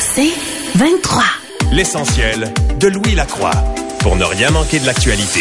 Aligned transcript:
C'est 0.00 0.32
23. 0.76 1.22
L'essentiel 1.72 2.52
de 2.78 2.88
Louis 2.88 3.14
Lacroix 3.14 3.52
pour 4.00 4.16
ne 4.16 4.24
rien 4.24 4.50
manquer 4.50 4.78
de 4.78 4.86
l'actualité. 4.86 5.40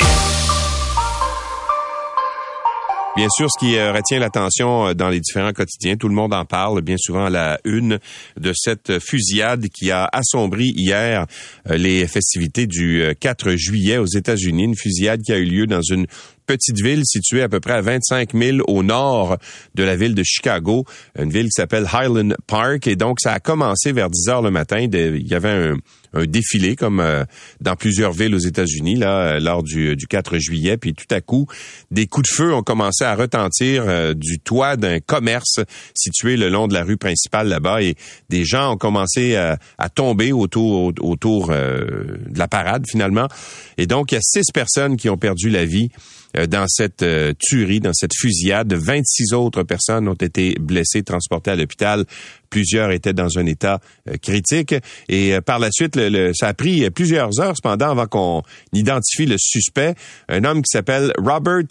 Bien 3.19 3.27
sûr, 3.35 3.47
ce 3.49 3.59
qui 3.59 3.75
euh, 3.75 3.91
retient 3.91 4.17
l'attention 4.19 4.87
euh, 4.87 4.93
dans 4.93 5.09
les 5.09 5.19
différents 5.19 5.51
quotidiens, 5.51 5.97
tout 5.97 6.07
le 6.07 6.15
monde 6.15 6.33
en 6.33 6.45
parle 6.45 6.81
bien 6.81 6.95
souvent 6.97 7.25
à 7.25 7.29
la 7.29 7.59
une 7.65 7.99
de 8.39 8.53
cette 8.55 8.99
fusillade 8.99 9.65
qui 9.73 9.91
a 9.91 10.07
assombri 10.13 10.71
hier 10.73 11.25
euh, 11.69 11.75
les 11.75 12.07
festivités 12.07 12.65
du 12.65 13.03
4 13.19 13.55
juillet 13.55 13.97
aux 13.97 14.05
États-Unis, 14.05 14.63
une 14.63 14.77
fusillade 14.77 15.21
qui 15.21 15.33
a 15.33 15.37
eu 15.37 15.43
lieu 15.43 15.67
dans 15.67 15.81
une 15.81 16.07
petite 16.49 16.81
ville 16.81 17.03
située 17.05 17.43
à 17.43 17.47
peu 17.47 17.59
près 17.59 17.73
à 17.73 17.81
25 17.81 18.33
000 18.33 18.57
au 18.67 18.81
nord 18.81 19.37
de 19.75 19.83
la 19.83 19.95
ville 19.95 20.15
de 20.15 20.23
Chicago, 20.23 20.83
une 21.15 21.29
ville 21.29 21.45
qui 21.45 21.51
s'appelle 21.51 21.85
Highland 21.93 22.33
Park. 22.47 22.87
Et 22.87 22.95
donc, 22.95 23.19
ça 23.21 23.33
a 23.33 23.39
commencé 23.39 23.91
vers 23.91 24.09
10 24.09 24.29
heures 24.29 24.41
le 24.41 24.49
matin. 24.49 24.79
Il 24.79 25.27
y 25.27 25.35
avait 25.35 25.73
un, 26.13 26.25
défilé 26.25 26.75
comme 26.75 27.01
euh, 27.01 27.23
dans 27.61 27.75
plusieurs 27.75 28.13
villes 28.13 28.33
aux 28.33 28.39
États-Unis 28.39 28.95
là 28.95 29.35
euh, 29.35 29.39
lors 29.39 29.61
du, 29.61 29.95
du 29.95 30.07
4 30.07 30.39
juillet. 30.39 30.75
Puis 30.75 30.95
tout 30.95 31.05
à 31.11 31.21
coup 31.21 31.45
des 31.91 32.07
coups 32.07 32.27
de 32.27 32.35
feu 32.35 32.51
ont 32.51 32.63
commencé 32.63 33.03
à 33.03 33.13
retentir 33.13 33.83
euh, 33.87 34.15
du 34.15 34.39
toit 34.39 34.75
d'un 34.75 35.01
commerce 35.01 35.59
situé 35.93 36.35
le 36.35 36.49
long 36.49 36.67
de 36.67 36.73
la 36.73 36.83
rue 36.83 36.97
principale 36.97 37.47
là-bas. 37.47 37.83
Et 37.83 37.93
des 38.29 38.43
gens 38.43 38.73
ont 38.73 38.77
commencé 38.77 39.35
à 39.35 39.89
tomber 39.93 40.31
autour 40.31 40.91
autour 40.99 41.49
de 41.49 42.17
la 42.35 42.47
parade 42.47 42.85
finalement. 42.89 43.27
Et 43.77 43.85
donc 43.85 44.11
il 44.11 44.15
y 44.15 44.17
a 44.17 44.21
six 44.23 44.51
personnes 44.51 44.97
qui 44.97 45.09
ont 45.09 45.17
perdu 45.17 45.51
la 45.51 45.65
vie 45.65 45.91
dans 46.47 46.65
cette 46.67 47.05
tuerie, 47.39 47.79
dans 47.79 47.93
cette 47.93 48.13
fusillade. 48.15 48.73
26 48.73 49.33
autres 49.33 49.63
personnes 49.63 50.07
ont 50.07 50.13
été 50.13 50.55
blessées, 50.59 51.03
transportées 51.03 51.51
à 51.51 51.55
l'hôpital. 51.55 52.05
Plusieurs 52.49 52.91
étaient 52.91 53.13
dans 53.13 53.37
un 53.37 53.45
état 53.45 53.79
critique. 54.21 54.75
Et 55.07 55.39
par 55.41 55.59
la 55.59 55.69
suite, 55.71 55.99
ça 56.33 56.47
a 56.47 56.53
pris 56.53 56.89
plusieurs 56.91 57.39
heures 57.39 57.55
cependant 57.55 57.89
avant 57.91 58.07
qu'on 58.07 58.43
identifie 58.73 59.25
le 59.25 59.37
suspect, 59.37 59.95
un 60.27 60.43
homme 60.43 60.61
qui 60.61 60.69
s'appelle 60.71 61.13
Robert 61.17 61.63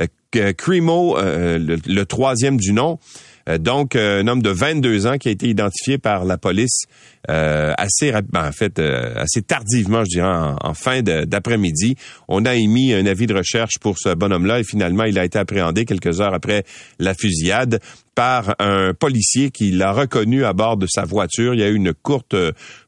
euh, 0.00 0.06
euh, 0.36 1.58
le, 1.86 2.04
troisième 2.04 2.56
du 2.56 2.72
nom. 2.72 2.98
Euh, 3.48 3.58
donc, 3.58 3.96
un 3.96 4.26
homme 4.26 4.42
de 4.42 4.50
22 4.50 5.06
ans 5.06 5.18
qui 5.18 5.28
a 5.28 5.30
été 5.32 5.48
identifié 5.48 5.98
par 5.98 6.24
la 6.24 6.38
police 6.38 6.84
assez 7.28 8.10
rapidement, 8.10 8.40
en 8.40 8.50
fait, 8.50 8.80
assez 8.80 9.42
tardivement, 9.42 10.04
je 10.04 10.10
dirais, 10.10 10.54
en, 10.60 10.74
fin 10.74 11.02
d'après-midi. 11.02 11.94
On 12.26 12.44
a 12.44 12.56
émis 12.56 12.92
un 12.92 13.06
avis 13.06 13.28
de 13.28 13.34
recherche 13.34 13.78
pour 13.80 13.96
ce 13.96 14.12
bonhomme-là 14.12 14.58
et 14.58 14.64
finalement, 14.64 15.04
il 15.04 15.16
a 15.20 15.24
été 15.24 15.38
appréhendé 15.38 15.84
quelques 15.84 16.20
heures 16.20 16.34
après 16.34 16.64
la 16.98 17.14
fusillade 17.14 17.78
par 18.16 18.56
un 18.58 18.92
policier 18.92 19.52
qui 19.52 19.70
l'a 19.70 19.92
reconnu 19.92 20.44
à 20.44 20.52
bord 20.52 20.76
de 20.78 20.88
sa 20.88 21.04
voiture. 21.04 21.54
Il 21.54 21.60
y 21.60 21.62
a 21.62 21.68
eu 21.68 21.76
une 21.76 21.94
courte 21.94 22.34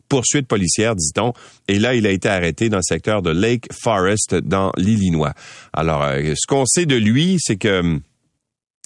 poursuite 0.08 0.46
policière, 0.46 0.94
dit-on. 0.94 1.32
Et 1.68 1.78
là, 1.78 1.94
il 1.94 2.06
a 2.06 2.10
été 2.10 2.28
arrêté 2.28 2.68
dans 2.68 2.78
le 2.78 2.82
secteur 2.82 3.22
de 3.22 3.30
Lake 3.30 3.66
Forest, 3.72 4.34
dans 4.34 4.72
l'Illinois. 4.76 5.34
Alors, 5.72 6.04
euh, 6.04 6.34
ce 6.36 6.46
qu'on 6.46 6.66
sait 6.66 6.86
de 6.86 6.96
lui, 6.96 7.36
c'est 7.40 7.56
que 7.56 7.80
hum, 7.80 8.00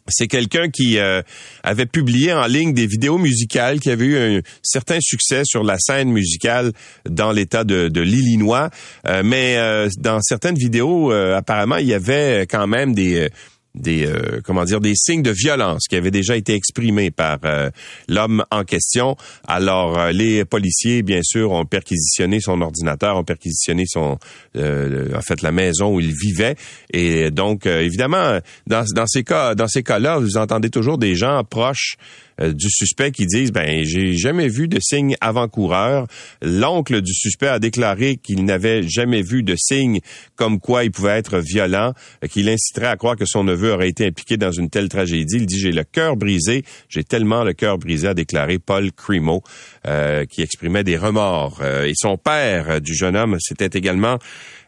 c'est 0.09 0.29
quelqu'un 0.29 0.69
qui 0.71 0.99
euh, 0.99 1.23
avait 1.63 1.87
publié 1.87 2.33
en 2.33 2.47
ligne 2.47 2.73
des 2.73 2.87
vidéos 2.87 3.19
musicales, 3.19 3.81
qui 3.81 3.91
avait 3.91 4.07
eu 4.07 4.39
un 4.39 4.41
certain 4.63 4.99
succès 5.01 5.43
sur 5.45 5.65
la 5.65 5.77
scène 5.79 6.11
musicale 6.11 6.73
dans 7.09 7.33
l'État 7.33 7.65
de, 7.65 8.01
l'Illinois. 8.01 8.71
Euh, 9.07 9.23
mais 9.25 9.57
dans 9.99 10.21
certaines 10.21 10.57
vidéos, 10.57 11.11
apparemment, 11.11 11.77
il 11.77 11.87
y 11.87 11.95
avait 11.95 12.47
quand 12.49 12.67
même 12.67 12.95
des 12.95 13.29
des 13.75 14.07
euh, 14.07 14.41
comment 14.45 14.65
dire 14.65 14.81
des 14.81 14.95
signes 14.95 15.23
de 15.23 15.31
violence 15.31 15.87
qui 15.89 15.97
avaient 15.97 16.11
déjà 16.11 16.37
été 16.37 16.55
exprimés 16.55 17.11
par 17.11 17.39
euh, 17.45 17.71
l'homme 18.09 18.45
en 18.51 18.65
question. 18.65 19.17
Alors 19.47 19.99
euh, 19.99 20.13
les 20.13 20.45
policiers 20.45 21.03
bien 21.03 21.21
sûr 21.23 21.53
ont 21.53 21.65
perquisitionné 21.65 22.41
son 22.41 22.61
ordinateur, 22.61 23.17
ont 23.17 23.25
perquisitionné 23.25 23.85
son 23.87 24.19
en 24.57 25.21
fait 25.21 25.43
la 25.43 25.53
maison 25.53 25.95
où 25.95 26.01
il 26.01 26.13
vivait 26.13 26.57
et 26.93 27.31
donc 27.31 27.67
évidemment 27.67 28.39
dans, 28.67 28.85
dans 28.95 29.07
ces 29.07 29.23
cas 29.23 29.55
dans 29.55 29.69
ces 29.69 29.83
cas-là, 29.83 30.19
vous 30.19 30.37
entendez 30.37 30.71
toujours 30.71 30.99
des 30.99 31.15
gens 31.15 31.45
proches 31.45 31.97
du 32.41 32.71
suspect 32.71 33.11
qui 33.11 33.27
disent 33.27 33.53
ben 33.53 33.85
j'ai 33.85 34.15
jamais 34.15 34.49
vu 34.49 34.69
de 34.69 34.79
signe 34.81 35.17
avant-coureur. 35.21 36.07
L'oncle 36.43 37.01
du 37.01 37.13
suspect 37.13 37.49
a 37.49 37.59
déclaré 37.59 38.17
qu'il 38.17 38.45
n'avait 38.45 38.83
jamais 38.83 39.23
vu 39.23 39.43
de 39.43 39.55
signe 39.57 40.01
comme 40.37 40.61
quoi 40.61 40.85
il 40.85 40.91
pouvait 40.91 41.19
être 41.19 41.39
violent, 41.39 41.93
euh, 42.25 42.29
qu'il 42.29 42.49
inciterait 42.49 42.87
à 42.87 42.97
croire 42.97 43.17
que 43.17 43.27
son 43.27 43.45
neveu 43.45 43.73
aurait 43.73 43.89
été 43.89 44.07
impliqué 44.07 44.37
dans 44.37 44.53
une 44.53 44.71
telle 44.71 44.89
tragédie. 44.89 45.37
Il 45.37 45.47
dit 45.47 45.59
j'ai 45.59 45.73
le 45.73 45.85
cœur 45.85 46.17
brisé, 46.17 46.65
j'ai 46.89 47.05
tellement 47.05 47.45
le 47.45 47.53
cœur 47.53 47.79
brisé, 47.79 48.09
a 48.09 48.15
déclaré 48.15 48.59
Paul 48.59 48.93
Cremo, 48.93 49.43
euh, 49.87 50.25
qui 50.25 50.43
exprimait 50.43 50.85
des 50.85 50.97
remords. 50.97 51.63
et 51.65 51.93
son 51.95 52.17
père 52.17 52.81
du 52.81 52.95
jeune 52.95 53.17
homme, 53.17 53.37
c'était 53.41 53.79
également 53.79 54.19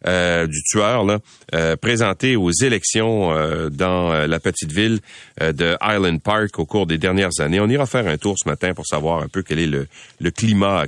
euh, 0.06 0.46
du 0.46 0.62
tueur 0.62 1.04
là, 1.04 1.18
euh, 1.54 1.76
présenté 1.76 2.36
aux 2.36 2.50
élections 2.50 3.32
euh, 3.32 3.68
dans 3.68 4.12
la 4.26 4.40
petite 4.40 4.72
ville 4.72 5.00
de 5.40 5.76
Island 5.82 6.20
Park 6.20 6.58
au 6.58 6.66
cours 6.66 6.86
des 6.86 6.98
dernières 6.98 7.40
années. 7.40 7.60
On 7.60 7.68
ira 7.68 7.86
faire 7.86 8.06
un 8.06 8.16
tour 8.16 8.36
ce 8.42 8.48
matin 8.48 8.74
pour 8.74 8.86
savoir 8.86 9.22
un 9.22 9.28
peu 9.28 9.42
quel 9.42 9.58
est 9.58 9.66
le, 9.66 9.86
le 10.20 10.30
climat 10.30 10.84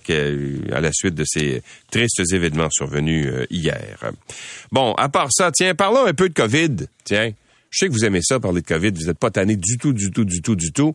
à 0.72 0.80
la 0.80 0.92
suite 0.92 1.14
de 1.14 1.24
ces 1.24 1.62
tristes 1.90 2.20
événements 2.32 2.68
survenus 2.70 3.28
hier. 3.50 3.98
Bon, 4.70 4.92
à 4.94 5.08
part 5.08 5.28
ça, 5.30 5.50
tiens, 5.52 5.74
parlons 5.74 6.06
un 6.06 6.14
peu 6.14 6.28
de 6.28 6.34
COVID. 6.34 6.86
Tiens. 7.04 7.32
Je 7.72 7.78
sais 7.78 7.88
que 7.88 7.92
vous 7.92 8.04
aimez 8.04 8.20
ça, 8.22 8.38
parler 8.38 8.60
de 8.60 8.66
COVID. 8.66 8.90
Vous 8.90 9.06
n'êtes 9.06 9.18
pas 9.18 9.30
tanné 9.30 9.56
du 9.56 9.78
tout, 9.78 9.94
du 9.94 10.10
tout, 10.10 10.26
du 10.26 10.42
tout, 10.42 10.56
du 10.56 10.72
tout. 10.72 10.94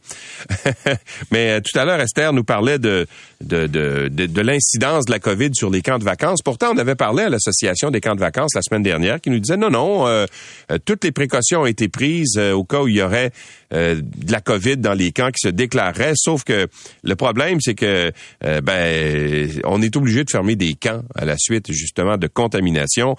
Mais 1.31 1.49
euh, 1.49 1.59
tout 1.59 1.77
à 1.77 1.85
l'heure, 1.85 1.99
Esther 1.99 2.31
nous 2.33 2.43
parlait 2.43 2.77
de, 2.77 3.07
de, 3.43 3.67
de, 3.67 4.07
de, 4.07 4.41
l'incidence 4.41 5.05
de 5.05 5.11
la 5.11 5.19
COVID 5.19 5.51
sur 5.53 5.69
les 5.69 5.81
camps 5.81 5.99
de 5.99 6.03
vacances. 6.03 6.41
Pourtant, 6.43 6.71
on 6.73 6.77
avait 6.77 6.95
parlé 6.95 7.23
à 7.23 7.29
l'Association 7.29 7.91
des 7.91 8.01
camps 8.01 8.15
de 8.15 8.19
vacances 8.19 8.51
la 8.55 8.61
semaine 8.61 8.83
dernière 8.83 9.19
qui 9.21 9.29
nous 9.29 9.39
disait 9.39 9.57
non, 9.57 9.69
non, 9.69 10.07
euh, 10.07 10.25
euh, 10.71 10.77
toutes 10.83 11.03
les 11.03 11.11
précautions 11.11 11.61
ont 11.61 11.65
été 11.65 11.87
prises 11.87 12.37
au 12.37 12.63
cas 12.63 12.81
où 12.81 12.87
il 12.87 12.95
y 12.95 13.01
aurait 13.01 13.31
de 13.69 14.31
la 14.31 14.39
COVID 14.39 14.77
dans 14.77 14.93
les 14.93 15.11
camps 15.11 15.29
qui 15.29 15.45
se 15.45 15.49
déclareraient. 15.49 16.13
Sauf 16.15 16.45
que 16.45 16.67
le 17.03 17.15
problème, 17.17 17.59
c'est 17.59 17.75
que 17.75 18.13
ben 18.41 19.49
on 19.65 19.81
est 19.81 19.93
obligé 19.97 20.23
de 20.23 20.29
fermer 20.29 20.55
des 20.55 20.75
camps 20.75 21.01
à 21.15 21.25
la 21.25 21.35
suite 21.37 21.73
justement 21.73 22.17
de 22.17 22.27
contamination. 22.27 23.17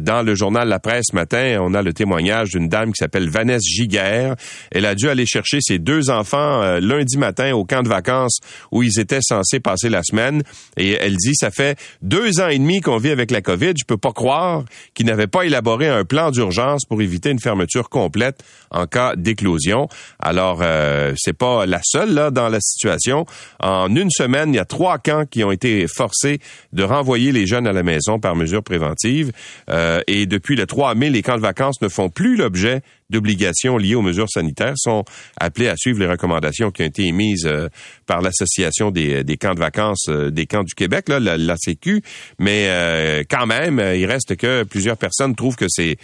Dans 0.00 0.22
le 0.22 0.34
journal 0.34 0.68
La 0.68 0.78
Presse 0.78 1.10
ce 1.10 1.14
matin, 1.14 1.58
on 1.60 1.74
a 1.74 1.82
le 1.82 1.92
témoignage 1.92 2.50
d'une 2.50 2.68
dame 2.68 2.92
qui 2.92 2.98
s'appelle 2.98 3.28
Vanessa 3.28 3.60
Giguère. 3.62 4.36
Elle 4.70 4.86
a 4.86 4.94
dû 4.94 5.08
aller 5.08 5.26
chercher 5.26 5.58
ses 5.60 5.78
deux 5.78 6.10
enfants 6.10 6.62
euh, 6.62 6.80
lundi 6.80 7.18
matin 7.18 7.52
au 7.54 7.64
camp 7.64 7.82
de 7.82 7.88
vacances 7.88 8.38
où 8.70 8.82
ils 8.82 8.98
étaient 8.98 9.20
censés 9.22 9.59
la 9.88 10.02
semaine. 10.02 10.42
Et 10.76 10.92
elle 10.92 11.16
dit, 11.16 11.34
ça 11.34 11.50
fait 11.50 11.78
deux 12.02 12.40
ans 12.40 12.48
et 12.48 12.58
demi 12.58 12.80
qu'on 12.80 12.98
vit 12.98 13.10
avec 13.10 13.30
la 13.30 13.40
COVID. 13.40 13.72
Je 13.78 13.84
peux 13.84 13.96
pas 13.96 14.12
croire 14.12 14.64
qu'ils 14.94 15.06
n'avaient 15.06 15.26
pas 15.26 15.44
élaboré 15.44 15.88
un 15.88 16.04
plan 16.04 16.30
d'urgence 16.30 16.84
pour 16.84 17.00
éviter 17.02 17.30
une 17.30 17.40
fermeture 17.40 17.88
complète 17.88 18.42
en 18.70 18.86
cas 18.86 19.16
d'éclosion. 19.16 19.88
Alors, 20.18 20.60
euh, 20.62 21.12
c'est 21.16 21.36
pas 21.36 21.66
la 21.66 21.80
seule 21.84 22.12
là 22.14 22.30
dans 22.30 22.48
la 22.48 22.60
situation. 22.60 23.26
En 23.60 23.94
une 23.94 24.10
semaine, 24.10 24.52
il 24.52 24.56
y 24.56 24.60
a 24.60 24.64
trois 24.64 24.98
camps 24.98 25.24
qui 25.26 25.44
ont 25.44 25.52
été 25.52 25.86
forcés 25.88 26.40
de 26.72 26.82
renvoyer 26.82 27.32
les 27.32 27.46
jeunes 27.46 27.66
à 27.66 27.72
la 27.72 27.82
maison 27.82 28.18
par 28.18 28.36
mesure 28.36 28.62
préventive. 28.62 29.32
Euh, 29.68 30.00
et 30.06 30.26
depuis 30.26 30.56
le 30.56 30.66
3 30.66 30.94
mai, 30.94 31.10
les 31.10 31.22
camps 31.22 31.36
de 31.36 31.42
vacances 31.42 31.80
ne 31.82 31.88
font 31.88 32.08
plus 32.08 32.36
l'objet 32.36 32.82
d'obligations 33.10 33.76
liées 33.76 33.96
aux 33.96 34.02
mesures 34.02 34.30
sanitaires 34.30 34.74
sont 34.76 35.04
appelés 35.36 35.68
à 35.68 35.76
suivre 35.76 35.98
les 35.98 36.06
recommandations 36.06 36.70
qui 36.70 36.82
ont 36.82 36.86
été 36.86 37.04
émises 37.04 37.46
euh, 37.46 37.68
par 38.06 38.22
l'association 38.22 38.90
des, 38.90 39.24
camps 39.38 39.49
de 39.54 39.60
vacances 39.60 40.08
euh, 40.08 40.30
des 40.30 40.46
camps 40.46 40.64
du 40.64 40.74
Québec, 40.74 41.08
là, 41.08 41.20
la, 41.20 41.56
Sécu. 41.56 42.02
Mais 42.38 42.66
euh, 42.68 43.22
quand 43.28 43.46
même, 43.46 43.78
il 43.78 44.06
reste 44.06 44.36
que 44.36 44.62
plusieurs 44.64 44.96
personnes 44.96 45.34
trouvent 45.34 45.56
que 45.56 45.68
c'est 45.68 45.98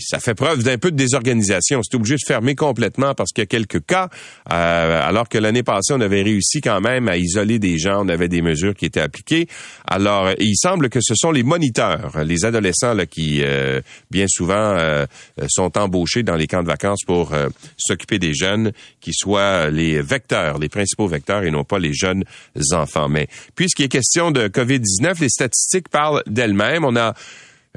ça 0.00 0.18
fait 0.20 0.34
preuve 0.34 0.62
d'un 0.62 0.76
peu 0.76 0.90
de 0.90 0.96
désorganisation. 0.96 1.80
C'est 1.82 1.96
obligé 1.96 2.16
de 2.16 2.20
fermer 2.26 2.54
complètement 2.54 3.14
parce 3.14 3.30
qu'il 3.32 3.40
y 3.40 3.44
a 3.44 3.46
quelques 3.46 3.84
cas, 3.86 4.10
euh, 4.52 5.08
alors 5.08 5.28
que 5.28 5.38
l'année 5.38 5.62
passée, 5.62 5.94
on 5.94 6.00
avait 6.00 6.22
réussi 6.22 6.60
quand 6.60 6.82
même 6.82 7.08
à 7.08 7.16
isoler 7.16 7.58
des 7.58 7.78
gens, 7.78 8.04
on 8.04 8.08
avait 8.08 8.28
des 8.28 8.42
mesures 8.42 8.74
qui 8.74 8.84
étaient 8.84 9.00
appliquées. 9.00 9.48
Alors, 9.86 10.30
il 10.38 10.54
semble 10.56 10.90
que 10.90 11.00
ce 11.00 11.14
sont 11.14 11.30
les 11.30 11.42
moniteurs, 11.42 12.22
les 12.24 12.44
adolescents 12.44 12.92
là, 12.92 13.06
qui, 13.06 13.40
euh, 13.42 13.80
bien 14.10 14.26
souvent, 14.28 14.76
euh, 14.76 15.06
sont 15.48 15.76
embauchés 15.78 16.22
dans 16.22 16.36
les 16.36 16.46
camps 16.46 16.62
de 16.62 16.68
vacances 16.68 17.04
pour 17.06 17.32
s'occuper 17.78 18.18
des 18.18 18.34
jeunes, 18.34 18.72
qui 19.00 19.12
soient 19.14 19.70
les 19.70 20.02
vecteurs, 20.02 20.58
les 20.58 20.68
principaux 20.68 21.06
vecteurs 21.06 21.44
et 21.44 21.50
non 21.50 21.64
pas 21.64 21.78
les 21.78 21.94
jeunes 21.94 22.24
enfants. 22.72 23.08
Mais 23.08 23.28
puisqu'il 23.54 23.84
est 23.84 23.88
question 23.88 24.30
de 24.30 24.48
COVID-19, 24.48 25.20
les 25.20 25.28
statistiques 25.28 25.88
parlent 25.88 26.22
d'elles-mêmes. 26.26 26.84
On 26.84 26.96
a 26.96 27.14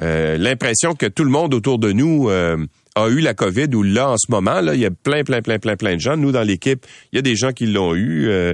euh, 0.02 0.38
l'impression 0.38 0.96
que 0.96 1.06
tout 1.06 1.24
le 1.24 1.30
monde 1.30 1.54
autour 1.54 1.78
de 1.78 1.92
nous 1.92 2.28
euh, 2.30 2.58
a 2.96 3.10
eu 3.10 3.20
la 3.20 3.36
COVID 3.36 3.68
ou 3.76 3.84
l'a 3.84 4.10
en 4.10 4.18
ce 4.18 4.32
moment. 4.32 4.60
Là, 4.60 4.74
il 4.74 4.82
y 4.82 4.86
a 4.86 4.92
plein, 4.92 5.24
plein, 5.24 5.42
plein, 5.42 5.60
plein, 5.60 5.76
plein 5.76 5.96
de 5.96 6.00
gens. 6.00 6.18
Nous, 6.18 6.32
dans 6.32 6.42
l'équipe, 6.42 6.86
il 7.12 7.18
y 7.18 7.20
a 7.20 7.22
des 7.22 7.36
gens 7.36 7.52
qui 7.52 7.68
l'ont 7.68 7.94
eu. 7.94 8.28
Euh, 8.28 8.54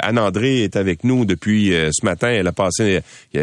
Anne-André 0.00 0.62
est 0.62 0.76
avec 0.76 1.02
nous 1.02 1.24
depuis 1.24 1.70
ce 1.70 2.04
matin. 2.04 2.28
Elle 2.28 2.46
a 2.46 2.52
passé 2.52 3.00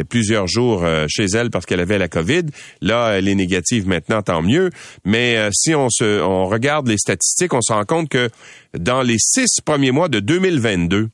plusieurs 0.10 0.48
jours 0.48 0.86
chez 1.08 1.26
elle 1.34 1.50
parce 1.50 1.66
qu'elle 1.66 1.80
avait 1.80 1.98
la 1.98 2.08
COVID. 2.08 2.44
Là, 2.82 3.18
elle 3.18 3.28
est 3.28 3.36
négative 3.36 3.88
maintenant, 3.88 4.22
tant 4.22 4.42
mieux. 4.42 4.70
Mais 5.06 5.50
si 5.54 5.74
on 5.74 5.90
se 5.90 6.22
on 6.22 6.48
regarde 6.48 6.88
les 6.88 6.98
statistiques, 6.98 7.54
on 7.54 7.62
se 7.62 7.72
rend 7.72 7.86
compte 7.86 8.10
que 8.10 8.30
dans 8.78 9.02
les 9.02 9.18
six 9.20 9.62
premiers 9.64 9.92
mois 9.92 10.10
de 10.10 10.20
2022, 10.20 11.10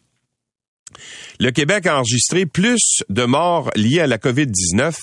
le 1.39 1.51
Québec 1.51 1.85
a 1.85 1.97
enregistré 1.97 2.45
plus 2.45 3.03
de 3.09 3.23
morts 3.23 3.69
liées 3.75 3.99
à 3.99 4.07
la 4.07 4.17
COVID-19 4.17 4.93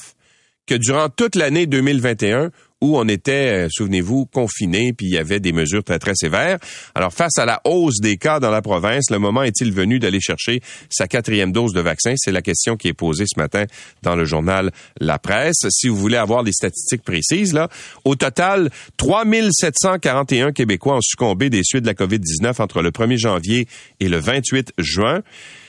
que 0.72 0.78
durant 0.78 1.10
toute 1.10 1.36
l'année 1.36 1.66
2021 1.66 2.50
où 2.80 2.96
on 2.96 3.06
était, 3.06 3.66
euh, 3.66 3.68
souvenez-vous, 3.70 4.24
confinés, 4.24 4.94
puis 4.94 5.06
il 5.06 5.12
y 5.12 5.18
avait 5.18 5.38
des 5.38 5.52
mesures 5.52 5.84
très, 5.84 5.98
très 5.98 6.14
sévères. 6.14 6.58
Alors, 6.94 7.12
face 7.12 7.36
à 7.36 7.44
la 7.44 7.60
hausse 7.64 8.00
des 8.00 8.16
cas 8.16 8.40
dans 8.40 8.50
la 8.50 8.62
province, 8.62 9.10
le 9.10 9.18
moment 9.18 9.42
est-il 9.42 9.70
venu 9.70 9.98
d'aller 9.98 10.18
chercher 10.18 10.62
sa 10.88 11.06
quatrième 11.06 11.52
dose 11.52 11.74
de 11.74 11.80
vaccin? 11.80 12.14
C'est 12.16 12.32
la 12.32 12.40
question 12.40 12.78
qui 12.78 12.88
est 12.88 12.94
posée 12.94 13.26
ce 13.26 13.38
matin 13.38 13.66
dans 14.02 14.16
le 14.16 14.24
journal 14.24 14.72
La 14.98 15.18
Presse. 15.18 15.66
Si 15.68 15.88
vous 15.88 15.96
voulez 15.96 16.16
avoir 16.16 16.42
des 16.42 16.52
statistiques 16.52 17.04
précises, 17.04 17.52
là, 17.52 17.68
au 18.06 18.16
total, 18.16 18.70
3741 18.96 20.52
Québécois 20.52 20.96
ont 20.96 21.02
succombé 21.02 21.50
des 21.50 21.62
suites 21.64 21.82
de 21.82 21.88
la 21.88 21.94
COVID-19 21.94 22.62
entre 22.62 22.80
le 22.80 22.90
1er 22.90 23.18
janvier 23.18 23.68
et 24.00 24.08
le 24.08 24.16
28 24.16 24.72
juin. 24.78 25.20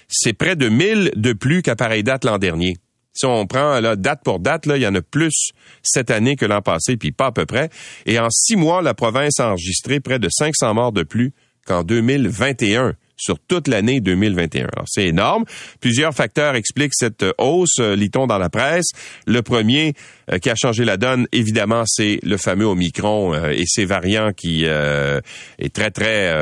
C'est 0.08 0.34
près 0.34 0.56
de 0.56 0.70
1000 0.70 1.12
de 1.18 1.34
plus 1.34 1.62
qu'à 1.62 1.76
pareille 1.76 2.04
date 2.04 2.24
l'an 2.24 2.38
dernier. 2.38 2.78
Si 3.14 3.26
on 3.26 3.46
prend 3.46 3.80
là, 3.80 3.96
date 3.96 4.22
pour 4.24 4.40
date, 4.40 4.66
là, 4.66 4.78
il 4.78 4.84
y 4.84 4.88
en 4.88 4.96
a 4.96 5.02
plus 5.02 5.52
cette 5.84 6.10
année 6.12 6.36
que 6.36 6.46
l'an 6.46 6.62
passé, 6.62 6.98
puis 6.98 7.12
pas 7.12 7.28
à 7.28 7.32
peu 7.32 7.46
près. 7.46 7.70
Et 8.06 8.20
en 8.20 8.30
six 8.30 8.56
mois, 8.56 8.82
la 8.82 8.94
province 8.94 9.40
a 9.40 9.50
enregistré 9.50 10.00
près 10.00 10.20
de 10.20 10.30
500 10.30 10.74
morts 10.74 10.92
de 10.92 11.04
plus 11.04 11.34
qu'en 11.66 11.84
2021 11.84 12.96
sur 13.24 13.40
toute 13.40 13.68
l'année 13.68 14.02
2021. 14.02 14.68
Alors, 14.74 14.86
c'est 14.88 15.08
énorme. 15.08 15.46
Plusieurs 15.80 16.14
facteurs 16.14 16.56
expliquent 16.56 16.94
cette 16.94 17.26
hausse, 17.38 17.80
euh, 17.80 17.96
lit-on 17.96 18.28
dans 18.28 18.38
la 18.38 18.50
presse. 18.50 18.88
Le 19.26 19.42
premier 19.42 19.94
euh, 20.32 20.40
qui 20.40 20.50
a 20.50 20.56
changé 20.56 20.84
la 20.84 20.98
donne, 20.98 21.28
évidemment, 21.32 21.84
c'est 21.86 22.20
le 22.24 22.38
fameux 22.38 22.66
Omicron 22.66 23.34
euh, 23.34 23.52
et 23.52 23.64
ses 23.66 23.86
variants 23.86 24.32
qui 24.36 24.66
est 24.66 25.74
très, 25.74 25.92
très, 25.92 26.34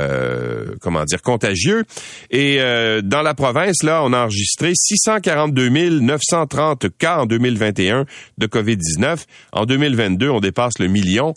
comment 0.81 1.03
dire, 1.05 1.21
contagieux. 1.21 1.83
Et 2.29 2.57
dans 3.03 3.21
la 3.21 3.33
province, 3.33 3.83
là, 3.83 4.01
on 4.03 4.13
a 4.13 4.23
enregistré 4.23 4.71
642 4.75 5.69
930 5.99 6.87
cas 6.97 7.19
en 7.19 7.25
2021 7.25 8.05
de 8.37 8.47
COVID-19. 8.47 9.25
En 9.51 9.65
2022, 9.65 10.29
on 10.29 10.39
dépasse 10.39 10.79
le 10.79 10.87
million. 10.87 11.33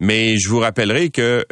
Mais 0.00 0.38
je 0.38 0.48
vous 0.48 0.58
rappellerai 0.58 1.10
que 1.10 1.46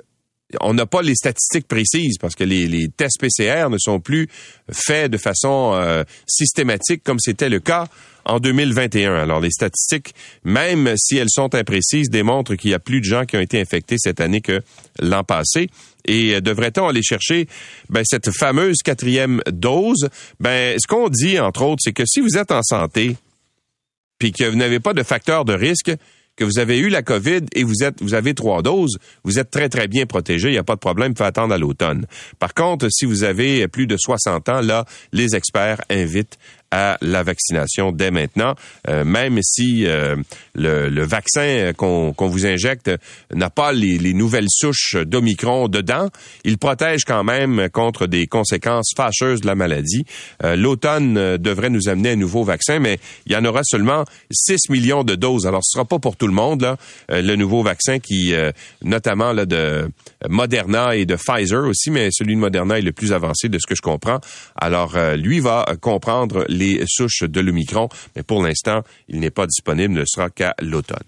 on 0.60 0.74
n'a 0.74 0.86
pas 0.86 1.02
les 1.02 1.14
statistiques 1.14 1.68
précises 1.68 2.18
parce 2.18 2.34
que 2.34 2.44
les, 2.44 2.88
tests 2.96 3.20
PCR 3.20 3.68
ne 3.70 3.78
sont 3.78 4.00
plus 4.00 4.28
faits 4.70 5.10
de 5.10 5.18
façon 5.18 5.72
euh, 5.74 6.04
systématique 6.26 7.02
comme 7.04 7.18
c'était 7.18 7.48
le 7.48 7.60
cas 7.60 7.86
en 8.24 8.40
2021. 8.40 9.14
Alors 9.14 9.40
les 9.40 9.50
statistiques, 9.50 10.14
même 10.44 10.94
si 10.96 11.16
elles 11.16 11.30
sont 11.30 11.54
imprécises, 11.54 12.08
démontrent 12.10 12.54
qu'il 12.54 12.70
y 12.70 12.74
a 12.74 12.78
plus 12.78 13.00
de 13.00 13.04
gens 13.04 13.24
qui 13.24 13.36
ont 13.36 13.40
été 13.40 13.60
infectés 13.60 13.96
cette 13.98 14.20
année 14.20 14.40
que 14.40 14.62
l'an 15.00 15.24
passé. 15.24 15.68
Et 16.06 16.34
euh, 16.34 16.40
devrait-on 16.40 16.88
aller 16.88 17.02
chercher 17.02 17.48
ben, 17.88 18.02
cette 18.04 18.30
fameuse 18.30 18.78
quatrième 18.84 19.40
dose? 19.46 20.08
Ben, 20.40 20.76
ce 20.78 20.86
qu'on 20.86 21.08
dit, 21.08 21.38
entre 21.38 21.62
autres, 21.62 21.82
c'est 21.84 21.92
que 21.92 22.04
si 22.06 22.20
vous 22.20 22.36
êtes 22.36 22.52
en 22.52 22.62
santé, 22.62 23.16
puis 24.18 24.32
que 24.32 24.44
vous 24.44 24.56
n'avez 24.56 24.80
pas 24.80 24.92
de 24.92 25.02
facteur 25.02 25.44
de 25.44 25.54
risque, 25.54 25.92
que 26.36 26.44
vous 26.44 26.58
avez 26.58 26.78
eu 26.78 26.88
la 26.88 27.02
COVID 27.02 27.42
et 27.54 27.64
vous 27.64 27.82
êtes, 27.82 28.02
vous 28.02 28.14
avez 28.14 28.34
trois 28.34 28.62
doses, 28.62 28.98
vous 29.22 29.38
êtes 29.38 29.50
très, 29.50 29.69
très 29.69 29.88
bien 29.88 30.06
protégé. 30.06 30.48
Il 30.48 30.52
n'y 30.52 30.58
a 30.58 30.64
pas 30.64 30.75
de 30.75 30.81
problème. 30.81 31.14
Faut 31.16 31.25
attendre 31.25 31.54
à 31.54 31.58
l'automne. 31.58 32.06
Par 32.38 32.54
contre, 32.54 32.88
si 32.90 33.04
vous 33.04 33.25
avez 33.25 33.69
plus 33.69 33.86
de 33.86 33.96
60 33.96 34.48
ans, 34.48 34.60
là, 34.60 34.84
les 35.12 35.36
experts 35.36 35.82
invitent 35.90 36.38
à 36.75 36.99
la 37.03 37.23
vaccination 37.23 37.93
dès 37.93 38.11
maintenant, 38.11 38.56
euh, 38.88 39.05
même 39.05 39.38
si 39.43 39.87
euh, 39.87 40.17
le, 40.56 41.05
vaccin 41.05 41.73
qu'on 41.76 42.12
vous 42.19 42.47
injecte 42.47 42.91
n'a 43.32 43.49
pas 43.49 43.73
les, 43.73 44.12
nouvelles 44.12 44.49
souches 44.50 44.97
d'Omicron 44.97 45.69
dedans, 45.69 46.09
il 46.43 46.59
protège 46.59 47.05
quand 47.06 47.23
même 47.23 47.69
contre 47.73 48.06
des 48.06 48.26
conséquences 48.26 48.91
fâcheuses 48.97 49.43
de 49.43 49.47
la 49.47 49.55
maladie. 49.55 50.05
Euh, 50.43 50.56
l'automne 50.56 51.37
devrait 51.37 51.71
nous 51.71 51.88
amener 51.88 52.11
un 52.11 52.17
nouveau 52.17 52.43
vaccin, 52.43 52.81
mais 52.81 52.99
il 53.26 53.32
y 53.32 53.37
en 53.37 53.44
aura 53.44 53.61
seulement 53.62 54.05
6 54.32 54.69
millions 54.71 55.05
de 55.05 55.15
doses. 55.15 55.47
Alors, 55.47 55.62
ce 55.62 55.76
sera 55.76 55.85
pas 55.85 56.00
pour 56.00 56.17
tout 56.17 56.26
le 56.26 56.32
monde, 56.32 56.62
là, 56.62 56.76
le 57.09 57.37
nouveau 57.37 57.62
vaccin 57.62 58.00
qui, 58.00 58.32
notamment 58.82 59.32
là, 59.32 59.47
de 59.47 59.88
Moderna 60.29 60.97
et 60.97 61.06
de 61.06 61.15
Pfizer 61.17 61.65
aussi, 61.69 61.91
mais 61.91 62.09
celui 62.11 62.35
de 62.35 62.41
Moderna 62.41 62.79
est 62.79 62.82
le 62.82 62.93
plus 62.93 63.12
avancé 63.12 63.49
de 63.49 63.59
ce 63.59 63.67
que 63.67 63.75
je 63.76 63.82
comprends. 63.82 64.21
Alors, 64.56 64.97
lui 65.17 65.41
va 65.41 65.67
comprendre 65.81 66.44
les 66.49 66.63
souches 66.87 67.22
de 67.22 67.40
l'Omicron, 67.40 67.88
mais 68.16 68.22
pour 68.22 68.43
l'instant, 68.43 68.82
il 69.08 69.20
n'est 69.20 69.31
pas 69.31 69.46
disponible, 69.46 69.94
ne 69.94 70.05
sera 70.05 70.31
qu'à 70.31 70.55
l'automne. 70.61 70.99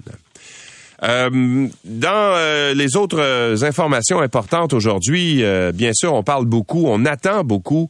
Euh, 1.03 1.69
dans 1.85 2.35
euh, 2.37 2.73
les 2.75 2.97
autres 2.97 3.21
euh, 3.21 3.63
informations 3.63 4.21
importantes 4.21 4.73
aujourd'hui, 4.73 5.43
bien 5.75 5.93
sûr, 5.95 6.15
on 6.15 6.23
parle 6.23 6.47
beaucoup, 6.47 6.87
on 6.87 7.05
attend 7.05 7.45
beaucoup 7.45 7.89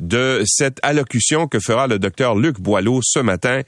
de 0.00 0.42
cette 0.44 0.78
allocution 0.82 1.46
que 1.46 1.58
fera 1.58 1.86
le 1.86 1.98
docteur 1.98 2.36
Luc 2.36 2.60
Boileau 2.60 3.00
ce 3.02 3.18
matin 3.18 3.62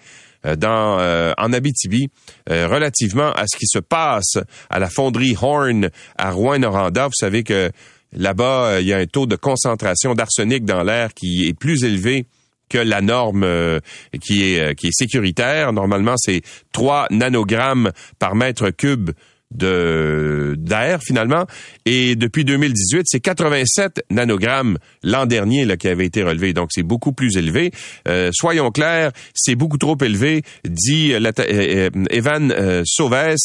en 0.44 1.52
Abitibi 1.52 2.08
relativement 2.48 3.32
à 3.32 3.44
ce 3.46 3.56
qui 3.56 3.66
se 3.66 3.78
passe 3.78 4.36
à 4.70 4.78
la 4.78 4.88
fonderie 4.88 5.34
Horn 5.40 5.90
à 6.16 6.30
Rouen-Noranda. 6.30 7.06
Vous 7.06 7.16
savez 7.18 7.42
que 7.42 7.70
là-bas, 8.12 8.80
il 8.80 8.86
y 8.86 8.92
a 8.92 8.98
un 8.98 9.06
taux 9.06 9.26
de 9.26 9.36
concentration 9.36 10.14
d'arsenic 10.14 10.64
dans 10.64 10.82
l'air 10.82 11.12
qui 11.14 11.48
est 11.48 11.54
plus 11.54 11.84
élevé 11.84 12.26
que 12.68 12.78
la 12.78 13.00
norme 13.00 13.44
euh, 13.44 13.80
qui 14.22 14.44
est 14.44 14.60
euh, 14.60 14.74
qui 14.74 14.88
est 14.88 14.92
sécuritaire. 14.92 15.72
Normalement, 15.72 16.14
c'est 16.16 16.42
3 16.72 17.08
nanogrammes 17.10 17.92
par 18.18 18.34
mètre 18.34 18.70
cube 18.70 19.10
de 19.50 20.54
d'air 20.58 21.00
finalement. 21.02 21.46
Et 21.86 22.16
depuis 22.16 22.44
2018 22.44 23.02
c'est 23.06 23.20
87 23.20 24.04
nanogrammes 24.10 24.78
l'an 25.02 25.26
dernier 25.26 25.64
là 25.64 25.76
qui 25.76 25.88
avait 25.88 26.06
été 26.06 26.22
relevé. 26.22 26.52
Donc 26.52 26.68
c'est 26.72 26.82
beaucoup 26.82 27.12
plus 27.12 27.36
élevé. 27.36 27.72
Euh, 28.06 28.30
soyons 28.32 28.70
clairs 28.70 29.12
c'est 29.34 29.54
beaucoup 29.54 29.78
trop 29.78 29.96
élevé 30.00 30.42
dit 30.64 31.12
euh, 31.12 31.32
euh, 31.38 31.90
Evan 32.10 32.52
euh, 32.52 32.84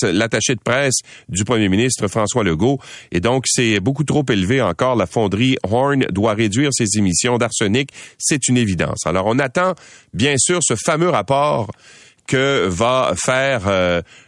l'attaché 0.04 0.56
de 0.56 0.62
presse 0.62 1.00
du 1.30 1.44
premier 1.44 1.70
ministre 1.70 2.08
François 2.08 2.44
Legault. 2.44 2.80
Et 3.12 3.20
donc 3.20 3.46
c'est 3.48 3.80
beaucoup 3.80 4.04
trop 4.04 4.26
élevé 4.30 4.62
encore. 4.62 4.96
La 4.96 5.06
fonderie 5.06 5.58
Horn 5.64 6.06
doit 6.12 6.34
réduire 6.34 6.72
ses 6.74 6.98
émissions 6.98 7.38
d'arsenic. 7.38 7.90
C'est 8.18 8.48
une 8.48 8.58
évidence. 8.58 9.06
Alors 9.06 9.26
on 9.28 9.40
attend 9.40 9.74
bien 10.14 10.36
sûr 10.38 10.60
ce 10.62 10.76
fameux 10.76 11.10
rapport 11.10 11.72
que 12.28 12.68
va 12.68 13.14
faire 13.18 13.64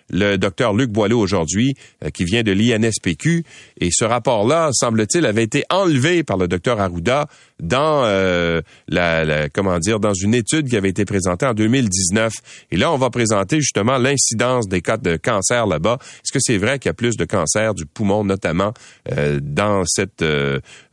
le 0.10 0.38
docteur 0.38 0.74
Luc 0.74 0.92
Boileau 0.92 1.20
aujourd'hui, 1.20 1.76
euh, 2.04 2.10
qui 2.10 2.26
vient 2.26 2.44
de 2.44 2.52
l'INSPQ. 2.52 3.44
Et 3.82 3.90
ce 3.92 4.06
rapport-là, 4.06 4.70
semble-t-il, 4.74 5.26
avait 5.26 5.44
été 5.44 5.64
enlevé 5.70 6.24
par 6.24 6.38
le 6.38 6.48
docteur 6.48 6.80
Arruda 6.80 7.28
dans 7.60 8.04
euh, 8.04 8.62
la, 8.88 9.50
comment 9.50 9.80
dire 9.80 10.00
dans 10.00 10.14
une 10.14 10.36
étude 10.36 10.70
qui 10.70 10.76
avait 10.76 10.90
été 10.90 11.06
présentée 11.06 11.46
en 11.46 11.54
2019. 11.54 12.34
Et 12.72 12.78
là, 12.78 12.92
on 12.92 12.98
va 12.98 13.10
présenter 13.10 13.62
justement 13.62 13.98
l'incidence 13.98 14.68
des 14.68 14.82
cas 14.82 14.98
de 14.98 15.16
cancer 15.16 15.66
là-bas. 15.66 15.98
Est-ce 16.02 16.32
que 16.32 16.40
c'est 16.42 16.58
vrai 16.58 16.80
qu'il 16.80 16.90
y 16.90 16.92
a 16.92 16.94
plus 16.94 17.16
de 17.18 17.26
cancer 17.26 17.74
du 17.74 17.86
poumon, 17.86 18.24
notamment 18.24 18.74
euh, 19.12 19.40
dans 19.42 19.84
cette 19.86 20.24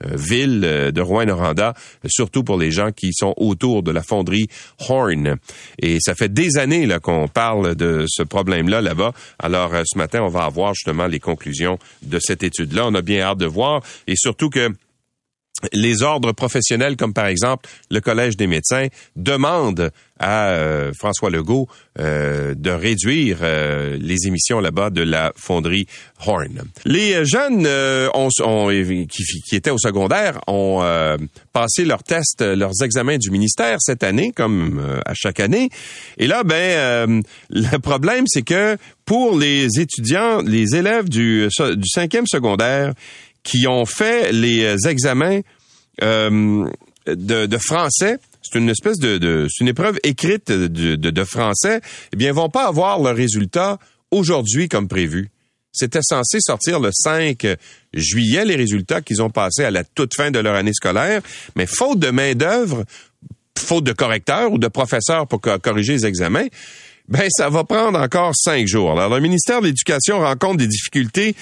ville 0.02 0.60
de 0.60 1.00
Rouen-Noranda, 1.00 1.74
surtout 2.06 2.44
pour 2.44 2.58
les 2.58 2.70
gens 2.70 2.92
qui 2.92 3.12
sont 3.12 3.34
autour 3.36 3.82
de 3.82 3.90
la 3.90 4.02
fonderie 4.02 4.46
Horn? 4.88 5.36
Et 5.80 5.98
ça 6.00 6.14
fait 6.14 6.32
des 6.32 6.58
années 6.58 6.86
là 6.86 7.00
qu'on 7.00 7.28
parle 7.28 7.74
de 7.74 8.04
ce 8.08 8.22
problème-là 8.22 8.80
là-bas 8.80 9.01
alors, 9.38 9.74
euh, 9.74 9.82
ce 9.86 9.98
matin, 9.98 10.22
on 10.22 10.28
va 10.28 10.44
avoir 10.44 10.74
justement 10.74 11.06
les 11.06 11.20
conclusions 11.20 11.78
de 12.02 12.18
cette 12.18 12.42
étude-là. 12.42 12.86
On 12.86 12.94
a 12.94 13.02
bien 13.02 13.20
hâte 13.20 13.38
de 13.38 13.46
voir 13.46 13.82
et 14.06 14.14
surtout 14.16 14.50
que 14.50 14.70
les 15.72 16.02
ordres 16.02 16.32
professionnels, 16.32 16.96
comme 16.96 17.14
par 17.14 17.26
exemple 17.26 17.68
le 17.90 18.00
Collège 18.00 18.36
des 18.36 18.46
médecins, 18.46 18.88
demandent 19.16 19.90
à 20.18 20.50
euh, 20.50 20.92
François 20.96 21.30
Legault 21.30 21.68
euh, 21.98 22.54
de 22.54 22.70
réduire 22.70 23.38
euh, 23.42 23.98
les 24.00 24.26
émissions 24.26 24.60
là-bas 24.60 24.90
de 24.90 25.02
la 25.02 25.32
fonderie 25.36 25.86
Horn. 26.24 26.62
Les 26.84 27.24
jeunes 27.24 27.68
qui, 29.08 29.56
étaient 29.56 29.70
au 29.70 29.78
secondaire 29.78 30.40
ont 30.46 30.80
passé 31.52 31.84
leurs 31.84 32.04
tests, 32.04 32.42
leurs 32.42 32.82
examens 32.84 33.18
du 33.18 33.30
ministère 33.30 33.78
cette 33.80 34.04
année, 34.04 34.30
comme 34.30 35.00
à 35.04 35.14
chaque 35.14 35.40
année. 35.40 35.68
Et 36.18 36.28
là, 36.28 36.44
ben, 36.44 37.22
le 37.50 37.78
problème, 37.78 38.24
c'est 38.28 38.42
que 38.42 38.76
pour 39.04 39.36
les 39.36 39.80
étudiants, 39.80 40.42
les 40.42 40.76
élèves 40.76 41.08
du, 41.08 41.48
du 41.48 41.88
cinquième 41.88 42.26
secondaire, 42.28 42.92
qui 43.42 43.66
ont 43.66 43.86
fait 43.86 44.32
les 44.32 44.76
examens 44.86 45.40
euh, 46.02 46.68
de, 47.06 47.46
de, 47.46 47.58
français. 47.58 48.18
C'est 48.42 48.58
une 48.58 48.68
espèce 48.68 48.98
de, 48.98 49.18
de 49.18 49.46
c'est 49.50 49.62
une 49.62 49.68
épreuve 49.68 49.98
écrite 50.04 50.50
de, 50.50 50.96
de, 50.96 51.24
français. 51.24 51.80
Eh 52.12 52.16
bien, 52.16 52.32
vont 52.32 52.48
pas 52.48 52.66
avoir 52.66 53.00
le 53.00 53.10
résultat 53.10 53.78
aujourd'hui 54.10 54.68
comme 54.68 54.88
prévu. 54.88 55.30
C'était 55.72 56.02
censé 56.02 56.38
sortir 56.40 56.80
le 56.80 56.90
5 56.92 57.46
juillet, 57.94 58.44
les 58.44 58.56
résultats 58.56 59.00
qu'ils 59.00 59.22
ont 59.22 59.30
passés 59.30 59.64
à 59.64 59.70
la 59.70 59.84
toute 59.84 60.14
fin 60.14 60.30
de 60.30 60.38
leur 60.38 60.54
année 60.54 60.74
scolaire, 60.74 61.22
mais 61.56 61.66
faute 61.66 61.98
de 61.98 62.10
main-d'œuvre, 62.10 62.84
faute 63.58 63.84
de 63.84 63.92
correcteurs 63.92 64.52
ou 64.52 64.58
de 64.58 64.68
professeurs 64.68 65.26
pour 65.26 65.40
corriger 65.40 65.94
les 65.94 66.06
examens, 66.06 66.46
ben 67.08 67.28
ça 67.30 67.48
va 67.48 67.64
prendre 67.64 67.98
encore 67.98 68.32
cinq 68.34 68.66
jours. 68.66 68.92
Alors, 68.92 69.14
le 69.14 69.20
ministère 69.20 69.60
de 69.60 69.66
l'Éducation 69.66 70.20
rencontre 70.20 70.58
des 70.58 70.66
difficultés 70.66 71.34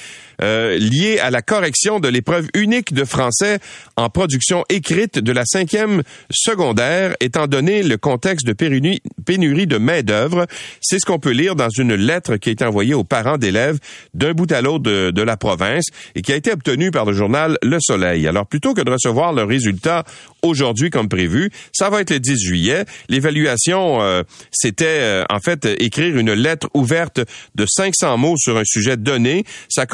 euh, 0.43 0.79
liées 0.79 1.19
à 1.19 1.31
la 1.31 1.43
correction 1.43 2.01
de 2.01 2.09
l'épreuve 2.09 2.49
unique 2.55 2.93
de 2.95 3.05
français 3.05 3.59
en 3.97 4.09
production 4.09 4.65
écrite 4.69 5.19
de 5.19 5.33
la 5.33 5.45
cinquième 5.45 6.03
secondaire, 6.31 7.15
étant 7.21 7.47
donné 7.47 7.83
le 7.83 7.97
contexte 7.97 8.47
de 8.47 8.53
pénurie, 8.53 9.67
de 9.67 9.79
main-d'œuvre. 9.79 10.47
C'est 10.81 10.99
ce 10.99 11.07
qu'on 11.07 11.19
peut 11.19 11.31
lire 11.31 11.57
dans 11.57 11.69
une 11.69 11.95
lettre 11.95 12.37
qui 12.37 12.49
a 12.49 12.53
été 12.53 12.65
envoyée 12.65 12.95
aux 12.95 13.05
parents 13.05 13.39
d'élèves 13.39 13.79
d'un 14.15 14.33
bout 14.33 14.51
à 14.53 14.61
l'autre 14.61 14.85
de, 14.85 15.23
la 15.23 15.37
province 15.37 15.85
et 16.15 16.23
qui 16.23 16.33
a 16.33 16.37
été 16.37 16.53
obtenue 16.53 16.91
par 16.91 17.05
le 17.05 17.13
journal 17.13 17.59
Le 17.63 17.79
Soleil. 17.81 18.27
Alors, 18.27 18.47
plutôt 18.47 18.73
que 18.73 18.81
de 18.81 18.91
recevoir 18.91 19.33
le 19.33 19.45
résultat 19.45 20.05
aujourd'hui 20.43 20.91
comme 20.91 21.09
prévu, 21.09 21.51
ça 21.73 21.91
va 21.91 22.01
être 22.01 22.11
le 22.11 22.21
10 22.21 22.39
juillet. 22.39 22.85
L'évaluation, 23.09 24.01
euh, 24.01 24.23
c'était 24.51 24.87
euh, 24.87 25.25
en 25.29 25.41
fait 25.41 25.67
écrire 25.79 26.17
une 26.17 26.33
lettre 26.33 26.69
ouverte 26.75 27.21
de 27.55 27.67
500 27.67 28.17
mots 28.17 28.37
sur 28.39 28.57
un 28.57 28.65
sujet 28.65 28.97
donné. 28.97 29.45
Ça 29.69 29.87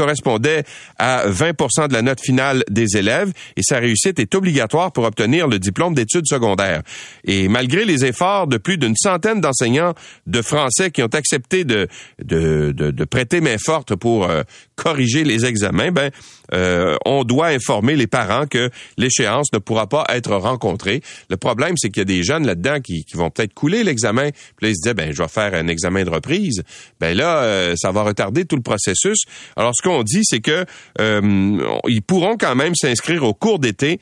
à 0.99 1.25
20 1.27 1.89
de 1.89 1.93
la 1.93 2.03
note 2.03 2.21
finale 2.21 2.65
des 2.71 2.97
élèves 2.97 3.33
et 3.57 3.63
sa 3.63 3.79
réussite 3.79 4.19
est 4.19 4.35
obligatoire 4.35 4.93
pour 4.93 5.05
obtenir 5.05 5.49
le 5.49 5.59
diplôme 5.59 5.95
d'études 5.95 6.27
secondaires. 6.27 6.83
Et 7.25 7.49
malgré 7.49 7.85
les 7.85 8.05
efforts 8.05 8.47
de 8.47 8.57
plus 8.57 8.79
d'une 8.79 8.97
centaine 8.97 9.41
d'enseignants 9.41 9.95
de 10.27 10.43
français 10.43 10.91
qui 10.91 11.03
ont 11.03 11.07
accepté 11.13 11.65
de, 11.65 11.89
de, 12.23 12.73
de, 12.73 13.05
prêter 13.05 13.41
main 13.41 13.57
forte 13.59 13.95
pour 13.95 14.29
euh, 14.29 14.43
corriger 14.77 15.25
les 15.25 15.47
examens, 15.47 15.91
ben, 15.91 16.11
euh, 16.55 16.97
on 17.05 17.25
doit 17.25 17.49
informer 17.49 17.97
les 17.97 18.07
parents 18.07 18.47
que 18.47 18.71
l'échéance 18.99 19.49
ne 19.53 19.59
pourra 19.59 19.89
pas 19.89 20.05
être 20.11 20.37
rencontrée. 20.37 21.03
Le 21.29 21.37
problème, 21.37 21.75
c'est 21.77 21.89
qu'il 21.89 22.01
y 22.01 22.03
a 22.03 22.05
des 22.05 22.23
jeunes 22.23 22.47
là-dedans 22.47 22.81
qui, 22.81 23.05
qui 23.05 23.17
vont 23.17 23.31
peut-être 23.31 23.55
couler 23.55 23.83
l'examen. 23.83 24.31
Puis 24.31 24.67
là, 24.67 24.69
ils 24.69 24.77
se 24.77 24.83
disaient, 24.83 24.95
ben, 24.95 25.13
je 25.13 25.21
vais 25.21 25.29
faire 25.29 25.55
un 25.55 25.67
examen 25.67 26.05
de 26.05 26.11
reprise. 26.11 26.63
Ben 27.01 27.17
là, 27.17 27.43
euh, 27.43 27.75
ça 27.77 27.91
va 27.91 28.03
retarder 28.03 28.45
tout 28.45 28.57
le 28.57 28.63
processus. 28.63 29.19
Alors, 29.57 29.73
ce 29.75 29.83
qu'on 29.83 30.03
dit, 30.03 30.21
c'est 30.23 30.41
que 30.41 30.65
euh, 31.01 31.81
ils 31.89 32.03
pourront 32.03 32.37
quand 32.37 32.55
même 32.55 32.75
s'inscrire 32.75 33.25
au 33.25 33.35
cours 33.35 33.59
d'été. 33.59 33.99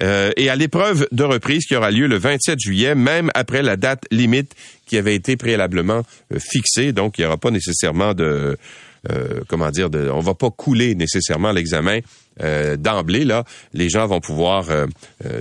et 0.00 0.48
à 0.48 0.56
l'épreuve 0.56 1.06
de 1.12 1.22
reprise 1.22 1.66
qui 1.66 1.76
aura 1.76 1.92
lieu 1.92 2.08
le 2.08 2.18
27 2.18 2.58
juillet, 2.58 2.96
même 2.96 3.30
après 3.34 3.62
la 3.62 3.76
date 3.76 4.06
limite 4.10 4.52
qui 4.86 4.96
avait 4.96 5.14
été 5.14 5.36
préalablement 5.36 6.02
fixée. 6.36 6.92
Donc, 6.92 7.18
il 7.18 7.20
n'y 7.20 7.26
aura 7.26 7.36
pas 7.36 7.52
nécessairement 7.52 8.12
de, 8.12 8.58
euh, 9.10 9.40
comment 9.48 9.70
dire, 9.70 9.90
de, 9.90 10.08
on 10.08 10.20
va 10.20 10.34
pas 10.34 10.50
couler 10.50 10.94
nécessairement 10.94 11.52
l'examen 11.52 11.98
euh, 12.42 12.76
d'emblée. 12.76 13.24
Là, 13.24 13.44
les 13.72 13.90
gens 13.90 14.06
vont 14.06 14.20
pouvoir 14.20 14.70
euh, 14.70 14.86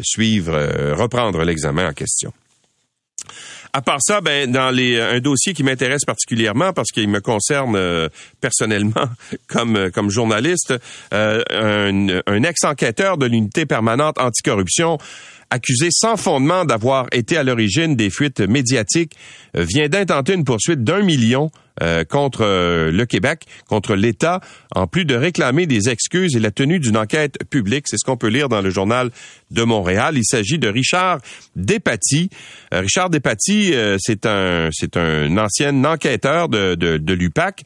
suivre, 0.03 0.53
reprendre 0.96 1.43
l'examen 1.43 1.89
en 1.89 1.93
question. 1.93 2.34
À 3.75 3.82
part 3.82 4.00
ça, 4.01 4.22
ben 4.22 4.51
dans 4.51 4.70
les 4.70 5.00
un 5.00 5.20
dossier 5.20 5.53
qui 5.53 5.63
m'intéresse 5.63 6.05
particulièrement 6.05 6.74
parce 6.74 6.91
qu'il 6.91 7.08
me 7.10 7.22
concerne 7.22 8.10
personnellement 8.39 9.10
comme 9.48 9.89
comme 9.91 10.12
journaliste, 10.12 10.75
un, 11.12 12.22
un 12.27 12.43
ex-enquêteur 12.43 13.17
de 13.17 13.25
l'unité 13.25 13.65
permanente 13.65 14.20
anticorruption 14.20 15.00
accusé 15.50 15.88
sans 15.91 16.17
fondement 16.17 16.65
d'avoir 16.65 17.08
été 17.13 17.36
à 17.36 17.43
l'origine 17.43 17.96
des 17.96 18.12
fuites 18.12 18.41
médiatiques 18.41 19.15
vient 19.55 19.88
d'intenter 19.88 20.34
une 20.34 20.43
poursuite 20.43 20.84
d'un 20.84 21.01
million 21.01 21.50
euh, 21.82 22.03
contre 22.03 22.42
euh, 22.44 22.92
le 22.92 23.08
Québec, 23.08 23.46
contre 23.68 23.96
l'État, 23.96 24.42
en 24.75 24.86
plus 24.86 25.06
de 25.06 25.15
réclamer 25.15 25.65
des 25.65 25.89
excuses 25.89 26.36
et 26.36 26.39
la 26.39 26.51
tenue 26.51 26.80
d'une 26.80 26.98
enquête 26.98 27.39
publique. 27.50 27.86
C'est 27.88 27.98
ce 27.98 28.06
qu'on 28.06 28.15
peut 28.15 28.27
lire 28.27 28.48
dans 28.48 28.62
le 28.62 28.70
journal 28.70 29.10
de 29.50 29.63
Montréal. 29.63 30.13
Il 30.15 30.24
s'agit 30.24 30.60
de 30.60 30.68
Richard 30.68 31.18
Despatie. 31.56 32.30
Euh, 32.75 32.82
Richard 32.82 33.10
Despatie, 33.10 33.74
c'est 33.98 34.27
un 34.27 34.70
c'est 34.72 34.98
un 34.98 35.36
ancien 35.38 35.84
enquêteur 35.84 36.48
de, 36.48 36.75
de, 36.75 36.98
de 36.98 37.13
l'UPAC 37.13 37.63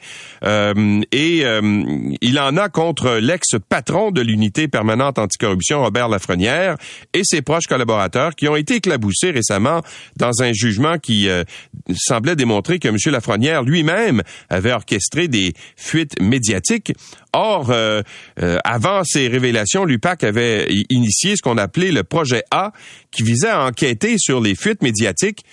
et 1.11 1.43
il 2.21 2.39
en 2.39 2.57
a 2.57 2.69
contre 2.69 3.17
l'ex-patron 3.17 4.11
de 4.11 4.21
l'unité 4.21 4.67
permanente 4.67 5.19
anticorruption, 5.19 5.81
Robert 5.81 6.07
Lafrenière, 6.07 6.77
et 7.13 7.21
ses 7.23 7.41
proches 7.41 7.67
collaborateurs 7.67 8.35
qui 8.35 8.47
ont 8.47 8.55
été 8.55 8.75
éclaboussés 8.75 9.31
récemment 9.31 9.81
dans 10.15 10.41
un 10.41 10.53
jugement 10.53 10.97
qui 10.97 11.27
semblait 11.93 12.35
démontrer 12.35 12.79
que 12.79 12.87
M. 12.87 12.95
Lafrenière 13.07 13.63
lui-même 13.63 13.96
avait 14.49 14.71
orchestré 14.71 15.27
des 15.27 15.53
fuites 15.75 16.19
médiatiques. 16.21 16.93
Or, 17.33 17.71
euh, 17.71 18.01
euh, 18.41 18.57
avant 18.63 19.03
ces 19.03 19.27
révélations, 19.27 19.85
l'UPAC 19.85 20.23
avait 20.23 20.67
initié 20.89 21.35
ce 21.35 21.41
qu'on 21.41 21.57
appelait 21.57 21.91
le 21.91 22.03
projet 22.03 22.43
A, 22.51 22.71
qui 23.11 23.23
visait 23.23 23.49
à 23.49 23.65
enquêter 23.65 24.15
sur 24.17 24.41
les 24.41 24.55
fuites 24.55 24.81
médiatiques 24.81 25.43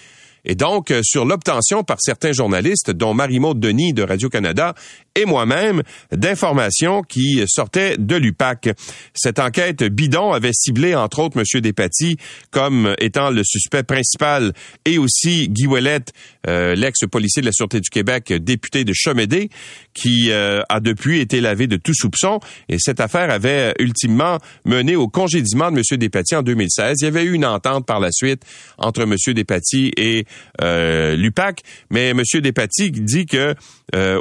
et 0.45 0.55
donc 0.55 0.91
euh, 0.91 1.01
sur 1.03 1.25
l'obtention 1.25 1.85
par 1.85 1.97
certains 2.01 2.33
journalistes, 2.33 2.91
dont 2.91 3.15
Marie-Maude 3.15 3.61
Denis 3.61 3.93
de 3.93 4.03
Radio-Canada 4.03 4.75
et 5.17 5.25
moi-même 5.27 5.83
d'informations 6.13 7.03
qui 7.03 7.43
sortaient 7.47 7.97
de 7.99 8.17
l'UPAC. 8.17 8.71
Cette 9.15 9.39
enquête 9.39 9.85
bidon 9.85 10.33
avait 10.33 10.53
ciblé, 10.53 10.95
entre 10.95 11.21
autres, 11.21 11.39
M. 11.39 11.61
Despatie 11.61 12.17
comme 12.51 12.95
étant 12.99 13.31
le 13.31 13.43
suspect 13.45 13.85
principal 13.85 14.53
et 14.85 14.99
aussi 14.99 15.49
Guy 15.49 15.67
Ouellette, 15.67 16.13
euh, 16.49 16.75
l'ex-policier 16.75 17.43
de 17.43 17.47
la 17.47 17.53
Sûreté 17.53 17.81
du 17.81 17.91
Québec, 17.91 18.33
député 18.33 18.85
de 18.85 18.93
Chomédé, 18.93 19.51
qui 19.95 20.31
euh, 20.31 20.63
a 20.69 20.81
depuis 20.81 21.21
été 21.21 21.41
lavé 21.41 21.67
de 21.67 21.77
tout 21.77 21.95
soupçon. 21.95 22.41
Et 22.69 22.79
cette 22.79 23.01
affaire 23.01 23.31
avait 23.31 23.75
ultimement 23.79 24.39
mené 24.65 24.97
au 24.97 25.09
congédiement 25.09 25.71
de 25.71 25.77
M. 25.77 25.99
Despatie 25.99 26.35
en 26.35 26.43
2016. 26.43 26.99
Il 27.01 27.05
y 27.05 27.09
avait 27.09 27.25
eu 27.25 27.33
une 27.33 27.47
entente 27.47 27.87
par 27.87 28.01
la 28.01 28.11
suite 28.11 28.43
entre 28.79 29.03
M. 29.03 29.15
Despatie 29.35 29.93
et 29.97 30.27
euh, 30.61 31.15
l'UPAC, 31.15 31.61
mais 31.91 32.09
M. 32.09 32.23
Despatie 32.41 32.91
dit 32.91 33.27
que 33.27 33.55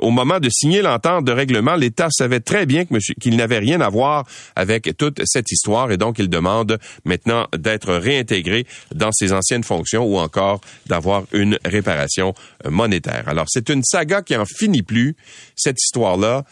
au 0.01 0.11
moment 0.11 0.39
de 0.39 0.49
signer 0.49 0.82
l'entente 0.83 1.25
de 1.25 1.31
règlement, 1.31 1.75
l'État 1.75 2.09
savait 2.11 2.39
très 2.39 2.65
bien 2.65 2.85
qu'il 3.19 3.35
n'avait 3.35 3.57
rien 3.57 3.81
à 3.81 3.89
voir 3.89 4.25
avec 4.55 4.95
toute 4.97 5.21
cette 5.25 5.51
histoire 5.51 5.91
et 5.91 5.97
donc 5.97 6.19
il 6.19 6.29
demande 6.29 6.77
maintenant 7.05 7.47
d'être 7.57 7.93
réintégré 7.93 8.65
dans 8.93 9.11
ses 9.11 9.33
anciennes 9.33 9.63
fonctions 9.63 10.05
ou 10.05 10.17
encore 10.17 10.61
d'avoir 10.85 11.23
une 11.31 11.57
réparation 11.65 12.33
monétaire. 12.69 13.27
Alors 13.27 13.45
c'est 13.47 13.69
une 13.69 13.83
saga 13.83 14.21
qui 14.21 14.35
en 14.35 14.45
finit 14.45 14.83
plus, 14.83 15.15
cette 15.55 15.81
histoire-là. 15.81 16.43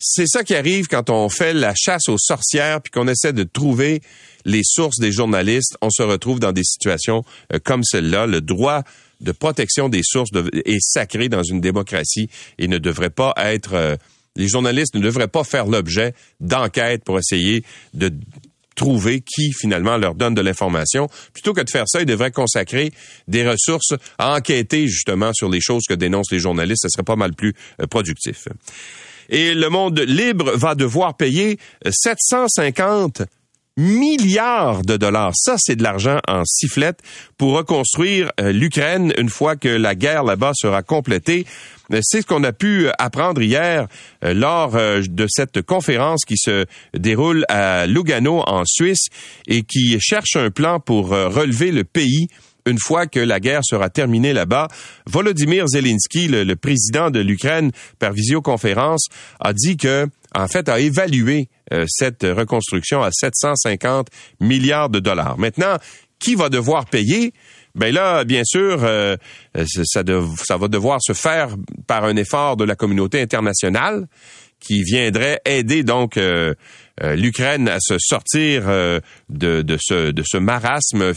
C'est 0.00 0.28
ça 0.28 0.44
qui 0.44 0.54
arrive 0.54 0.86
quand 0.86 1.10
on 1.10 1.28
fait 1.28 1.52
la 1.52 1.74
chasse 1.76 2.08
aux 2.08 2.18
sorcières 2.18 2.80
puis 2.80 2.92
qu'on 2.92 3.08
essaie 3.08 3.32
de 3.32 3.42
trouver 3.42 4.00
les 4.44 4.62
sources 4.62 5.00
des 5.00 5.10
journalistes. 5.10 5.76
On 5.82 5.90
se 5.90 6.02
retrouve 6.02 6.38
dans 6.38 6.52
des 6.52 6.62
situations 6.62 7.24
euh, 7.52 7.58
comme 7.62 7.82
celle-là. 7.82 8.26
Le 8.26 8.40
droit 8.40 8.84
de 9.20 9.32
protection 9.32 9.88
des 9.88 10.02
sources 10.02 10.30
est 10.64 10.80
sacré 10.80 11.28
dans 11.28 11.42
une 11.42 11.60
démocratie 11.60 12.28
et 12.58 12.68
ne 12.68 12.78
devrait 12.78 13.10
pas 13.10 13.34
être... 13.36 13.74
Euh, 13.74 13.96
les 14.36 14.46
journalistes 14.46 14.94
ne 14.94 15.00
devraient 15.00 15.28
pas 15.28 15.42
faire 15.42 15.66
l'objet 15.66 16.14
d'enquêtes 16.38 17.02
pour 17.02 17.18
essayer 17.18 17.64
de 17.94 18.12
trouver 18.78 19.20
qui 19.20 19.52
finalement 19.52 19.96
leur 19.96 20.14
donne 20.14 20.34
de 20.34 20.40
l'information. 20.40 21.08
Plutôt 21.32 21.52
que 21.52 21.60
de 21.60 21.68
faire 21.68 21.84
ça, 21.88 22.00
ils 22.00 22.06
devraient 22.06 22.30
consacrer 22.30 22.92
des 23.26 23.46
ressources 23.46 23.94
à 24.18 24.36
enquêter 24.36 24.86
justement 24.86 25.32
sur 25.34 25.50
les 25.50 25.60
choses 25.60 25.82
que 25.88 25.94
dénoncent 25.94 26.30
les 26.30 26.38
journalistes. 26.38 26.82
Ce 26.82 26.88
serait 26.88 27.02
pas 27.02 27.16
mal 27.16 27.34
plus 27.34 27.54
euh, 27.82 27.86
productif. 27.86 28.48
Et 29.28 29.52
le 29.54 29.68
monde 29.68 29.98
libre 29.98 30.52
va 30.56 30.74
devoir 30.74 31.16
payer 31.16 31.58
750 31.84 33.22
milliards 33.78 34.82
de 34.82 34.96
dollars. 34.96 35.32
Ça, 35.34 35.54
c'est 35.56 35.76
de 35.76 35.82
l'argent 35.82 36.18
en 36.28 36.42
sifflette 36.44 37.00
pour 37.38 37.56
reconstruire 37.56 38.30
euh, 38.40 38.52
l'Ukraine 38.52 39.14
une 39.16 39.30
fois 39.30 39.56
que 39.56 39.68
la 39.68 39.94
guerre 39.94 40.24
là-bas 40.24 40.52
sera 40.54 40.82
complétée. 40.82 41.46
C'est 42.02 42.20
ce 42.20 42.26
qu'on 42.26 42.44
a 42.44 42.52
pu 42.52 42.88
apprendre 42.98 43.40
hier 43.40 43.86
lors 44.20 44.72
de 44.72 45.26
cette 45.26 45.62
conférence 45.62 46.26
qui 46.26 46.36
se 46.36 46.66
déroule 46.92 47.46
à 47.48 47.86
Lugano 47.86 48.42
en 48.46 48.64
Suisse 48.66 49.06
et 49.46 49.62
qui 49.62 49.98
cherche 49.98 50.36
un 50.36 50.50
plan 50.50 50.80
pour 50.80 51.08
relever 51.08 51.72
le 51.72 51.84
pays 51.84 52.28
une 52.68 52.78
fois 52.78 53.06
que 53.06 53.20
la 53.20 53.40
guerre 53.40 53.62
sera 53.64 53.88
terminée 53.88 54.32
là-bas. 54.32 54.68
Volodymyr 55.06 55.66
Zelensky, 55.68 56.28
le, 56.28 56.54
président 56.54 57.10
de 57.10 57.20
l'Ukraine, 57.20 57.72
par 57.98 58.12
visioconférence, 58.12 59.06
a 59.40 59.52
dit 59.52 59.76
que, 59.76 60.06
en 60.38 60.48
fait, 60.48 60.68
a 60.68 60.78
évalué 60.78 61.48
euh, 61.72 61.84
cette 61.88 62.22
reconstruction 62.22 63.02
à 63.02 63.10
750 63.10 64.08
milliards 64.40 64.88
de 64.88 65.00
dollars. 65.00 65.38
Maintenant, 65.38 65.76
qui 66.18 66.34
va 66.34 66.48
devoir 66.48 66.86
payer? 66.86 67.32
Ben 67.74 67.92
là, 67.92 68.24
bien 68.24 68.42
sûr, 68.44 68.82
euh, 68.82 69.16
ça, 69.66 70.02
ça 70.44 70.56
va 70.56 70.68
devoir 70.68 70.98
se 71.02 71.12
faire 71.12 71.56
par 71.86 72.04
un 72.04 72.16
effort 72.16 72.56
de 72.56 72.64
la 72.64 72.74
communauté 72.74 73.20
internationale 73.20 74.06
qui 74.60 74.82
viendrait 74.82 75.40
aider 75.44 75.82
donc 75.82 76.16
euh, 76.16 76.20
euh, 76.48 76.54
l'Ukraine 77.16 77.68
à 77.68 77.78
se 77.80 77.96
sortir 77.98 78.64
euh, 78.68 79.00
de, 79.28 79.62
de, 79.62 79.76
ce, 79.80 80.10
de 80.10 80.22
ce 80.26 80.38
marasme 80.38 81.12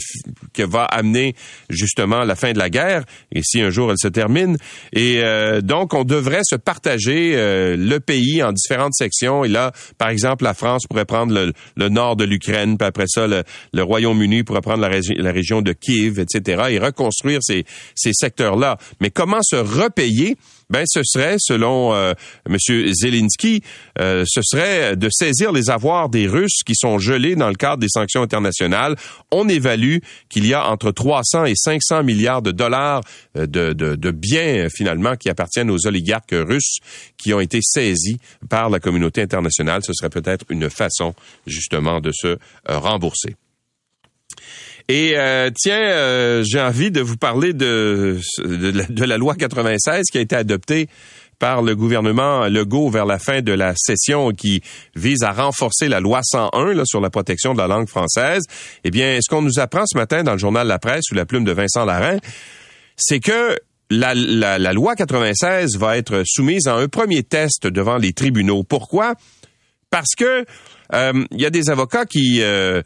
que 0.52 0.62
va 0.62 0.84
amener 0.84 1.34
justement 1.70 2.24
la 2.24 2.36
fin 2.36 2.52
de 2.52 2.58
la 2.58 2.70
guerre, 2.70 3.04
et 3.32 3.42
si 3.42 3.60
un 3.60 3.70
jour 3.70 3.90
elle 3.90 3.98
se 3.98 4.08
termine. 4.08 4.56
Et 4.92 5.20
euh, 5.22 5.60
donc, 5.60 5.94
on 5.94 6.04
devrait 6.04 6.42
se 6.44 6.56
partager 6.56 7.32
le 7.32 7.98
pays 7.98 8.42
en 8.42 8.52
différentes 8.52 8.94
sections. 8.94 9.44
Et 9.44 9.48
là, 9.48 9.72
par 9.98 10.08
exemple, 10.08 10.44
la 10.44 10.54
France 10.54 10.84
pourrait 10.88 11.04
prendre 11.04 11.32
le, 11.32 11.52
le 11.76 11.88
nord 11.88 12.16
de 12.16 12.24
l'Ukraine, 12.24 12.76
puis 12.78 12.86
après 12.86 13.06
ça, 13.06 13.26
le, 13.26 13.42
le 13.72 13.82
Royaume-Uni 13.82 14.42
pourrait 14.42 14.60
prendre 14.60 14.80
la, 14.80 14.90
la, 15.16 15.32
région 15.32 15.62
de 15.62 15.72
Kiev, 15.72 16.18
etc., 16.18 16.64
et 16.70 16.78
reconstruire 16.78 17.40
ces, 17.42 17.64
ces 17.94 18.12
secteurs-là. 18.12 18.78
Mais 19.00 19.10
comment 19.10 19.40
se 19.42 19.56
repayer? 19.56 20.36
Ben, 20.72 20.84
ce 20.86 21.02
serait, 21.04 21.36
selon 21.38 21.92
euh, 21.92 22.14
M. 22.48 22.56
Zelensky, 22.94 23.62
euh, 24.00 24.24
ce 24.26 24.40
serait 24.42 24.96
de 24.96 25.10
saisir 25.10 25.52
les 25.52 25.68
avoirs 25.68 26.08
des 26.08 26.26
Russes 26.26 26.62
qui 26.64 26.74
sont 26.74 26.98
gelés 26.98 27.36
dans 27.36 27.50
le 27.50 27.56
cadre 27.56 27.76
des 27.76 27.90
sanctions 27.90 28.22
internationales. 28.22 28.96
On 29.30 29.50
évalue 29.50 29.98
qu'il 30.30 30.46
y 30.46 30.54
a 30.54 30.66
entre 30.66 30.90
300 30.90 31.44
et 31.44 31.54
500 31.54 32.04
milliards 32.04 32.40
de 32.40 32.52
dollars 32.52 33.02
euh, 33.36 33.46
de, 33.46 33.74
de, 33.74 33.96
de 33.96 34.10
biens, 34.10 34.68
finalement, 34.74 35.14
qui 35.14 35.28
appartiennent 35.28 35.70
aux 35.70 35.86
oligarques 35.86 36.32
russes 36.32 36.78
qui 37.18 37.34
ont 37.34 37.40
été 37.40 37.58
saisis 37.60 38.16
par 38.48 38.70
la 38.70 38.80
communauté 38.80 39.20
internationale. 39.20 39.82
Ce 39.84 39.92
serait 39.92 40.08
peut-être 40.08 40.46
une 40.48 40.70
façon, 40.70 41.14
justement, 41.46 42.00
de 42.00 42.12
se 42.14 42.38
rembourser. 42.66 43.36
Et 44.88 45.14
euh, 45.16 45.50
tiens, 45.54 45.80
euh, 45.80 46.42
j'ai 46.44 46.60
envie 46.60 46.90
de 46.90 47.00
vous 47.00 47.16
parler 47.16 47.52
de, 47.52 48.18
de, 48.44 49.04
la, 49.04 49.18
loi 49.18 49.34
96 49.34 50.04
qui 50.10 50.18
a 50.18 50.20
été 50.20 50.36
adoptée 50.36 50.88
par 51.38 51.62
le 51.62 51.74
gouvernement 51.74 52.46
Legault 52.46 52.88
vers 52.88 53.06
la 53.06 53.18
fin 53.18 53.40
de 53.40 53.52
la 53.52 53.74
session 53.76 54.30
qui 54.30 54.62
vise 54.94 55.22
à 55.22 55.32
renforcer 55.32 55.88
la 55.88 55.98
loi 55.98 56.20
101 56.22 56.74
là, 56.74 56.82
sur 56.84 57.00
la 57.00 57.10
protection 57.10 57.52
de 57.52 57.58
la 57.58 57.66
langue 57.66 57.88
française. 57.88 58.42
Eh 58.84 58.90
bien, 58.90 59.18
ce 59.20 59.28
qu'on 59.28 59.42
nous 59.42 59.58
apprend 59.58 59.84
ce 59.86 59.96
matin 59.96 60.22
dans 60.22 60.32
le 60.32 60.38
journal 60.38 60.66
La 60.66 60.78
Presse 60.78 61.02
sous 61.04 61.14
la 61.14 61.26
plume 61.26 61.44
de 61.44 61.52
Vincent 61.52 61.84
Larrain, 61.84 62.18
c'est 62.96 63.18
que 63.18 63.58
la, 63.90 64.14
la, 64.14 64.58
la, 64.58 64.72
loi 64.72 64.94
96 64.94 65.76
va 65.76 65.96
être 65.96 66.22
soumise 66.24 66.66
à 66.66 66.76
un 66.76 66.88
premier 66.88 67.22
test 67.22 67.66
devant 67.66 67.98
les 67.98 68.12
tribunaux. 68.12 68.62
Pourquoi? 68.62 69.14
Parce 69.90 70.14
que 70.16 70.46
euh, 70.94 71.24
il 71.30 71.40
y 71.40 71.46
a 71.46 71.50
des 71.50 71.70
avocats 71.70 72.06
qui 72.06 72.40
euh, 72.42 72.82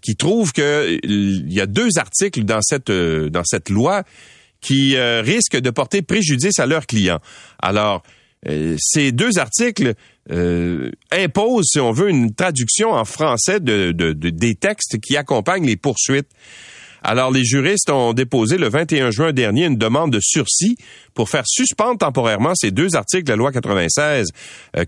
qui 0.00 0.16
trouve 0.16 0.52
qu'il 0.52 0.62
euh, 0.64 0.98
y 1.46 1.60
a 1.60 1.66
deux 1.66 1.88
articles 1.98 2.44
dans 2.44 2.62
cette 2.62 2.90
euh, 2.90 3.28
dans 3.28 3.42
cette 3.44 3.70
loi 3.70 4.04
qui 4.60 4.96
risquent 4.96 5.60
de 5.60 5.68
porter 5.68 6.00
préjudice 6.00 6.58
à 6.58 6.64
leurs 6.64 6.86
clients. 6.86 7.20
Alors, 7.58 8.02
ces 8.78 9.12
deux 9.12 9.38
articles 9.38 9.92
imposent, 11.10 11.66
si 11.70 11.80
on 11.80 11.92
veut, 11.92 12.08
une 12.08 12.34
traduction 12.34 12.92
en 12.92 13.04
français 13.04 13.60
de, 13.60 13.92
de, 13.92 14.14
des 14.14 14.54
textes 14.54 14.98
qui 15.00 15.18
accompagnent 15.18 15.66
les 15.66 15.76
poursuites. 15.76 16.30
Alors, 17.02 17.30
les 17.30 17.44
juristes 17.44 17.90
ont 17.90 18.14
déposé 18.14 18.56
le 18.56 18.70
21 18.70 19.10
juin 19.10 19.34
dernier 19.34 19.66
une 19.66 19.76
demande 19.76 20.10
de 20.10 20.20
sursis 20.22 20.78
pour 21.12 21.28
faire 21.28 21.44
suspendre 21.46 21.98
temporairement 21.98 22.54
ces 22.54 22.70
deux 22.70 22.96
articles 22.96 23.24
de 23.24 23.32
la 23.32 23.36
loi 23.36 23.52
96 23.52 24.28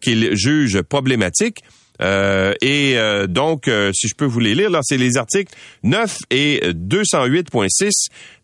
qu'ils 0.00 0.34
jugent 0.34 0.80
problématiques. 0.80 1.62
Euh, 2.02 2.54
et 2.60 2.94
euh, 2.96 3.26
donc, 3.26 3.68
euh, 3.68 3.90
si 3.94 4.08
je 4.08 4.14
peux 4.14 4.24
vous 4.24 4.40
les 4.40 4.54
lire, 4.54 4.70
là, 4.70 4.80
c'est 4.82 4.98
les 4.98 5.16
articles 5.16 5.54
9 5.82 6.18
et 6.30 6.60
208.6 6.72 7.90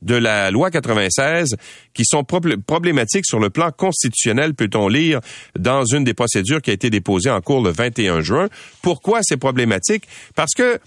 de 0.03 0.15
la 0.15 0.51
loi 0.51 0.71
96 0.71 1.57
qui 1.95 2.05
sont 2.05 2.25
problématiques 2.25 3.27
sur 3.27 3.39
le 3.39 3.51
plan 3.51 3.71
constitutionnel, 3.71 4.55
peut-on 4.55 4.89
lire 4.89 5.21
dans 5.59 5.85
une 5.85 6.05
des 6.05 6.15
procédures 6.15 6.63
qui 6.63 6.71
a 6.71 6.73
été 6.73 6.91
déposée 6.91 7.31
en 7.31 7.41
cours 7.41 7.63
le 7.63 7.71
21 7.71 8.21
juin. 8.21 8.49
Pourquoi 8.81 9.21
c'est 9.23 9.37
problématique? 9.37 10.05
Parce 10.35 10.55
que 10.55 10.79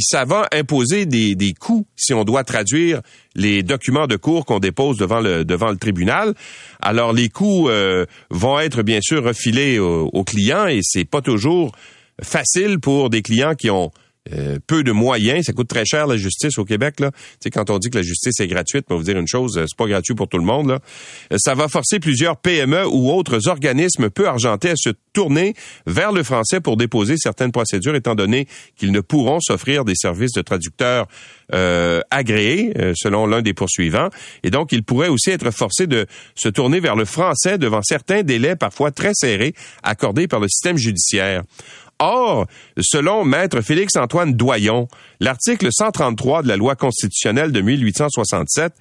ça 0.00 0.24
va 0.24 0.46
imposer 0.52 1.06
des, 1.06 1.34
des 1.34 1.52
coûts 1.52 1.86
si 1.96 2.14
on 2.14 2.24
doit 2.24 2.44
traduire 2.44 3.00
les 3.34 3.62
documents 3.62 4.06
de 4.06 4.16
cours 4.16 4.44
qu'on 4.44 4.60
dépose 4.60 4.96
devant 4.98 5.20
le 5.20 5.44
devant 5.44 5.70
le 5.70 5.76
tribunal. 5.76 6.34
Alors 6.80 7.12
les 7.12 7.28
coûts 7.28 7.68
vont 8.30 8.60
être 8.60 8.82
bien 8.82 9.00
sûr 9.02 9.24
refilés 9.24 9.80
aux 9.80 10.24
clients 10.24 10.68
et 10.68 10.78
c'est 10.82 11.04
pas 11.04 11.22
toujours 11.22 11.72
facile 12.22 12.78
pour 12.80 13.10
des 13.10 13.22
clients 13.22 13.54
qui 13.54 13.70
ont 13.70 13.90
euh, 14.34 14.58
peu 14.66 14.84
de 14.84 14.92
moyens, 14.92 15.46
ça 15.46 15.54
coûte 15.54 15.68
très 15.68 15.86
cher 15.86 16.06
la 16.06 16.18
justice 16.18 16.58
au 16.58 16.66
Québec 16.66 17.00
là. 17.00 17.10
Tu 17.10 17.18
sais 17.44 17.50
quand 17.50 17.70
on 17.70 17.78
dit 17.78 17.88
que 17.88 17.96
la 17.96 18.02
justice 18.02 18.38
est 18.38 18.46
gratuite, 18.48 18.84
pour 18.84 18.98
vous 18.98 19.04
dire 19.04 19.18
une 19.18 19.26
chose, 19.26 19.56
euh, 19.56 19.64
c'est 19.66 19.76
pas 19.78 19.86
gratuit 19.86 20.14
pour 20.14 20.28
tout 20.28 20.36
le 20.36 20.44
monde 20.44 20.68
là. 20.68 20.78
Euh, 21.32 21.36
ça 21.38 21.54
va 21.54 21.68
forcer 21.68 22.00
plusieurs 22.00 22.36
PME 22.36 22.86
ou 22.86 23.10
autres 23.10 23.48
organismes 23.48 24.10
peu 24.10 24.28
argentés 24.28 24.68
à 24.68 24.76
se 24.76 24.90
tourner 25.14 25.54
vers 25.86 26.12
le 26.12 26.22
français 26.22 26.60
pour 26.60 26.76
déposer 26.76 27.14
certaines 27.16 27.50
procédures 27.50 27.94
étant 27.94 28.14
donné 28.14 28.46
qu'ils 28.76 28.92
ne 28.92 29.00
pourront 29.00 29.40
s'offrir 29.40 29.86
des 29.86 29.94
services 29.96 30.32
de 30.32 30.42
traducteurs 30.42 31.06
agréés 32.12 32.72
selon 32.94 33.26
l'un 33.26 33.42
des 33.42 33.54
poursuivants 33.54 34.08
et 34.44 34.50
donc 34.50 34.70
ils 34.70 34.84
pourraient 34.84 35.08
aussi 35.08 35.30
être 35.30 35.50
forcés 35.50 35.88
de 35.88 36.06
se 36.36 36.48
tourner 36.48 36.78
vers 36.78 36.94
le 36.94 37.04
français 37.04 37.58
devant 37.58 37.82
certains 37.82 38.22
délais 38.22 38.54
parfois 38.54 38.92
très 38.92 39.14
serrés 39.14 39.52
accordés 39.82 40.28
par 40.28 40.38
le 40.38 40.46
système 40.46 40.76
judiciaire. 40.76 41.42
Or, 42.00 42.46
selon 42.80 43.24
Maître 43.24 43.60
Félix-Antoine 43.60 44.32
Doyon, 44.32 44.88
l'article 45.20 45.68
133 45.70 46.42
de 46.42 46.48
la 46.48 46.56
loi 46.56 46.74
constitutionnelle 46.74 47.52
de 47.52 47.60
1867 47.60 48.72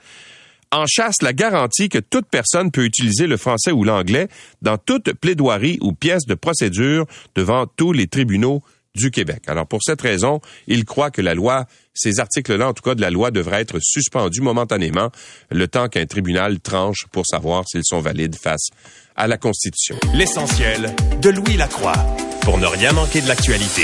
en 0.71 0.85
chasse 0.87 1.21
la 1.21 1.33
garantie 1.33 1.89
que 1.89 1.97
toute 1.97 2.27
personne 2.27 2.71
peut 2.71 2.85
utiliser 2.85 3.27
le 3.27 3.37
français 3.37 3.71
ou 3.71 3.83
l'anglais 3.83 4.29
dans 4.61 4.77
toute 4.77 5.13
plaidoirie 5.13 5.79
ou 5.81 5.93
pièce 5.93 6.25
de 6.25 6.35
procédure 6.35 7.05
devant 7.35 7.65
tous 7.67 7.91
les 7.91 8.07
tribunaux 8.07 8.61
du 8.95 9.11
Québec. 9.11 9.43
Alors 9.47 9.67
pour 9.67 9.81
cette 9.83 10.01
raison, 10.01 10.39
il 10.67 10.85
croit 10.85 11.11
que 11.11 11.21
la 11.21 11.33
loi, 11.33 11.65
ces 11.93 12.19
articles-là, 12.19 12.69
en 12.69 12.73
tout 12.73 12.83
cas 12.83 12.95
de 12.95 13.01
la 13.01 13.09
loi, 13.09 13.31
devraient 13.31 13.61
être 13.61 13.79
suspendus 13.81 14.41
momentanément 14.41 15.09
le 15.51 15.67
temps 15.67 15.89
qu'un 15.89 16.05
tribunal 16.05 16.59
tranche 16.59 17.05
pour 17.11 17.25
savoir 17.25 17.65
s'ils 17.67 17.85
sont 17.85 17.99
valides 17.99 18.35
face 18.35 18.67
à 19.15 19.27
la 19.27 19.37
Constitution. 19.37 19.97
L'essentiel 20.13 20.95
de 21.21 21.29
Louis 21.29 21.57
Lacroix 21.57 21.95
pour 22.41 22.57
ne 22.57 22.67
rien 22.67 22.91
manquer 22.93 23.21
de 23.21 23.27
l'actualité. 23.27 23.83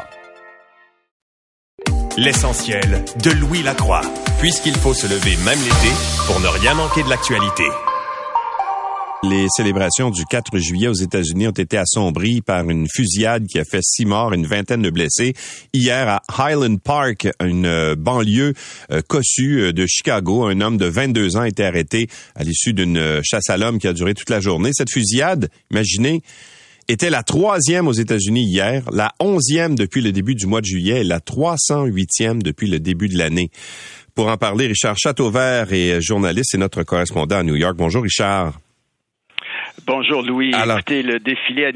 L'essentiel 2.17 3.03
de 3.23 3.31
Louis 3.31 3.63
Lacroix, 3.63 4.01
puisqu'il 4.39 4.75
faut 4.75 4.93
se 4.93 5.07
lever 5.07 5.37
même 5.45 5.59
l'été 5.59 5.93
pour 6.27 6.39
ne 6.39 6.47
rien 6.47 6.73
manquer 6.73 7.03
de 7.03 7.09
l'actualité. 7.09 7.63
Les 9.23 9.45
célébrations 9.55 10.09
du 10.09 10.25
4 10.25 10.57
juillet 10.57 10.87
aux 10.87 10.93
États-Unis 10.93 11.47
ont 11.47 11.51
été 11.51 11.77
assombries 11.77 12.41
par 12.41 12.67
une 12.67 12.87
fusillade 12.89 13.45
qui 13.45 13.59
a 13.59 13.63
fait 13.63 13.83
six 13.83 14.03
morts 14.03 14.33
et 14.33 14.35
une 14.35 14.47
vingtaine 14.47 14.81
de 14.81 14.89
blessés. 14.89 15.35
Hier 15.73 16.09
à 16.09 16.23
Highland 16.27 16.77
Park, 16.77 17.27
une 17.39 17.67
euh, 17.67 17.95
banlieue 17.95 18.55
euh, 18.91 19.01
cossue 19.07 19.61
euh, 19.61 19.73
de 19.73 19.85
Chicago, 19.85 20.45
un 20.45 20.59
homme 20.59 20.77
de 20.77 20.87
22 20.87 21.37
ans 21.37 21.41
a 21.41 21.47
été 21.47 21.63
arrêté 21.63 22.07
à 22.35 22.43
l'issue 22.43 22.73
d'une 22.73 23.21
chasse 23.23 23.49
à 23.51 23.57
l'homme 23.57 23.77
qui 23.77 23.87
a 23.87 23.93
duré 23.93 24.15
toute 24.15 24.31
la 24.31 24.39
journée. 24.39 24.71
Cette 24.73 24.89
fusillade, 24.89 25.49
imaginez, 25.69 26.23
était 26.91 27.09
la 27.09 27.23
troisième 27.23 27.87
aux 27.87 27.93
États-Unis 27.93 28.43
hier, 28.43 28.83
la 28.91 29.13
onzième 29.19 29.75
depuis 29.75 30.01
le 30.01 30.11
début 30.11 30.35
du 30.35 30.45
mois 30.45 30.59
de 30.59 30.65
juillet 30.65 31.01
et 31.01 31.03
la 31.03 31.19
308e 31.19 32.41
depuis 32.41 32.67
le 32.67 32.79
début 32.79 33.07
de 33.07 33.17
l'année. 33.17 33.49
Pour 34.13 34.27
en 34.27 34.35
parler, 34.35 34.67
Richard 34.67 34.97
Châteauvert 34.97 35.71
est 35.71 36.01
journaliste 36.01 36.53
et 36.53 36.57
notre 36.57 36.83
correspondant 36.83 37.37
à 37.37 37.43
New 37.43 37.55
York. 37.55 37.75
Bonjour 37.77 38.03
Richard. 38.03 38.59
Bonjour 39.85 40.21
Louis. 40.21 40.51
Écoutez, 40.51 41.01
le 41.01 41.19
défilé 41.19 41.71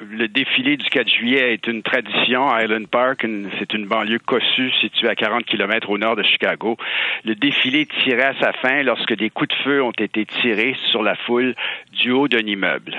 le 0.00 0.28
défilé 0.28 0.76
du 0.76 0.88
4 0.88 1.08
juillet 1.08 1.52
est 1.52 1.66
une 1.66 1.82
tradition 1.82 2.48
à 2.50 2.64
Island 2.64 2.88
Park. 2.88 3.26
C'est 3.58 3.74
une 3.74 3.86
banlieue 3.86 4.18
cossue 4.18 4.70
située 4.80 5.08
à 5.08 5.14
40 5.14 5.44
km 5.44 5.90
au 5.90 5.98
nord 5.98 6.16
de 6.16 6.22
Chicago. 6.22 6.76
Le 7.24 7.34
défilé 7.34 7.86
tirait 8.02 8.34
à 8.34 8.40
sa 8.40 8.52
fin 8.54 8.82
lorsque 8.82 9.14
des 9.14 9.30
coups 9.30 9.50
de 9.50 9.62
feu 9.62 9.82
ont 9.82 9.92
été 9.92 10.24
tirés 10.24 10.74
sur 10.90 11.02
la 11.02 11.16
foule 11.16 11.54
du 11.92 12.12
haut 12.12 12.28
d'un 12.28 12.46
immeuble. 12.46 12.96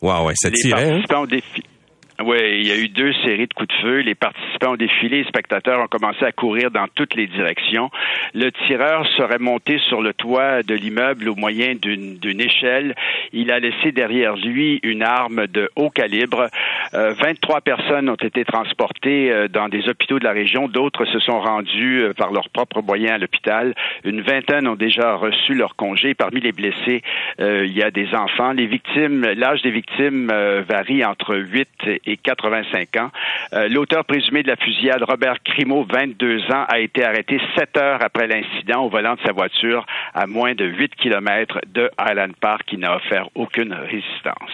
Wow, 0.00 0.26
ouais, 0.26 0.34
ça 0.36 0.50
tirait. 0.50 0.90
Hein? 0.90 1.02
Oui, 2.20 2.36
il 2.60 2.66
y 2.66 2.72
a 2.72 2.76
eu 2.76 2.88
deux 2.88 3.12
séries 3.24 3.46
de 3.46 3.54
coups 3.54 3.68
de 3.68 3.80
feu. 3.80 3.98
Les 4.00 4.16
participants 4.16 4.72
ont 4.72 4.76
défilé, 4.76 5.18
les 5.22 5.28
spectateurs 5.28 5.80
ont 5.80 5.86
commencé 5.86 6.24
à 6.24 6.32
courir 6.32 6.72
dans 6.72 6.86
toutes 6.92 7.14
les 7.14 7.28
directions. 7.28 7.90
Le 8.34 8.50
tireur 8.66 9.06
serait 9.16 9.38
monté 9.38 9.78
sur 9.88 10.02
le 10.02 10.12
toit 10.12 10.64
de 10.64 10.74
l'immeuble 10.74 11.28
au 11.28 11.36
moyen 11.36 11.76
d'une 11.76 12.40
échelle. 12.40 12.96
Il 13.32 13.52
a 13.52 13.60
laissé 13.60 13.92
derrière 13.92 14.34
lui 14.34 14.80
une 14.82 15.04
arme 15.04 15.46
de 15.46 15.70
haut 15.76 15.90
calibre. 15.90 16.48
Euh, 16.94 17.14
23 17.16 17.60
personnes 17.60 18.08
ont 18.08 18.16
été 18.16 18.44
transportées 18.44 19.30
euh, 19.30 19.46
dans 19.46 19.68
des 19.68 19.88
hôpitaux 19.88 20.18
de 20.18 20.24
la 20.24 20.32
région. 20.32 20.66
D'autres 20.66 21.04
se 21.04 21.20
sont 21.20 21.38
rendus 21.38 22.00
euh, 22.00 22.14
par 22.14 22.32
leurs 22.32 22.48
propres 22.48 22.82
moyens 22.82 23.12
à 23.12 23.18
l'hôpital. 23.18 23.74
Une 24.02 24.22
vingtaine 24.22 24.66
ont 24.66 24.74
déjà 24.74 25.14
reçu 25.14 25.54
leur 25.54 25.76
congé. 25.76 26.14
Parmi 26.14 26.40
les 26.40 26.52
blessés, 26.52 27.02
euh, 27.40 27.64
il 27.64 27.76
y 27.76 27.82
a 27.84 27.92
des 27.92 28.12
enfants. 28.12 28.50
Les 28.52 28.66
victimes, 28.66 29.24
l'âge 29.36 29.62
des 29.62 29.70
victimes 29.70 30.32
varie 30.68 31.04
entre 31.04 31.36
8 31.36 31.68
et 32.06 32.07
et 32.08 32.16
85 32.16 32.96
ans. 32.96 33.10
Euh, 33.52 33.68
l'auteur 33.68 34.04
présumé 34.04 34.42
de 34.42 34.48
la 34.48 34.56
fusillade, 34.56 35.02
Robert 35.02 35.36
Crimo, 35.44 35.84
22 35.84 36.40
ans, 36.52 36.64
a 36.68 36.80
été 36.80 37.04
arrêté 37.04 37.38
sept 37.56 37.76
heures 37.76 38.02
après 38.02 38.26
l'incident 38.26 38.84
au 38.84 38.88
volant 38.88 39.14
de 39.14 39.20
sa 39.24 39.32
voiture 39.32 39.86
à 40.14 40.26
moins 40.26 40.54
de 40.54 40.64
8 40.64 40.94
kilomètres 40.96 41.60
de 41.72 41.90
Highland 41.98 42.32
Park. 42.40 42.58
qui 42.66 42.76
n'a 42.76 42.96
offert 42.96 43.28
aucune 43.34 43.72
résistance. 43.72 44.50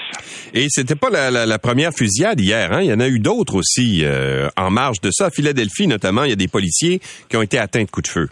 Et 0.53 0.67
c'était 0.69 0.95
pas 0.95 1.11
la, 1.11 1.59
première 1.59 1.93
fusillade 1.93 2.41
hier. 2.41 2.73
Hein? 2.73 2.83
Il 2.83 2.91
y 2.91 2.93
en 2.93 3.01
a 3.01 3.09
eu 3.09 3.19
d'autres 3.19 3.57
aussi 3.57 4.03
euh, 4.05 4.49
en 4.57 4.71
marge 4.71 5.01
de 5.01 5.11
ça. 5.11 5.27
À 5.27 5.31
Philadelphie, 5.31 5.87
notamment, 5.87 6.25
il 6.25 6.31
y 6.31 6.33
a 6.33 6.37
des 6.37 6.49
policiers 6.49 7.01
qui 7.29 7.37
ont 7.37 7.43
été 7.43 7.59
atteints 7.59 7.85
de 7.85 7.91
coups 7.91 8.09
de 8.09 8.13
feu. 8.13 8.29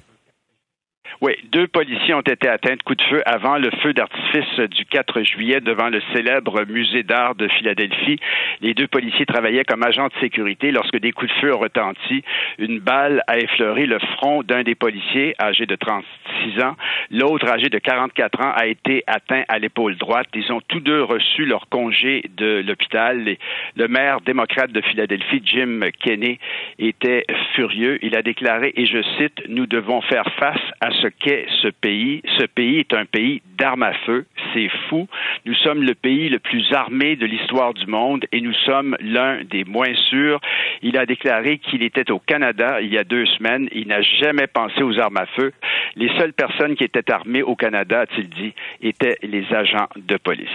Oui, 1.22 1.36
deux 1.52 1.68
policiers 1.68 2.14
ont 2.14 2.20
été 2.20 2.48
atteints 2.48 2.74
de 2.74 2.82
coups 2.82 2.98
de 2.98 3.04
feu 3.04 3.22
avant 3.26 3.56
le 3.56 3.70
feu 3.80 3.92
d'artifice 3.92 4.58
du 4.70 4.84
4 4.86 5.22
juillet 5.22 5.60
devant 5.60 5.88
le 5.88 6.02
célèbre 6.12 6.64
musée 6.66 7.04
d'art 7.04 7.36
de 7.36 7.46
Philadelphie. 7.46 8.18
Les 8.60 8.74
deux 8.74 8.88
policiers 8.88 9.24
travaillaient 9.24 9.62
comme 9.62 9.84
agents 9.84 10.08
de 10.08 10.20
sécurité 10.20 10.72
lorsque 10.72 10.98
des 10.98 11.12
coups 11.12 11.32
de 11.32 11.40
feu 11.40 11.54
ont 11.54 11.60
retenti. 11.60 12.24
Une 12.58 12.80
balle 12.80 13.22
a 13.28 13.38
effleuré 13.38 13.86
le 13.86 14.00
front 14.16 14.42
d'un 14.42 14.64
des 14.64 14.74
policiers, 14.74 15.36
âgé 15.40 15.64
de 15.64 15.76
36 15.76 16.60
ans. 16.60 16.74
L'autre, 17.12 17.48
âgé 17.48 17.68
de 17.68 17.78
44 17.78 18.40
ans, 18.40 18.52
a 18.56 18.66
été 18.66 19.04
atteint 19.06 19.44
à 19.46 19.60
l'épaule 19.60 19.96
droite. 19.98 20.26
Ils 20.34 20.52
ont 20.52 20.60
tous 20.66 20.80
deux 20.80 21.04
reçu 21.04 21.44
leur 21.44 21.68
congé 21.68 22.24
de 22.36 22.64
l'hôpital. 22.66 23.36
Le 23.76 23.86
maire 23.86 24.22
démocrate 24.22 24.72
de 24.72 24.80
Philadelphie, 24.80 25.40
Jim 25.44 25.82
Kenney, 26.00 26.40
était 26.80 27.26
furieux. 27.54 28.00
Il 28.02 28.16
a 28.16 28.22
déclaré, 28.22 28.72
et 28.74 28.86
je 28.86 29.00
cite, 29.18 29.40
Nous 29.48 29.66
devons 29.66 30.00
faire 30.00 30.26
face 30.40 30.58
à 30.80 30.90
ce 30.90 31.11
qu'est 31.20 31.46
ce 31.62 31.68
pays. 31.68 32.22
Ce 32.38 32.46
pays 32.46 32.80
est 32.80 32.94
un 32.94 33.04
pays 33.04 33.42
d'armes 33.58 33.82
à 33.82 33.92
feu. 34.06 34.26
C'est 34.54 34.68
fou. 34.88 35.08
Nous 35.46 35.54
sommes 35.54 35.82
le 35.82 35.94
pays 35.94 36.28
le 36.28 36.38
plus 36.38 36.64
armé 36.72 37.16
de 37.16 37.26
l'histoire 37.26 37.74
du 37.74 37.86
monde 37.86 38.24
et 38.32 38.40
nous 38.40 38.54
sommes 38.66 38.96
l'un 39.00 39.44
des 39.44 39.64
moins 39.64 39.94
sûrs. 40.10 40.40
Il 40.82 40.96
a 40.96 41.06
déclaré 41.06 41.58
qu'il 41.58 41.82
était 41.82 42.10
au 42.10 42.18
Canada 42.18 42.80
il 42.80 42.92
y 42.92 42.98
a 42.98 43.04
deux 43.04 43.26
semaines. 43.38 43.68
Il 43.72 43.88
n'a 43.88 44.02
jamais 44.02 44.46
pensé 44.46 44.82
aux 44.82 44.98
armes 44.98 45.18
à 45.18 45.26
feu. 45.36 45.52
Les 45.96 46.08
seules 46.18 46.32
personnes 46.32 46.74
qui 46.74 46.84
étaient 46.84 47.10
armées 47.10 47.42
au 47.42 47.54
Canada, 47.54 48.00
a-t-il 48.00 48.28
dit, 48.28 48.52
étaient 48.82 49.18
les 49.22 49.44
agents 49.52 49.88
de 49.96 50.16
police. 50.16 50.48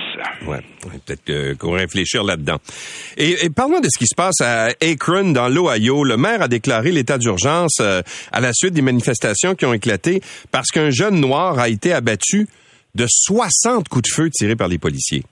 Ouais, 0.48 0.60
peut-être 0.82 1.58
qu'on 1.58 1.72
va 1.72 1.80
réfléchir 1.80 2.24
là-dedans. 2.24 2.58
Et, 3.18 3.46
et 3.46 3.50
parlons 3.50 3.80
de 3.80 3.88
ce 3.90 3.98
qui 4.00 4.08
se 4.08 4.16
passe 4.16 4.42
à 4.42 4.70
Akron, 4.82 5.32
dans 5.32 5.50
l'Ohio. 5.50 6.04
Le 6.04 6.18
maire 6.18 6.42
a 6.42 6.48
déclaré 6.48 6.92
l'état 6.92 7.18
d'urgence 7.18 7.78
euh, 7.82 8.02
à 8.32 8.42
la 8.42 8.52
suite 8.54 8.74
des 8.74 8.82
manifestations 8.82 9.56
qui 9.56 9.66
ont 9.66 9.74
éclaté 9.74 10.22
parce 10.52 10.70
qu'un 10.72 10.90
jeune 10.90 11.20
noir 11.20 11.60
a 11.60 11.70
été 11.70 11.94
abattu 11.94 12.48
de 12.96 13.06
60 13.08 13.88
coups 13.90 14.10
de 14.10 14.14
feu 14.14 14.30
tirés 14.30 14.56
par 14.56 14.68
les 14.68 14.78
policiers. 14.78 15.24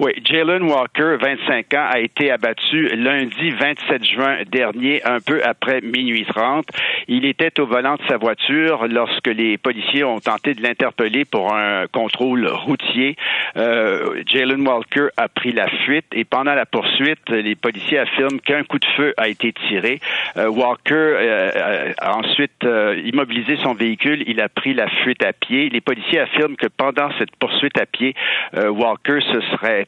Oui, 0.00 0.12
Jalen 0.24 0.62
Walker, 0.62 1.16
25 1.20 1.74
ans, 1.74 1.88
a 1.90 1.98
été 1.98 2.30
abattu 2.30 2.86
lundi 2.94 3.50
27 3.50 4.04
juin 4.04 4.36
dernier, 4.48 5.04
un 5.04 5.18
peu 5.18 5.42
après 5.44 5.80
minuit 5.80 6.24
30. 6.24 6.66
Il 7.08 7.24
était 7.24 7.58
au 7.58 7.66
volant 7.66 7.96
de 7.96 8.02
sa 8.08 8.16
voiture 8.16 8.86
lorsque 8.86 9.26
les 9.26 9.58
policiers 9.58 10.04
ont 10.04 10.20
tenté 10.20 10.54
de 10.54 10.62
l'interpeller 10.62 11.24
pour 11.24 11.52
un 11.52 11.88
contrôle 11.88 12.46
routier. 12.46 13.16
Euh, 13.56 14.22
Jalen 14.24 14.64
Walker 14.64 15.08
a 15.16 15.26
pris 15.26 15.50
la 15.50 15.66
fuite 15.66 16.06
et 16.12 16.22
pendant 16.22 16.54
la 16.54 16.64
poursuite, 16.64 17.28
les 17.30 17.56
policiers 17.56 17.98
affirment 17.98 18.38
qu'un 18.38 18.62
coup 18.62 18.78
de 18.78 18.86
feu 18.96 19.14
a 19.16 19.26
été 19.26 19.52
tiré. 19.52 19.98
Euh, 20.36 20.46
Walker 20.46 20.94
euh, 20.94 21.92
a 21.98 22.16
ensuite 22.16 22.64
immobilisé 23.04 23.56
son 23.56 23.74
véhicule. 23.74 24.22
Il 24.28 24.40
a 24.40 24.48
pris 24.48 24.74
la 24.74 24.88
fuite 24.88 25.24
à 25.24 25.32
pied. 25.32 25.70
Les 25.70 25.80
policiers 25.80 26.20
affirment 26.20 26.54
que 26.54 26.68
pendant 26.68 27.10
cette 27.18 27.34
poursuite 27.40 27.76
à 27.80 27.86
pied, 27.86 28.14
Walker 28.54 29.18
se 29.32 29.40
serait 29.40 29.87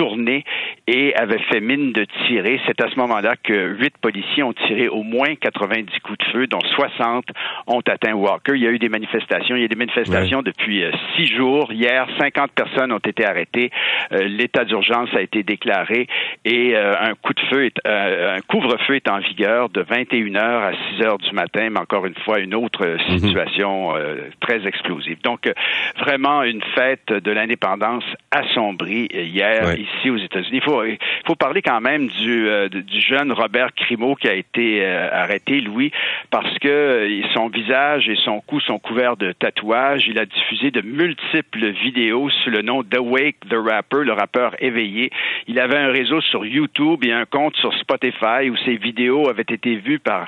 tourné 0.00 0.44
et 0.86 1.14
avait 1.14 1.42
fait 1.50 1.60
mine 1.60 1.92
de 1.92 2.06
tirer. 2.26 2.58
C'est 2.66 2.80
à 2.80 2.88
ce 2.88 2.96
moment-là 3.00 3.34
que 3.42 3.76
huit 3.78 3.92
policiers 4.00 4.42
ont 4.42 4.54
tiré 4.54 4.88
au 4.88 5.02
moins 5.02 5.34
90 5.34 5.86
coups 6.00 6.18
de 6.18 6.24
feu, 6.32 6.46
dont 6.46 6.60
60 6.74 7.26
ont 7.66 7.80
atteint 7.80 8.14
Walker. 8.14 8.52
Il 8.54 8.62
y 8.62 8.66
a 8.66 8.70
eu 8.70 8.78
des 8.78 8.88
manifestations. 8.88 9.56
Il 9.56 9.62
y 9.62 9.64
a 9.64 9.68
des 9.68 9.76
manifestations 9.76 10.40
depuis 10.40 10.84
euh, 10.84 10.90
six 11.16 11.26
jours. 11.26 11.70
Hier, 11.70 12.08
50 12.18 12.52
personnes 12.52 12.92
ont 12.92 12.98
été 12.98 13.26
arrêtées. 13.26 13.70
Euh, 14.12 14.22
l'état 14.26 14.64
d'urgence 14.64 15.10
a 15.14 15.20
été 15.20 15.42
déclaré 15.42 16.06
et 16.46 16.74
euh, 16.74 16.94
un 16.98 17.14
coup 17.14 17.34
de 17.34 17.40
feu, 17.50 17.66
est, 17.66 17.78
un 17.86 18.40
couvre-feu 18.48 18.96
est 18.96 19.10
en 19.10 19.18
vigueur 19.18 19.68
de 19.68 19.82
21h 19.82 20.38
à 20.38 20.72
6h 20.72 21.28
du 21.28 21.34
matin, 21.34 21.68
mais 21.70 21.80
encore 21.80 22.06
une 22.06 22.14
fois, 22.24 22.38
une 22.38 22.54
autre 22.54 22.86
mhm. 22.86 23.18
situation 23.18 23.92
très 24.40 24.66
explosive. 24.66 25.20
Donc, 25.22 25.50
vraiment 25.98 26.42
une 26.42 26.62
fête 26.74 27.12
de 27.12 27.30
l'indépendance 27.30 28.04
assombrie 28.30 29.08
hier 29.12 29.74
ici 29.98 30.10
aux 30.10 30.16
États-Unis. 30.16 30.58
Il 30.58 30.62
faut, 30.62 30.84
il 30.84 30.98
faut 31.26 31.34
parler 31.34 31.62
quand 31.62 31.80
même 31.80 32.08
du, 32.08 32.48
euh, 32.48 32.68
du 32.68 33.00
jeune 33.00 33.32
Robert 33.32 33.74
Crimo 33.74 34.14
qui 34.14 34.28
a 34.28 34.34
été 34.34 34.84
euh, 34.84 35.08
arrêté, 35.12 35.60
Louis, 35.60 35.90
parce 36.30 36.58
que 36.58 36.68
euh, 36.68 37.22
son 37.34 37.48
visage 37.48 38.08
et 38.08 38.16
son 38.16 38.40
cou 38.40 38.60
sont 38.60 38.78
couverts 38.78 39.16
de 39.16 39.32
tatouages. 39.32 40.06
Il 40.08 40.18
a 40.18 40.26
diffusé 40.26 40.70
de 40.70 40.82
multiples 40.82 41.70
vidéos 41.70 42.30
sous 42.30 42.50
le 42.50 42.62
nom 42.62 42.82
d'Awake 42.82 43.36
the 43.48 43.54
Rapper, 43.54 44.04
le 44.04 44.12
rappeur 44.12 44.54
éveillé. 44.60 45.10
Il 45.46 45.58
avait 45.58 45.78
un 45.78 45.88
réseau 45.88 46.20
sur 46.20 46.44
YouTube 46.44 47.04
et 47.04 47.12
un 47.12 47.24
compte 47.24 47.56
sur 47.56 47.72
Spotify 47.74 48.50
où 48.50 48.56
ses 48.64 48.76
vidéos 48.76 49.28
avaient 49.28 49.42
été 49.42 49.76
vues 49.76 49.98
par 49.98 50.26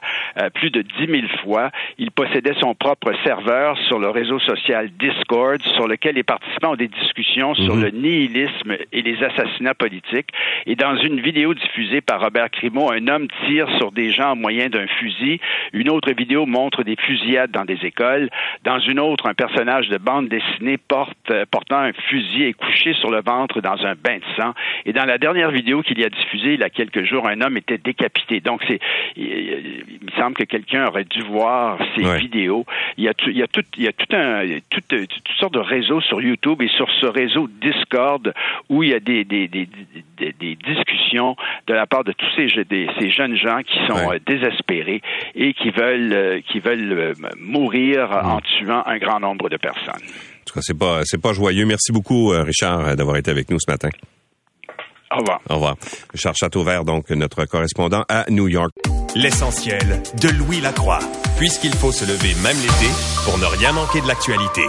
plus 0.55 0.71
de 0.71 0.83
10 0.83 1.07
000 1.07 1.23
fois. 1.43 1.71
Il 1.99 2.11
possédait 2.11 2.55
son 2.61 2.75
propre 2.75 3.13
serveur 3.25 3.77
sur 3.87 3.99
le 3.99 4.09
réseau 4.09 4.39
social 4.41 4.91
Discord, 4.99 5.61
sur 5.75 5.87
lequel 5.87 6.15
les 6.15 6.23
participants 6.23 6.73
ont 6.73 6.77
des 6.77 6.89
discussions 6.89 7.55
sur 7.55 7.77
mhm. 7.77 7.83
le 7.83 7.91
nihilisme 7.91 8.77
et 8.93 9.03
les 9.03 9.23
assassinats 9.23 9.52
assassinat 9.53 9.75
politique. 9.75 10.29
Et 10.67 10.77
dans 10.77 10.97
une 10.97 11.21
vidéo 11.21 11.55
diffusée 11.55 12.01
par 12.01 12.21
Robert 12.21 12.51
Crimo, 12.51 12.91
un 12.93 13.07
homme 13.09 13.29
tire 13.47 13.69
sur 13.79 13.93
des 13.93 14.13
gens 14.13 14.33
au 14.33 14.37
moyen 14.37 14.69
d'un 14.69 14.87
fusil. 14.87 15.41
Une 15.73 15.91
autre 15.91 16.13
vidéo 16.13 16.47
montre 16.47 16.83
des 16.83 16.97
fusillades 16.97 17.51
dans 17.51 17.65
des 17.65 17.79
écoles. 17.83 18.29
Dans 18.65 18.79
une 18.79 18.99
autre, 18.99 19.29
un 19.29 19.35
personnage 19.35 19.89
de 19.89 19.99
bande 19.99 20.29
dessinée 20.29 20.79
porte, 20.79 21.17
euh, 21.31 21.45
portant 21.51 21.79
un 21.79 21.93
fusil 21.93 22.45
est 22.45 22.53
couché 22.53 22.95
sur 22.95 23.11
le 23.11 23.23
ventre 23.23 23.61
dans 23.61 23.85
un 23.85 23.95
bain 23.95 24.17
de 24.17 24.43
sang. 24.43 24.53
Et 24.85 24.93
dans 24.93 25.05
la 25.05 25.19
dernière 25.19 25.51
vidéo 25.51 25.83
qu'il 25.83 25.99
y 25.99 26.05
a 26.05 26.09
diffusée 26.09 26.55
il 26.55 26.61
y 26.61 26.65
a 26.65 26.71
quelques 26.71 27.05
jours, 27.05 27.27
un 27.27 27.41
homme 27.41 27.57
était 27.57 27.79
décapité. 27.79 28.41
Donc, 28.41 28.63
c'est, 28.67 28.81
il, 29.17 29.85
me 30.03 30.11
semble 30.19 30.35
que 30.37 30.45
quelqu'un 30.45 30.87
aurait 30.87 31.05
dû 31.05 31.21
voir 31.23 31.79
ces 31.97 32.19
vidéos. 32.19 32.65
Il 32.97 33.05
y 33.05 33.09
a, 33.09 33.13
il 33.27 33.37
y 33.37 33.43
a 33.43 33.47
tout, 33.47 33.65
il 33.77 33.85
y 33.85 33.89
a 33.89 33.93
tout 33.93 34.17
un, 34.17 34.43
tout, 34.71 34.81
toutes 34.89 35.39
sortes 35.39 35.55
de 35.55 35.59
réseaux 35.59 36.01
sur 36.01 36.21
YouTube 36.21 36.63
et 36.63 36.69
sur 36.69 36.89
ce 37.01 37.07
réseau 37.07 37.49
Discord 37.61 38.33
où 38.69 38.83
il 38.83 38.91
y 38.91 38.95
a 38.95 39.01
des, 39.01 39.25
des, 39.49 39.49
des, 39.49 40.57
discussions 40.57 41.37
de 41.67 41.75
la 41.75 41.87
part 41.87 42.05
de 42.05 42.13
tous 42.13 42.27
ces, 42.37 42.49
ces 42.49 43.11
jeunes 43.11 43.37
gens 43.37 43.61
qui 43.63 43.79
sont 43.87 44.13
euh, 44.13 44.19
désespérés 44.27 45.03
et 45.35 45.55
qui 45.55 45.71
veulent, 45.71 46.13
euh, 46.13 46.41
qui 46.51 46.61
veulent 46.61 46.93
euh, 46.93 47.13
mourir 47.39 48.11
en 48.11 48.41
tuant 48.41 48.83
un 48.87 48.99
grand 48.99 49.21
nombre 49.21 49.49
de 49.49 49.57
personnes. 49.57 50.03
En 50.03 50.45
tout 50.45 50.55
cas, 50.55 50.61
c'est 50.63 50.79
pas, 50.79 51.01
c'est 51.05 51.21
pas 51.21 51.33
joyeux. 51.33 51.65
Merci 51.67 51.93
beaucoup, 51.93 52.29
Richard, 52.29 52.97
d'avoir 52.97 53.17
été 53.17 53.31
avec 53.31 53.51
nous 53.51 53.59
ce 53.61 53.71
matin. 53.71 53.89
Au 55.11 55.19
revoir. 55.19 55.41
Au 55.49 55.55
revoir. 55.55 55.77
Richard 56.13 56.35
Châteauvert, 56.35 56.85
donc, 56.85 57.11
notre 57.11 57.45
correspondant 57.45 58.05
à 58.09 58.25
New 58.31 58.49
York. 58.49 58.73
L'essentiel 59.15 60.03
de 60.21 60.29
Louis 60.39 60.61
Lacroix 60.61 61.01
puisqu'il 61.43 61.75
faut 61.75 61.91
se 61.91 62.05
lever 62.05 62.35
même 62.43 62.57
l'été 62.57 62.93
pour 63.25 63.37
ne 63.37 63.47
rien 63.47 63.73
manquer 63.73 64.01
de 64.01 64.07
l'actualité. 64.07 64.63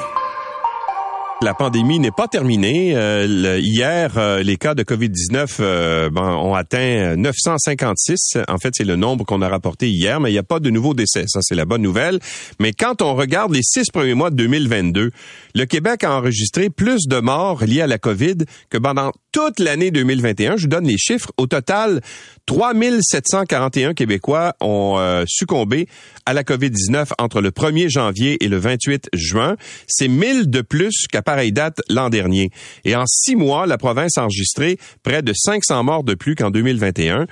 La 1.43 1.53
pandémie 1.53 1.99
n'est 1.99 2.11
pas 2.11 2.29
terminée. 2.29 2.95
Euh, 2.95 3.59
hier, 3.61 4.17
euh, 4.17 4.41
les 4.41 4.55
cas 4.55 4.75
de 4.75 4.83
COVID-19 4.83 5.57
euh, 5.59 6.09
ont 6.15 6.53
atteint 6.53 7.17
956. 7.17 8.37
En 8.47 8.57
fait, 8.57 8.69
c'est 8.73 8.85
le 8.85 8.95
nombre 8.95 9.25
qu'on 9.25 9.41
a 9.41 9.49
rapporté 9.49 9.89
hier, 9.89 10.21
mais 10.21 10.29
il 10.29 10.33
n'y 10.33 10.39
a 10.39 10.43
pas 10.43 10.61
de 10.61 10.69
nouveaux 10.69 10.93
décès. 10.93 11.25
Ça, 11.27 11.39
c'est 11.41 11.55
la 11.55 11.65
bonne 11.65 11.81
nouvelle. 11.81 12.21
Mais 12.61 12.71
quand 12.71 13.01
on 13.01 13.13
regarde 13.15 13.53
les 13.53 13.61
six 13.61 13.91
premiers 13.91 14.13
mois 14.13 14.29
de 14.29 14.37
2022, 14.37 15.11
le 15.53 15.65
Québec 15.65 16.05
a 16.05 16.15
enregistré 16.15 16.69
plus 16.69 17.07
de 17.09 17.19
morts 17.19 17.65
liés 17.65 17.81
à 17.81 17.87
la 17.87 17.97
COVID 17.97 18.37
que 18.69 18.77
pendant 18.77 19.11
toute 19.33 19.59
l'année 19.59 19.91
2021. 19.91 20.55
Je 20.55 20.61
vous 20.61 20.67
donne 20.67 20.87
les 20.87 20.97
chiffres. 20.97 21.31
Au 21.37 21.47
total, 21.47 22.01
3741 22.45 23.95
Québécois 23.95 24.55
ont 24.61 24.97
euh, 24.97 25.23
succombé 25.27 25.87
à 26.25 26.33
la 26.33 26.43
COVID-19 26.43 27.09
entre 27.17 27.41
le 27.41 27.49
1er 27.49 27.89
janvier 27.89 28.41
et 28.43 28.47
le 28.47 28.57
28 28.57 29.09
juin. 29.11 29.57
C'est 29.87 30.07
1000 30.07 30.49
de 30.51 30.61
plus 30.61 31.07
qu'à 31.11 31.23
pareille 31.23 31.51
date 31.51 31.81
l'an 31.89 32.09
dernier. 32.09 32.51
Et 32.85 32.95
en 32.95 33.05
six 33.07 33.35
mois, 33.35 33.65
la 33.65 33.77
province 33.77 34.17
a 34.17 34.23
enregistré 34.23 34.77
près 35.01 35.23
de 35.23 35.33
500 35.35 35.83
morts 35.83 36.03
de 36.03 36.13
plus 36.13 36.35
qu'en 36.35 36.51
2021. 36.51 37.25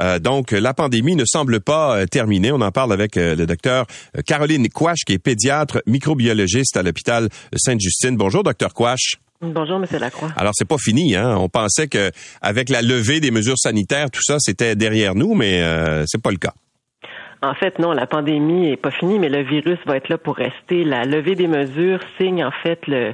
Euh, 0.00 0.18
donc, 0.18 0.52
la 0.52 0.74
pandémie 0.74 1.16
ne 1.16 1.24
semble 1.24 1.60
pas 1.60 1.96
euh, 1.96 2.06
terminée. 2.06 2.52
On 2.52 2.60
en 2.60 2.70
parle 2.70 2.92
avec 2.92 3.16
le 3.16 3.46
docteur 3.46 3.86
Caroline 4.26 4.68
Quash, 4.68 5.00
qui 5.06 5.14
est 5.14 5.18
pédiatre 5.18 5.82
microbiologiste 5.86 6.76
à 6.76 6.82
l'hôpital 6.82 7.30
Sainte-Justine. 7.56 8.16
Bonjour, 8.16 8.42
docteur 8.42 8.74
Quash. 8.74 9.16
Bonjour, 9.40 9.78
Monsieur 9.78 10.00
Lacroix. 10.00 10.32
Alors 10.36 10.52
c'est 10.56 10.66
pas 10.66 10.78
fini, 10.78 11.14
hein. 11.14 11.36
On 11.38 11.48
pensait 11.48 11.86
que 11.86 12.10
avec 12.42 12.68
la 12.68 12.82
levée 12.82 13.20
des 13.20 13.30
mesures 13.30 13.58
sanitaires, 13.58 14.10
tout 14.10 14.22
ça 14.22 14.38
c'était 14.40 14.74
derrière 14.74 15.14
nous, 15.14 15.34
mais 15.34 15.62
euh, 15.62 16.02
c'est 16.08 16.20
pas 16.20 16.32
le 16.32 16.38
cas. 16.38 16.54
En 17.40 17.54
fait, 17.54 17.78
non, 17.78 17.92
la 17.92 18.06
pandémie 18.06 18.70
est 18.70 18.76
pas 18.76 18.90
finie, 18.90 19.18
mais 19.18 19.28
le 19.28 19.42
virus 19.42 19.78
va 19.86 19.96
être 19.96 20.08
là 20.08 20.18
pour 20.18 20.36
rester. 20.36 20.84
La 20.84 21.04
levée 21.04 21.36
des 21.36 21.46
mesures 21.46 22.00
signe 22.18 22.44
en 22.44 22.50
fait 22.50 22.86
le, 22.88 23.12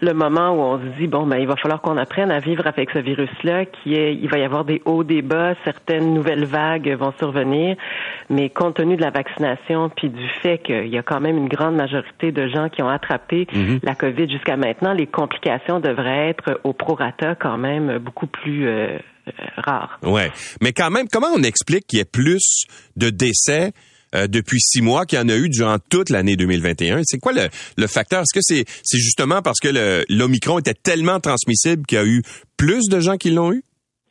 le 0.00 0.12
moment 0.12 0.50
où 0.50 0.60
on 0.60 0.78
se 0.78 0.98
dit 0.98 1.06
bon, 1.06 1.24
ben 1.26 1.36
il 1.38 1.46
va 1.46 1.54
falloir 1.56 1.80
qu'on 1.80 1.96
apprenne 1.96 2.30
à 2.32 2.40
vivre 2.40 2.66
avec 2.66 2.90
ce 2.90 2.98
virus-là, 2.98 3.66
qui 3.66 3.94
est, 3.94 4.14
il 4.14 4.28
va 4.28 4.38
y 4.38 4.44
avoir 4.44 4.64
des 4.64 4.82
hauts, 4.86 5.04
des 5.04 5.22
bas, 5.22 5.54
certaines 5.64 6.12
nouvelles 6.14 6.44
vagues 6.44 6.90
vont 6.98 7.12
survenir, 7.18 7.76
mais 8.28 8.50
compte 8.50 8.74
tenu 8.74 8.96
de 8.96 9.02
la 9.02 9.10
vaccination 9.10 9.88
puis 9.88 10.08
du 10.08 10.28
fait 10.42 10.58
qu'il 10.58 10.88
y 10.88 10.98
a 10.98 11.02
quand 11.02 11.20
même 11.20 11.36
une 11.36 11.48
grande 11.48 11.76
majorité 11.76 12.32
de 12.32 12.48
gens 12.48 12.68
qui 12.68 12.82
ont 12.82 12.88
attrapé 12.88 13.46
Mhm. 13.52 13.80
la 13.82 13.94
COVID 13.94 14.28
jusqu'à 14.28 14.56
maintenant, 14.56 14.92
les 14.92 15.06
complications 15.06 15.80
devraient 15.80 16.28
être 16.28 16.60
au 16.64 16.72
prorata 16.72 17.34
quand 17.34 17.58
même 17.58 17.98
beaucoup 17.98 18.26
plus 18.26 18.66
euh, 18.66 18.98
euh, 19.38 19.62
rares. 19.62 19.98
Ouais. 20.02 20.30
Mais 20.60 20.72
quand 20.72 20.90
même, 20.90 21.08
comment 21.08 21.28
on 21.34 21.42
explique 21.42 21.86
qu'il 21.86 21.98
y 21.98 22.02
ait 22.02 22.04
plus 22.04 22.64
de 22.96 23.10
décès 23.10 23.72
euh, 24.14 24.26
depuis 24.26 24.60
six 24.60 24.82
mois 24.82 25.06
qu'il 25.06 25.18
y 25.18 25.22
en 25.22 25.28
a 25.28 25.36
eu 25.36 25.48
durant 25.48 25.78
toute 25.78 26.10
l'année 26.10 26.36
2021? 26.36 27.02
C'est 27.04 27.18
quoi 27.18 27.32
le, 27.32 27.86
facteur? 27.86 28.22
Est-ce 28.22 28.34
que 28.34 28.42
c'est 28.42 28.98
justement 28.98 29.42
parce 29.42 29.60
que 29.60 30.04
l'Omicron 30.08 30.58
était 30.58 30.74
tellement 30.74 31.20
transmissible 31.20 31.86
qu'il 31.86 31.98
y 31.98 32.00
a 32.00 32.04
eu 32.04 32.22
plus 32.56 32.88
de 32.88 33.00
gens 33.00 33.16
qui 33.16 33.30
l'ont 33.30 33.52
eu? 33.52 33.62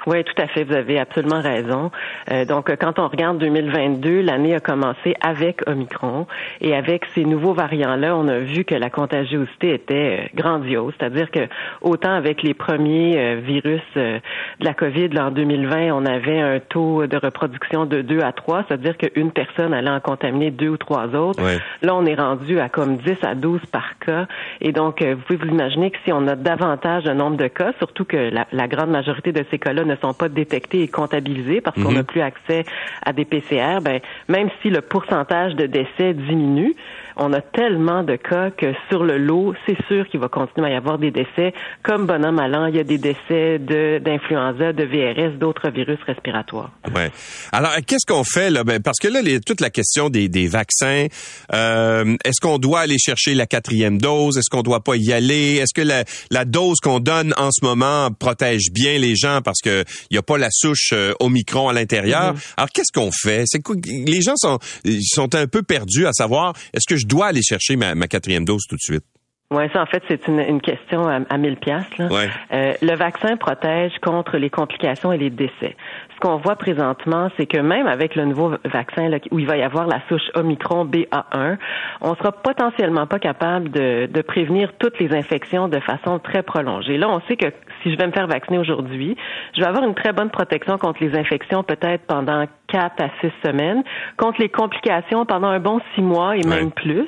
Oui, 0.08 0.24
tout 0.24 0.42
à 0.42 0.48
fait. 0.48 0.64
Vous 0.64 0.76
avez 0.76 0.98
absolument 0.98 1.42
raison. 1.42 1.92
Euh, 2.32 2.46
donc, 2.46 2.74
quand 2.78 3.00
on 3.00 3.10
regarde 3.10 3.38
2022, 3.38 4.22
l'année 4.22 4.56
a 4.56 4.62
commencé 4.62 5.14
avec 5.20 5.68
Omicron 5.68 6.26
et 6.62 6.74
avec 6.74 7.04
ces 7.14 7.26
nouveaux 7.26 7.54
variants-là, 7.54 8.16
on 8.16 8.30
a 8.30 8.40
vu 8.40 8.64
que 8.64 8.76
la 8.76 8.90
contagiosité 8.90 9.74
était 9.74 10.20
euh, 10.22 10.28
grandiose. 10.36 10.94
C'est-à-dire 10.98 11.30
que 11.32 11.42
autant 11.82 12.14
avec 12.14 12.44
les 12.44 12.54
premiers 12.54 13.20
euh, 13.20 13.42
virus 13.44 13.82
euh, 13.98 14.20
de 14.62 14.66
la 14.66 14.74
COVID 14.74 15.10
là, 15.10 15.28
en 15.28 15.32
2020, 15.32 15.92
on 15.92 16.06
avait 16.06 16.40
un 16.40 16.60
taux 16.62 17.06
de 17.06 17.18
reproduction 17.18 17.86
de 17.86 18.02
2 18.02 18.22
à 18.22 18.32
3, 18.32 18.64
c'est-à-dire 18.70 18.98
qu'une 18.98 19.32
personne 19.32 19.74
allait 19.74 19.90
en 19.90 20.00
contaminer 20.00 20.50
deux 20.50 20.70
ou 20.70 20.78
trois 20.78 21.08
autres. 21.14 21.44
Ouais. 21.44 21.58
Là, 21.82 21.94
on 21.94 22.06
est 22.06 22.16
rendu 22.16 22.62
à 22.62 22.70
comme 22.70 22.96
10 22.98 23.18
à 23.24 23.36
12 23.36 23.60
par 23.66 24.00
cas. 24.00 24.28
Et 24.62 24.72
donc, 24.72 25.04
vous 25.04 25.22
pouvez 25.28 25.40
vous 25.40 25.54
imaginer 25.54 25.92
que 25.92 25.98
si 26.06 26.14
on 26.14 26.26
a 26.28 26.36
davantage 26.36 27.04
de 27.04 27.12
nombre 27.12 27.36
de 27.36 27.48
cas, 27.48 27.74
surtout 27.80 28.06
que 28.06 28.16
la, 28.16 28.48
la 28.54 28.70
grande 28.70 28.92
majorité 28.92 29.34
de 29.34 29.44
ces 29.52 29.60
cas-là 29.60 29.84
ne 29.90 29.96
sont 29.98 30.14
pas 30.14 30.30
détectés 30.30 30.82
et 30.84 30.88
comptabilisés 30.88 31.62
parce 31.62 31.76
qu'on 31.76 31.90
Mhm. 31.90 31.96
n'a 31.98 32.04
plus 32.04 32.22
accès 32.22 32.64
à 33.06 33.12
des 33.14 33.26
PCR, 33.26 33.80
ben, 33.82 34.00
même 34.28 34.50
si 34.62 34.70
le 34.70 34.82
pourcentage 34.82 35.56
de 35.56 35.66
décès 35.66 36.14
diminue, 36.14 36.76
on 37.22 37.34
a 37.34 37.42
tellement 37.42 38.04
de 38.04 38.16
cas 38.16 38.50
que 38.50 38.74
sur 38.90 39.04
le 39.04 39.18
lot, 39.18 39.54
c'est 39.68 39.78
sûr 39.88 40.08
qu'il 40.08 40.20
va 40.22 40.30
continuer 40.30 40.68
à 40.68 40.72
y 40.72 40.76
avoir 40.76 40.98
des 40.98 41.12
décès. 41.12 41.54
Comme 41.84 42.06
bonhomme 42.08 42.40
allant, 42.40 42.66
il 42.68 42.76
y 42.76 42.80
a 42.80 42.84
des 42.84 42.98
décès 42.98 43.60
de- 43.60 44.00
d'influenza, 44.00 44.72
de, 44.74 44.84
VRS, 44.86 45.38
d'autres 45.38 45.70
virus 45.70 46.00
respiratoires. 46.08 46.72
Ouais. 46.96 47.12
Alors, 47.52 47.72
qu'est-ce 47.86 48.06
qu'on 48.12 48.24
fait 48.24 48.50
là? 48.50 48.64
Ben, 48.64 48.82
Parce 48.82 48.98
que 49.00 49.08
là, 49.10 49.22
les- 49.22 49.42
toute 49.42 49.60
la 49.62 49.70
question 49.70 50.10
des, 50.10 50.30
des 50.30 50.48
vaccins, 50.48 51.08
euh, 51.54 52.16
est-ce 52.26 52.40
qu'on 52.42 52.58
doit 52.58 52.80
aller 52.82 52.98
chercher 52.98 53.34
la 53.34 53.46
quatrième 53.46 53.98
dose? 54.00 54.38
Est-ce 54.38 54.50
qu'on 54.50 54.64
doit 54.64 54.84
pas 54.84 54.96
y 54.96 55.12
aller? 55.12 55.58
Est-ce 55.58 55.74
que 55.74 55.86
la, 55.86 56.06
la 56.32 56.46
dose 56.46 56.78
qu'on 56.82 57.00
donne 57.00 57.34
en 57.38 57.50
ce 57.52 57.66
moment 57.66 58.10
protège 58.18 58.72
bien 58.72 58.98
les 58.98 59.16
gens 59.16 59.42
parce 59.44 59.60
que 59.62 59.84
il 60.10 60.16
y 60.16 60.18
a 60.18 60.22
pas 60.24 60.38
la 60.38 60.50
souche 60.52 60.92
euh, 60.94 61.14
Omicron 61.20 61.70
à 61.70 61.74
l'intérieur? 61.74 62.34
Alors, 62.58 62.70
qu'est-ce 62.74 62.92
qu'on 62.94 63.12
fait? 63.12 63.44
C'est 63.46 63.60
Les 64.08 64.22
gens 64.22 64.36
sont 64.38 64.58
ils 64.86 65.02
sont 65.04 65.36
un 65.36 65.48
peu 65.48 65.64
perdus 65.64 66.08
à 66.08 66.14
savoir 66.14 66.54
est-ce 66.74 66.88
que 66.88 66.96
je 66.98 67.06
dois 67.10 67.28
aller 67.28 67.42
chercher 67.42 67.76
ma, 67.76 67.96
ma 67.96 68.08
quatrième 68.08 68.46
dose 68.46 68.66
tout 68.70 68.76
de 68.76 68.82
suite 68.82 69.04
Oui, 69.52 69.64
ça, 69.74 69.82
en 69.82 69.86
fait, 69.88 70.04
c'est 70.08 70.28
une, 70.28 70.40
une 70.40 70.62
question 70.62 71.08
à, 71.08 71.20
à 71.30 71.38
1000 71.38 71.58
piastres. 71.58 71.96
là. 71.98 72.08
Ouais. 72.08 72.30
Euh, 72.54 72.74
le 72.82 72.96
vaccin 72.96 73.36
protège 73.36 73.94
contre 74.02 74.38
les 74.38 74.50
complications 74.50 75.12
et 75.12 75.18
les 75.18 75.32
décès. 75.32 75.76
Ce 76.16 76.20
qu'on 76.22 76.38
voit 76.38 76.56
présentement, 76.58 77.30
c'est 77.38 77.46
que 77.48 77.58
même 77.60 77.88
avec 77.88 78.16
le 78.16 78.26
nouveau 78.26 78.52
vaccin 78.66 79.08
là, 79.10 79.18
où 79.32 79.40
il 79.40 79.48
va 79.48 79.58
y 79.58 79.64
avoir 79.64 79.88
la 79.88 80.02
souche 80.10 80.30
Omicron 80.36 80.86
BA1, 80.86 81.58
on 82.02 82.14
sera 82.16 82.32
potentiellement 82.32 83.08
pas 83.08 83.20
capable 83.20 83.70
de, 83.72 84.06
de 84.06 84.22
prévenir 84.22 84.72
toutes 84.80 85.00
les 85.00 85.16
infections 85.16 85.68
de 85.70 85.80
façon 85.80 86.20
très 86.20 86.44
prolongée. 86.44 86.98
Là, 86.98 87.08
on 87.10 87.22
sait 87.28 87.38
que 87.38 87.48
si 87.82 87.92
je 87.92 87.98
vais 87.98 88.06
me 88.06 88.12
faire 88.12 88.28
vacciner 88.28 88.60
aujourd'hui, 88.60 89.16
je 89.56 89.62
vais 89.62 89.68
avoir 89.68 89.84
une 89.86 89.96
très 89.96 90.12
bonne 90.12 90.30
protection 90.30 90.78
contre 90.78 91.02
les 91.04 91.18
infections 91.18 91.64
peut-être 91.64 92.04
pendant 92.06 92.46
quatre 92.70 93.02
à 93.02 93.10
six 93.22 93.32
semaines, 93.46 93.84
contre 94.18 94.40
les 94.40 94.50
complications 94.50 95.26
pendant 95.26 95.48
un 95.50 95.60
bon 95.60 95.80
six 95.96 96.02
mois 96.02 96.36
et 96.38 96.44
même 96.44 96.66
Ouais. 96.66 96.72
plus. 96.76 97.08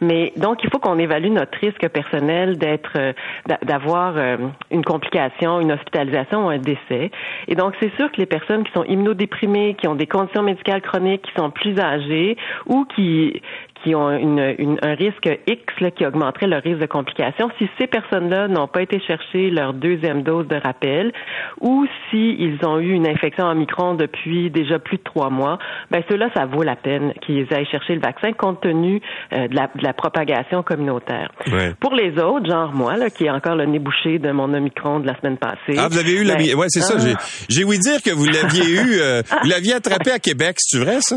Mais 0.00 0.32
donc, 0.36 0.62
il 0.64 0.70
faut 0.70 0.78
qu'on 0.78 0.98
évalue 0.98 1.30
notre 1.30 1.58
risque 1.58 1.88
personnel 1.88 2.58
d'être, 2.58 2.92
euh, 2.96 3.12
d'a- 3.46 3.58
d'avoir 3.62 4.14
euh, 4.16 4.36
une 4.70 4.84
complication, 4.84 5.60
une 5.60 5.72
hospitalisation 5.72 6.46
ou 6.46 6.48
un 6.50 6.58
décès. 6.58 7.10
Et 7.48 7.54
donc, 7.54 7.74
c'est 7.80 7.94
sûr 7.96 8.10
que 8.12 8.18
les 8.18 8.26
personnes 8.26 8.64
qui 8.64 8.72
sont 8.72 8.84
immunodéprimées, 8.84 9.74
qui 9.74 9.88
ont 9.88 9.94
des 9.94 10.06
conditions 10.06 10.42
médicales 10.42 10.82
chroniques, 10.82 11.22
qui 11.22 11.32
sont 11.40 11.50
plus 11.50 11.78
âgées 11.78 12.36
ou 12.66 12.84
qui 12.94 13.40
qui 13.86 13.94
ont 13.94 14.10
une, 14.10 14.54
une- 14.58 14.78
un 14.82 14.94
risque 14.94 15.28
X 15.46 15.62
là, 15.80 15.92
qui 15.92 16.04
augmenterait 16.04 16.48
le 16.48 16.56
risque 16.56 16.80
de 16.80 16.86
complications, 16.86 17.48
si 17.56 17.68
ces 17.78 17.86
personnes-là 17.86 18.48
n'ont 18.48 18.66
pas 18.66 18.82
été 18.82 18.98
chercher 19.06 19.50
leur 19.50 19.74
deuxième 19.74 20.22
dose 20.22 20.48
de 20.48 20.56
rappel 20.56 21.12
ou 21.60 21.86
s'ils 22.10 22.58
ont 22.64 22.80
eu 22.80 22.90
une 22.94 23.06
infection 23.06 23.44
en 23.44 23.54
micron 23.54 23.94
depuis 23.94 24.50
déjà 24.50 24.80
plus 24.80 24.96
de 24.98 25.02
trois 25.04 25.30
mois, 25.30 25.58
ben 25.92 26.02
ceux-là, 26.10 26.30
ça 26.34 26.46
vaut 26.46 26.64
la 26.64 26.74
peine 26.74 27.12
qu'ils 27.24 27.46
aillent 27.54 27.66
chercher 27.70 27.94
le 27.94 28.00
vaccin 28.00 28.32
compte 28.32 28.60
tenu 28.60 29.00
euh, 29.32 29.46
de, 29.46 29.54
la, 29.54 29.68
de 29.72 29.84
la 29.84 29.92
propagation 29.92 30.64
communautaire. 30.64 31.30
Ouais. 31.52 31.72
Pour 31.78 31.94
les 31.94 32.18
autres, 32.20 32.46
genre 32.50 32.72
moi, 32.72 32.96
là, 32.96 33.08
qui 33.08 33.26
est 33.26 33.30
encore 33.30 33.54
le 33.54 33.66
nez 33.66 33.78
bouché 33.78 34.18
de 34.18 34.32
mon 34.32 34.52
Omicron 34.52 34.98
de 34.98 35.06
la 35.06 35.16
semaine 35.20 35.36
passée. 35.38 35.78
Ah, 35.78 35.86
vous 35.88 35.98
avez 35.98 36.12
eu 36.12 36.24
la 36.24 36.34
ben, 36.34 36.54
Ouais, 36.56 36.66
c'est 36.68 36.80
ça. 36.80 36.94
ah, 36.96 37.00
J'ai 37.00 37.14
j'ai 37.48 37.64
ouï 37.64 37.78
dire 37.78 38.02
que 38.02 38.10
vous 38.10 38.24
l'aviez 38.26 38.64
eu, 38.68 38.98
euh, 39.00 39.22
vous 39.42 39.48
l'aviez 39.48 39.74
attrapé 39.74 40.10
à 40.10 40.18
Québec. 40.18 40.56
C'est 40.58 40.78
vrai 40.78 40.96
ça? 41.00 41.16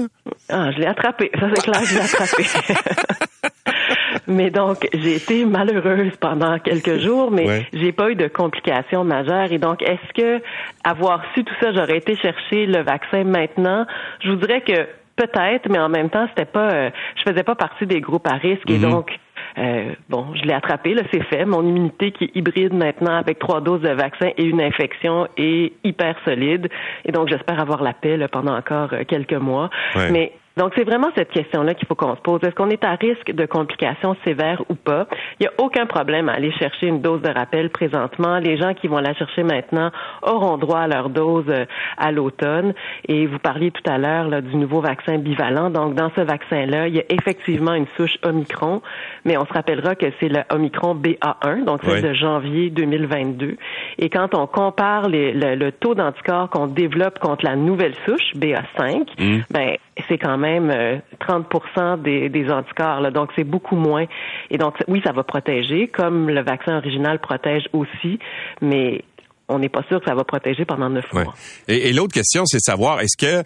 Ah, 0.49 0.69
je 0.71 0.79
l'ai 0.79 0.85
attrapé. 0.87 1.31
Ça, 1.39 1.47
c'est 1.55 1.63
clair, 1.63 1.81
je 1.85 1.95
l'ai 1.95 2.01
attrapé. 2.01 2.43
mais 4.27 4.49
donc, 4.49 4.87
j'ai 4.93 5.15
été 5.15 5.45
malheureuse 5.45 6.15
pendant 6.19 6.59
quelques 6.59 6.99
jours, 6.99 7.31
mais 7.31 7.47
Ouais. 7.47 7.67
j'ai 7.73 7.91
pas 7.91 8.09
eu 8.11 8.15
de 8.15 8.27
complications 8.27 9.03
majeures. 9.03 9.51
Et 9.51 9.57
donc, 9.57 9.81
est-ce 9.81 10.13
que 10.13 10.43
avoir 10.83 11.23
su 11.33 11.43
tout 11.43 11.53
ça, 11.59 11.71
j'aurais 11.73 11.97
été 11.97 12.15
chercher 12.15 12.65
le 12.65 12.81
vaccin 12.83 13.23
maintenant? 13.23 13.85
Je 14.21 14.29
vous 14.29 14.35
dirais 14.37 14.61
que 14.61 14.87
peut-être, 15.15 15.67
mais 15.69 15.79
en 15.79 15.89
même 15.89 16.09
temps, 16.09 16.27
c'était 16.29 16.45
pas, 16.49 16.69
euh, 16.71 16.89
je 17.17 17.29
faisais 17.29 17.43
pas 17.43 17.55
partie 17.55 17.85
des 17.85 17.99
groupes 18.01 18.27
à 18.27 18.35
risque. 18.35 18.69
Et 18.69 18.77
Mhm. 18.77 18.89
donc, 18.91 19.11
euh, 19.57 19.91
bon, 20.07 20.27
je 20.35 20.43
l'ai 20.43 20.53
attrapé, 20.53 20.93
là, 20.93 21.01
c'est 21.11 21.23
fait. 21.23 21.43
Mon 21.43 21.61
immunité 21.63 22.11
qui 22.11 22.25
est 22.25 22.31
hybride 22.35 22.73
maintenant 22.73 23.15
avec 23.17 23.37
trois 23.39 23.59
doses 23.59 23.81
de 23.81 23.89
vaccin 23.89 24.29
et 24.37 24.43
une 24.45 24.61
infection 24.61 25.27
est 25.37 25.73
hyper 25.83 26.15
solide. 26.23 26.69
Et 27.03 27.11
donc, 27.11 27.27
j'espère 27.27 27.59
avoir 27.59 27.83
la 27.83 27.91
paix 27.93 28.15
là, 28.15 28.27
pendant 28.29 28.55
encore 28.55 28.93
euh, 28.93 29.03
quelques 29.05 29.33
mois. 29.33 29.69
Ouais. 29.95 30.09
Mais 30.11 30.31
donc, 30.59 30.73
c'est 30.75 30.83
vraiment 30.83 31.07
cette 31.15 31.31
question-là 31.31 31.73
qu'il 31.73 31.87
faut 31.87 31.95
qu'on 31.95 32.15
se 32.15 32.21
pose. 32.21 32.39
Est-ce 32.43 32.53
qu'on 32.53 32.69
est 32.69 32.83
à 32.83 32.95
risque 32.95 33.31
de 33.31 33.45
complications 33.45 34.15
sévères 34.25 34.61
ou 34.69 34.75
pas? 34.75 35.07
Il 35.39 35.43
n'y 35.43 35.47
a 35.47 35.51
aucun 35.57 35.85
problème 35.85 36.29
à 36.29 36.33
aller 36.33 36.51
chercher 36.51 36.87
une 36.87 37.01
dose 37.01 37.21
de 37.21 37.29
rappel 37.29 37.69
présentement. 37.71 38.37
Les 38.39 38.57
gens 38.57 38.73
qui 38.73 38.87
vont 38.87 38.99
la 38.99 39.13
chercher 39.13 39.43
maintenant 39.43 39.89
auront 40.21 40.57
droit 40.57 40.79
à 40.81 40.87
leur 40.87 41.09
dose 41.09 41.45
euh, 41.49 41.65
à 41.97 42.11
l'automne. 42.11 42.73
Et 43.07 43.25
vous 43.25 43.39
parliez 43.39 43.71
tout 43.71 43.89
à 43.89 43.97
l'heure 43.97 44.41
du 44.41 44.55
nouveau 44.57 44.81
vaccin 44.81 45.17
bivalent. 45.17 45.69
Donc, 45.69 45.95
dans 45.95 46.11
ce 46.15 46.21
vaccin-là, 46.21 46.87
il 46.87 46.95
y 46.95 46.99
a 46.99 47.03
effectivement 47.09 47.73
une 47.73 47.87
souche 47.97 48.17
Omicron, 48.23 48.81
mais 49.25 49.37
on 49.37 49.45
se 49.45 49.53
rappellera 49.53 49.95
que 49.95 50.07
c'est 50.19 50.29
le 50.29 50.41
Omicron 50.51 50.93
BA1, 50.95 51.63
donc 51.65 51.81
celle 51.83 51.93
Oui. 51.95 52.01
de 52.09 52.13
janvier 52.13 52.69
2022. 52.69 53.55
Et 53.97 54.09
quand 54.09 54.35
on 54.35 54.45
compare 54.45 55.07
les- 55.07 55.31
le, 55.31 55.55
le 55.55 55.71
taux 55.71 55.95
d'anticorps 55.95 56.49
qu'on 56.49 56.67
développe 56.67 57.19
contre 57.19 57.45
la 57.45 57.55
nouvelle 57.55 57.93
souche 58.05 58.33
BA5, 58.35 59.05
Mm. 59.19 59.39
ben 59.51 59.75
c'est 60.07 60.17
quand 60.17 60.37
même 60.37 60.49
même 60.49 61.01
30 61.19 62.03
des, 62.03 62.29
des 62.29 62.49
anticorps. 62.49 63.01
Là, 63.01 63.11
donc, 63.11 63.29
c'est 63.35 63.43
beaucoup 63.43 63.75
moins. 63.75 64.05
Et 64.49 64.57
donc, 64.57 64.75
oui, 64.87 65.01
ça 65.05 65.11
va 65.11 65.23
protéger, 65.23 65.87
comme 65.87 66.29
le 66.29 66.43
vaccin 66.43 66.77
original 66.77 67.19
protège 67.19 67.63
aussi, 67.73 68.19
mais 68.61 69.03
on 69.47 69.57
n'est 69.57 69.69
pas 69.69 69.83
sûr 69.87 69.99
que 69.99 70.05
ça 70.05 70.13
va 70.13 70.23
protéger 70.23 70.63
pendant 70.65 70.89
neuf 70.89 71.11
mois. 71.11 71.33
Et, 71.67 71.91
l'autre 71.91 72.13
question, 72.13 72.45
c'est 72.45 72.59
savoir, 72.59 73.01
est-ce 73.01 73.17
que 73.17 73.43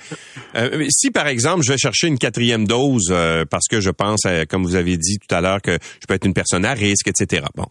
euh, 0.55 0.85
si 0.89 1.11
par 1.11 1.27
exemple 1.27 1.63
je 1.63 1.71
vais 1.71 1.77
chercher 1.77 2.07
une 2.07 2.17
quatrième 2.17 2.67
dose 2.67 3.07
euh, 3.09 3.45
parce 3.49 3.67
que 3.69 3.79
je 3.79 3.89
pense, 3.89 4.23
comme 4.49 4.63
vous 4.63 4.75
avez 4.75 4.97
dit 4.97 5.17
tout 5.17 5.33
à 5.33 5.39
l'heure, 5.39 5.61
que 5.61 5.71
je 5.71 6.05
peux 6.05 6.13
être 6.13 6.25
une 6.25 6.33
personne 6.33 6.65
à 6.65 6.73
risque, 6.73 7.07
etc. 7.07 7.45
Bon, 7.55 7.67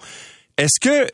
est-ce 0.56 0.80
que 0.80 1.10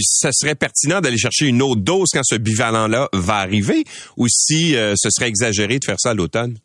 ça 0.00 0.30
serait 0.32 0.54
pertinent 0.54 1.02
d'aller 1.02 1.18
chercher 1.18 1.48
une 1.48 1.60
autre 1.60 1.82
dose 1.82 2.08
quand 2.12 2.24
ce 2.24 2.36
bivalent-là 2.36 3.08
va 3.12 3.34
arriver, 3.36 3.84
ou 4.16 4.26
si 4.28 4.74
euh, 4.74 4.94
ce 4.96 5.10
serait 5.10 5.28
exagéré 5.28 5.78
de 5.78 5.84
faire 5.84 5.98
ça 5.98 6.10
à 6.10 6.14
l'automne? 6.14 6.56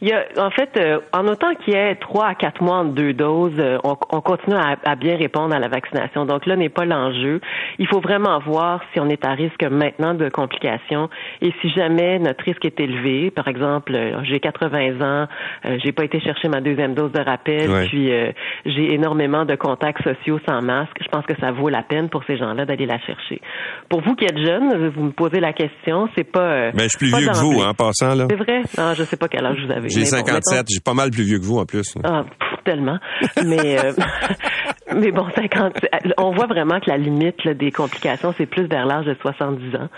Il 0.00 0.08
y 0.08 0.12
a, 0.12 0.24
en 0.36 0.50
fait, 0.50 0.70
euh, 0.76 1.00
en 1.12 1.26
autant 1.26 1.54
qu'il 1.56 1.74
y 1.74 1.76
ait 1.76 1.96
trois 1.96 2.26
à 2.28 2.34
quatre 2.36 2.62
mois 2.62 2.76
entre 2.76 2.92
deux 2.92 3.12
doses, 3.12 3.58
euh, 3.58 3.78
on, 3.82 3.96
on, 4.10 4.20
continue 4.20 4.54
à, 4.54 4.76
à, 4.84 4.94
bien 4.94 5.16
répondre 5.16 5.52
à 5.52 5.58
la 5.58 5.66
vaccination. 5.66 6.24
Donc 6.24 6.46
là 6.46 6.54
n'est 6.54 6.68
pas 6.68 6.84
l'enjeu. 6.84 7.40
Il 7.80 7.88
faut 7.88 8.00
vraiment 8.00 8.38
voir 8.38 8.80
si 8.92 9.00
on 9.00 9.08
est 9.08 9.24
à 9.24 9.32
risque 9.32 9.64
maintenant 9.64 10.14
de 10.14 10.28
complications 10.28 11.10
et 11.42 11.52
si 11.60 11.70
jamais 11.70 12.20
notre 12.20 12.44
risque 12.44 12.64
est 12.64 12.78
élevé. 12.78 13.32
Par 13.32 13.48
exemple, 13.48 13.92
euh, 13.92 14.22
j'ai 14.22 14.38
80 14.38 15.00
ans, 15.00 15.26
j'ai 15.82 15.90
pas 15.90 16.04
été 16.04 16.20
chercher 16.20 16.48
ma 16.48 16.60
deuxième 16.60 16.94
dose 16.94 17.10
de 17.10 17.20
rappel, 17.20 17.68
puis 17.88 18.10
j'ai 18.66 18.94
énormément 18.94 19.44
de 19.44 19.56
contacts 19.56 20.02
sociaux 20.02 20.38
sans 20.48 20.62
masque. 20.62 20.96
Je 21.00 21.08
pense 21.08 21.26
que 21.26 21.34
ça 21.40 21.50
vaut 21.50 21.68
la 21.68 21.82
peine 21.82 22.08
pour 22.08 22.22
ces 22.24 22.36
gens-là 22.36 22.64
d'aller 22.66 22.86
la 22.86 22.98
chercher. 23.00 23.40
Pour 23.88 24.00
vous 24.02 24.14
qui 24.14 24.24
êtes 24.24 24.38
jeune, 24.38 24.88
vous 24.88 25.02
me 25.02 25.10
posez 25.10 25.40
la 25.40 25.52
question, 25.52 26.08
c'est 26.16 26.30
pas. 26.30 26.70
Mais 26.72 26.84
je 26.84 26.88
suis 26.88 26.98
plus 26.98 27.18
vieux 27.18 27.28
que 27.28 27.38
vous, 27.38 27.60
hein, 27.60 27.70
en 27.70 27.74
passant 27.74 28.14
là. 28.14 28.26
C'est 28.30 28.36
vrai? 28.36 28.62
Non, 28.76 28.94
je 28.94 29.02
sais 29.02 29.16
pas 29.16 29.28
quel 29.28 29.44
âge 29.44 29.58
vous 29.64 29.72
avez. 29.72 29.87
J'ai 29.88 30.04
57, 30.04 30.66
j'ai 30.68 30.80
pas 30.80 30.94
mal 30.94 31.10
plus 31.10 31.24
vieux 31.24 31.38
que 31.38 31.44
vous 31.44 31.58
en 31.58 31.66
plus. 31.66 31.94
Ah, 32.04 32.24
tellement. 32.64 32.98
Mais 33.44 33.78
euh, 33.78 33.92
mais 34.94 35.10
bon, 35.10 35.26
50, 35.34 35.74
on 36.18 36.30
voit 36.30 36.46
vraiment 36.46 36.80
que 36.80 36.88
la 36.88 36.96
limite 36.96 37.46
des 37.46 37.70
complications, 37.70 38.32
c'est 38.36 38.46
plus 38.46 38.64
vers 38.64 38.86
l'âge 38.86 39.06
de 39.06 39.14
70 39.20 39.76
ans, 39.76 39.88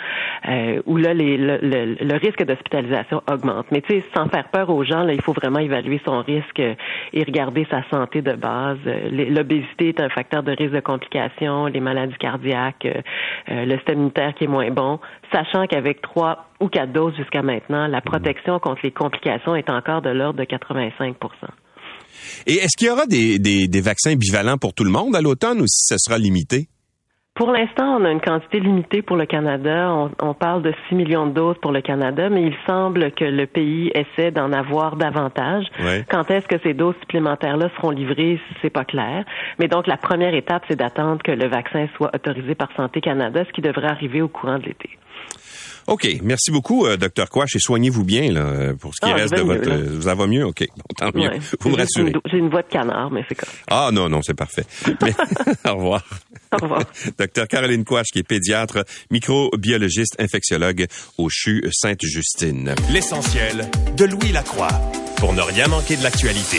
euh, 0.49 0.83
où 0.87 0.97
là 0.97 1.15
les, 1.15 1.37
le, 1.37 1.59
le, 1.63 2.17
risque 2.17 2.45
d'hospitalisation 2.45 3.23
augmente. 3.31 3.67
Mais 3.71 3.81
tu 3.83 3.95
sais, 3.95 4.05
sans 4.15 4.29
faire 4.29 4.49
peur 4.49 4.71
aux 4.71 4.85
gens, 4.85 5.03
là, 5.03 5.13
il 5.13 5.23
faut 5.23 5.33
vraiment 5.33 5.59
évaluer 5.59 6.01
son 6.05 6.21
risque 6.21 6.59
et 6.59 7.25
regarder 7.25 7.67
sa 7.71 7.83
santé 7.91 8.23
de 8.23 8.33
base. 8.33 8.79
L'obésité 9.11 9.89
est 9.91 10.01
un 10.01 10.09
facteur 10.09 10.43
de 10.43 10.53
risque 10.53 10.75
de 10.75 10.81
complications, 10.81 11.67
les 11.67 11.81
maladies 11.81 12.19
cardiaques, 12.19 12.87
euh, 12.87 13.65
le 13.65 13.77
système 13.77 13.99
immunitaire 13.99 14.35
qui 14.35 14.45
est 14.45 14.49
moins 14.49 14.71
bon, 14.71 14.99
sachant 15.33 15.67
qu'avec 15.67 16.03
trois 16.03 16.47
ou 16.61 16.69
quatre 16.69 16.93
doses 16.93 17.17
jusqu'à 17.17 17.43
maintenant, 17.43 17.87
la 17.87 18.01
protection 18.01 18.59
contre 18.59 18.81
les 18.83 18.91
complications 18.91 19.55
est 19.55 19.71
encore 19.71 20.03
de 20.03 20.11
l'ordre 20.11 20.39
de 20.39 20.45
85 20.45 21.17
Et 22.47 22.55
est-ce 22.55 22.77
qu'il 22.77 22.89
y 22.89 22.91
aura 22.91 23.07
des, 23.07 23.39
des, 23.39 23.81
vaccins 23.81 24.15
bivalents 24.15 24.59
pour 24.59 24.75
tout 24.75 24.85
le 24.85 24.91
monde 24.91 25.17
à 25.17 25.21
l'automne 25.21 25.61
ou 25.61 25.67
si 25.67 25.85
ce 25.87 25.97
sera 25.99 26.19
limité? 26.19 26.69
Pour 27.35 27.53
l'instant, 27.53 27.97
on 27.97 28.05
a 28.05 28.11
une 28.11 28.21
quantité 28.21 28.61
limitée 28.61 29.01
pour 29.01 29.17
le 29.17 29.25
Canada. 29.25 29.95
On, 30.21 30.35
parle 30.35 30.63
de 30.63 30.75
6 30.89 30.95
millions 30.95 31.27
de 31.27 31.33
doses 31.33 31.57
pour 31.63 31.73
le 31.73 31.81
Canada, 31.81 32.29
mais 32.29 32.43
il 32.43 32.55
semble 32.67 33.13
que 33.13 33.25
le 33.25 33.47
pays 33.47 33.91
essaie 33.95 34.31
d'en 34.31 34.53
avoir 34.53 34.97
davantage. 34.97 35.65
Quand 36.11 36.31
est-ce 36.31 36.47
que 36.47 36.59
ces 36.63 36.75
doses 36.75 36.97
supplémentaires-là 37.01 37.71
seront 37.77 37.91
livrées, 37.91 38.39
c'est 38.61 38.69
pas 38.69 38.85
clair. 38.85 39.25
Mais 39.59 39.69
donc, 39.69 39.87
la 39.87 39.97
première 39.97 40.35
étape, 40.35 40.65
c'est 40.69 40.77
d'attendre 40.77 41.23
que 41.23 41.33
le 41.33 41.49
vaccin 41.49 41.87
soit 41.97 42.11
autorisé 42.15 42.55
par 42.55 42.69
Santé 42.77 43.01
Canada, 43.01 43.43
ce 43.47 43.53
qui 43.53 43.63
devrait 43.63 43.89
arriver 43.89 44.21
au 44.21 44.29
courant 44.29 44.59
de 44.59 44.65
l'été. 44.65 44.91
OK. 45.91 46.09
Merci 46.23 46.53
beaucoup, 46.53 46.87
euh, 46.87 46.97
docteur 46.97 47.29
Quash, 47.29 47.57
et 47.57 47.59
soignez-vous 47.59 48.05
bien 48.05 48.31
là, 48.33 48.41
euh, 48.43 48.75
pour 48.75 48.95
ce 48.95 49.01
qui 49.05 49.13
ah, 49.13 49.17
reste 49.17 49.35
de 49.35 49.43
votre... 49.43 49.69
Mieux, 49.69 49.97
vous 49.97 50.09
avez 50.09 50.27
mieux? 50.29 50.47
OK. 50.47 50.65
tant 50.97 51.11
mieux. 51.13 51.31
Vous 51.61 51.71
me 51.71 51.77
rassurez. 51.77 52.13
J'ai 52.31 52.39
une 52.39 52.49
voix 52.49 52.63
de 52.63 52.69
canard, 52.69 53.11
mais 53.11 53.25
c'est 53.29 53.35
comme 53.35 53.49
Ah 53.69 53.91
non, 53.93 54.09
non, 54.09 54.23
c'est 54.23 54.35
parfait. 54.35 54.65
au 55.69 55.75
revoir. 55.75 56.05
Au 56.53 56.63
revoir. 56.63 56.85
docteur 57.19 57.49
Caroline 57.49 57.85
Quash, 57.85 58.07
qui 58.13 58.21
est 58.21 58.23
pédiatre, 58.23 58.85
microbiologiste, 59.11 60.15
infectiologue 60.21 60.87
au 61.19 61.29
CHU 61.29 61.69
Sainte-Justine. 61.73 62.77
L'essentiel 62.93 63.69
de 63.97 64.05
Louis 64.05 64.31
Lacroix, 64.33 64.71
pour 65.17 65.33
ne 65.33 65.43
rien 65.43 65.67
manquer 65.67 65.97
de 65.97 66.05
l'actualité. 66.05 66.59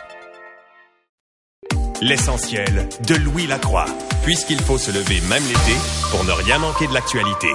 L'essentiel 2.03 2.89
de 3.07 3.13
Louis 3.13 3.45
Lacroix, 3.45 3.85
puisqu'il 4.23 4.59
faut 4.59 4.79
se 4.79 4.89
lever 4.89 5.21
même 5.29 5.43
l'été 5.43 5.77
pour 6.09 6.23
ne 6.23 6.31
rien 6.31 6.57
manquer 6.57 6.87
de 6.87 6.93
l'actualité. 6.95 7.49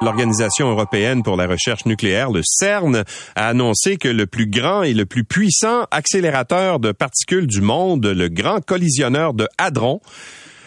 L'Organisation 0.00 0.70
européenne 0.70 1.24
pour 1.24 1.36
la 1.36 1.48
recherche 1.48 1.84
nucléaire, 1.84 2.30
le 2.30 2.42
CERN, 2.44 3.02
a 3.34 3.48
annoncé 3.48 3.96
que 3.96 4.06
le 4.06 4.26
plus 4.26 4.46
grand 4.46 4.84
et 4.84 4.94
le 4.94 5.04
plus 5.04 5.24
puissant 5.24 5.88
accélérateur 5.90 6.78
de 6.78 6.92
particules 6.92 7.48
du 7.48 7.60
monde, 7.60 8.06
le 8.06 8.28
grand 8.28 8.64
collisionneur 8.64 9.34
de 9.34 9.48
Hadron, 9.58 10.00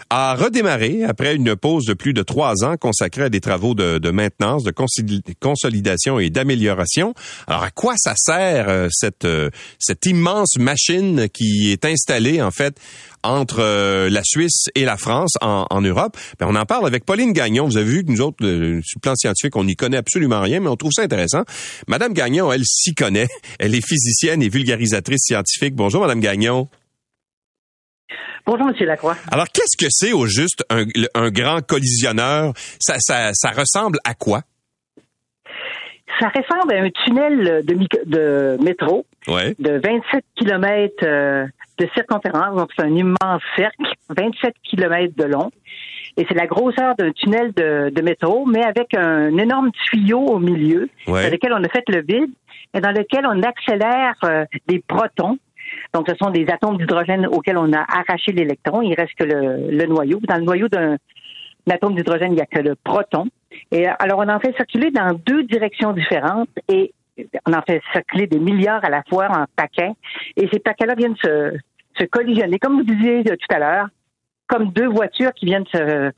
a 0.10 0.36
redémarré 0.36 1.04
après 1.04 1.36
une 1.36 1.56
pause 1.56 1.86
de 1.86 1.94
plus 1.94 2.14
de 2.14 2.22
trois 2.22 2.64
ans 2.64 2.78
consacrée 2.78 3.24
à 3.24 3.30
des 3.30 3.42
travaux 3.42 3.74
de, 3.74 4.12
maintenance, 4.12 4.64
de 4.64 4.74
consolidation 5.40 6.20
et 6.20 6.30
d'amélioration. 6.30 7.14
Alors, 7.48 7.64
à 7.64 7.72
quoi 7.72 7.96
ça 7.98 8.14
sert 8.16 8.70
euh, 8.70 8.88
cette, 8.92 9.26
euh, 9.26 9.50
cette 9.80 10.06
immense 10.06 10.58
machine 10.58 11.28
qui 11.30 11.72
est 11.72 11.86
installée, 11.86 12.42
en 12.42 12.52
fait, 12.52 12.78
entre 13.24 13.60
euh, 13.60 14.10
la 14.10 14.22
Suisse 14.24 14.70
et 14.76 14.86
la 14.86 14.98
France 14.98 15.34
en, 15.42 15.82
Europe? 15.82 16.18
Ben, 16.40 16.48
on 16.50 16.56
en 16.56 16.66
parle 16.66 16.88
avec 16.88 17.06
Pauline 17.06 17.34
Gagnon. 17.34 17.66
Vous 17.66 17.78
avez 17.78 17.90
vu 17.90 18.06
que 18.06 18.12
nous 18.12 18.22
autres, 18.22 18.38
sur 18.40 18.48
le 18.48 19.02
plan 19.02 19.16
scientifique, 19.16 19.56
on 19.56 19.66
n'y 19.66 19.76
connaît 19.76 19.98
absolument 19.98 20.42
rien, 20.42 20.60
mais 20.60 20.70
on 20.70 20.78
trouve 20.78 20.92
ça 20.94 21.04
intéressant. 21.04 21.44
Madame 21.88 22.14
Gagnon, 22.14 22.52
elle 22.52 22.66
s'y 22.66 22.94
connaît. 22.96 23.28
Elle 23.60 23.76
est 23.76 23.86
physicienne 23.86 24.42
et 24.42 24.50
vulgarisatrice 24.50 25.22
scientifique. 25.24 25.76
Bonjour, 25.76 26.02
Madame 26.02 26.22
Gagnon. 26.22 26.70
Bonjour, 28.48 28.70
M. 28.70 28.88
Lacroix. 28.88 29.18
Alors, 29.30 29.48
qu'est-ce 29.54 29.76
que 29.76 29.90
c'est 29.90 30.14
au 30.14 30.26
juste 30.26 30.64
un, 30.70 31.30
grand 31.32 31.60
collisionneur? 31.62 32.54
Ça, 32.80 32.96
ça, 33.00 33.50
ressemble 33.52 34.00
à 34.06 34.14
quoi? 34.14 34.40
Ça 36.18 36.30
ressemble 36.30 36.74
à 36.74 36.82
un 36.82 36.90
tunnel 36.90 37.66
de, 37.66 37.76
de 38.06 38.58
métro 38.64 39.06
de 39.28 39.82
27 39.84 40.24
km 40.38 40.96
euh, 41.04 41.46
de 41.78 41.90
circonférence. 41.94 42.56
Donc, 42.56 42.70
c'est 42.78 42.86
un 42.86 42.96
immense 42.96 43.42
cercle, 43.58 43.84
27 44.16 44.54
km 44.64 45.14
de 45.18 45.26
long. 45.26 45.52
Et 46.16 46.26
c'est 46.30 46.34
la 46.34 46.48
grosseur 46.48 46.96
d'un 46.96 47.12
tunnel 47.12 47.52
de, 47.54 48.02
métro, 48.02 48.46
mais 48.46 48.64
avec 48.64 48.94
un 48.94 49.38
énorme 49.38 49.72
tuyau 49.90 50.22
au 50.22 50.40
milieu, 50.40 50.90
dans 51.06 51.16
lequel 51.16 51.52
on 51.52 51.64
a 51.66 51.68
fait 51.68 51.84
le 51.90 52.02
vide 52.02 52.32
et 52.74 52.80
dans 52.80 52.92
lequel 52.92 53.26
on 53.26 53.44
accélère 53.44 54.16
euh, 54.24 54.46
des 54.68 54.80
protons 54.80 55.38
donc, 55.94 56.08
ce 56.10 56.16
sont 56.16 56.30
des 56.30 56.48
atomes 56.50 56.78
d'hydrogène 56.78 57.28
auxquels 57.28 57.58
on 57.58 57.72
a 57.74 57.86
arraché 57.88 58.32
l'électron. 58.32 58.82
Il 58.82 58.94
reste 58.94 59.16
que 59.16 59.24
le, 59.24 59.86
noyau. 59.86 60.20
Dans 60.28 60.38
le 60.38 60.44
noyau 60.44 60.68
d'un 60.68 60.98
atome 61.70 61.96
d'hydrogène, 61.96 62.32
il 62.32 62.36
n'y 62.36 62.42
a 62.42 62.46
que 62.46 62.60
le 62.60 62.76
proton. 62.76 63.26
Et 63.72 63.88
alors, 63.88 64.20
on 64.20 64.30
en 64.30 64.40
fait 64.40 64.56
circuler 64.56 64.92
dans 64.92 65.14
deux 65.26 65.44
directions 65.44 65.94
différentes 65.94 66.50
et 66.68 66.94
on 67.46 67.54
en 67.54 67.62
fait 67.62 67.82
circuler 67.94 68.28
des 68.28 68.40
milliards 68.40 68.84
à 68.84 68.90
la 68.90 69.04
fois 69.10 69.28
en 69.30 69.46
paquets. 69.56 69.94
Et 70.36 70.48
ces 70.52 70.60
paquets-là 70.60 70.96
viennent 70.96 71.18
se, 71.18 71.58
se 71.98 72.06
collisionner, 72.06 72.60
comme 72.60 72.78
vous 72.78 72.84
disiez 72.84 73.24
tout 73.24 73.56
à 73.56 73.60
l'heure, 73.60 73.88
comme 74.48 74.72
deux 74.72 74.88
voitures 74.88 75.34
qui 75.34 75.46
viennent 75.46 75.66
se 75.74 76.12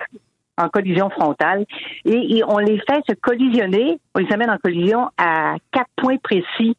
en 0.59 0.67
collision 0.69 1.09
frontale. 1.09 1.65
Et, 2.05 2.43
on 2.47 2.57
les 2.57 2.79
fait 2.79 3.01
se 3.07 3.15
collisionner, 3.15 3.97
on 4.13 4.19
les 4.19 4.31
amène 4.33 4.49
en 4.49 4.57
collision 4.57 5.09
à 5.17 5.55
quatre 5.71 5.89
points 5.95 6.17
précis 6.17 6.75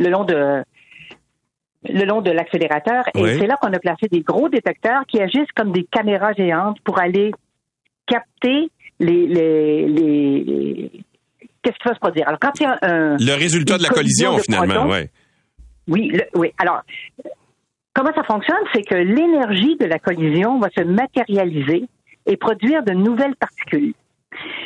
le 0.00 0.10
long 0.10 0.24
de, 0.24 0.64
le 1.88 2.04
long 2.04 2.20
de 2.20 2.30
l'accélérateur. 2.30 3.04
Et 3.14 3.38
c'est 3.38 3.46
là 3.46 3.56
qu'on 3.60 3.72
a 3.72 3.78
placé 3.78 4.06
des 4.10 4.20
gros 4.20 4.48
détecteurs 4.48 5.02
qui 5.06 5.20
agissent 5.20 5.52
comme 5.54 5.72
des 5.72 5.84
caméras 5.84 6.32
géantes 6.32 6.78
pour 6.84 6.98
aller 6.98 7.30
capter 8.06 8.70
les, 9.00 9.26
les, 9.26 9.86
les, 9.88 10.90
qu'est-ce 11.62 11.76
qui 11.76 11.88
va 11.88 11.94
se 11.94 12.00
produire? 12.00 12.28
Alors, 12.28 12.38
quand 12.40 12.52
il 12.60 12.62
y 12.62 12.66
a 12.66 12.78
un, 12.82 13.16
le 13.16 13.34
résultat 13.38 13.78
de 13.78 13.82
la 13.82 13.88
collision, 13.88 14.38
finalement, 14.38 14.86
ouais. 14.86 15.10
Oui, 15.88 16.12
oui. 16.34 16.52
Alors, 16.58 16.82
comment 17.94 18.12
ça 18.14 18.22
fonctionne, 18.22 18.56
c'est 18.72 18.82
que 18.82 18.94
l'énergie 18.94 19.76
de 19.76 19.86
la 19.86 19.98
collision 19.98 20.58
va 20.58 20.68
se 20.76 20.82
matérialiser 20.82 21.84
et 22.26 22.36
produire 22.36 22.82
de 22.82 22.92
nouvelles 22.92 23.36
particules. 23.36 23.92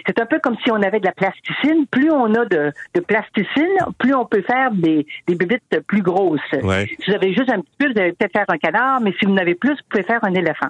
C'est 0.06 0.18
un 0.20 0.26
peu 0.26 0.38
comme 0.38 0.56
si 0.64 0.70
on 0.70 0.82
avait 0.82 1.00
de 1.00 1.06
la 1.06 1.12
plasticine. 1.12 1.86
Plus 1.90 2.10
on 2.10 2.34
a 2.34 2.44
de, 2.44 2.72
de 2.94 3.00
plasticine, 3.00 3.76
plus 3.98 4.14
on 4.14 4.24
peut 4.24 4.42
faire 4.42 4.70
des, 4.72 5.06
des 5.26 5.34
bébites 5.34 5.80
plus 5.86 6.02
grosses. 6.02 6.40
Si 6.50 7.10
vous 7.10 7.14
avez 7.14 7.32
juste 7.32 7.50
un 7.50 7.60
petit 7.60 7.76
peu, 7.78 7.92
vous 7.92 8.00
allez 8.00 8.12
peut-être 8.12 8.32
faire 8.32 8.46
un 8.48 8.58
canard, 8.58 9.00
mais 9.00 9.12
si 9.18 9.26
vous 9.26 9.32
en 9.32 9.36
avez 9.36 9.54
plus, 9.54 9.72
vous 9.72 9.88
pouvez 9.90 10.04
faire 10.04 10.22
un 10.22 10.34
éléphant. 10.34 10.68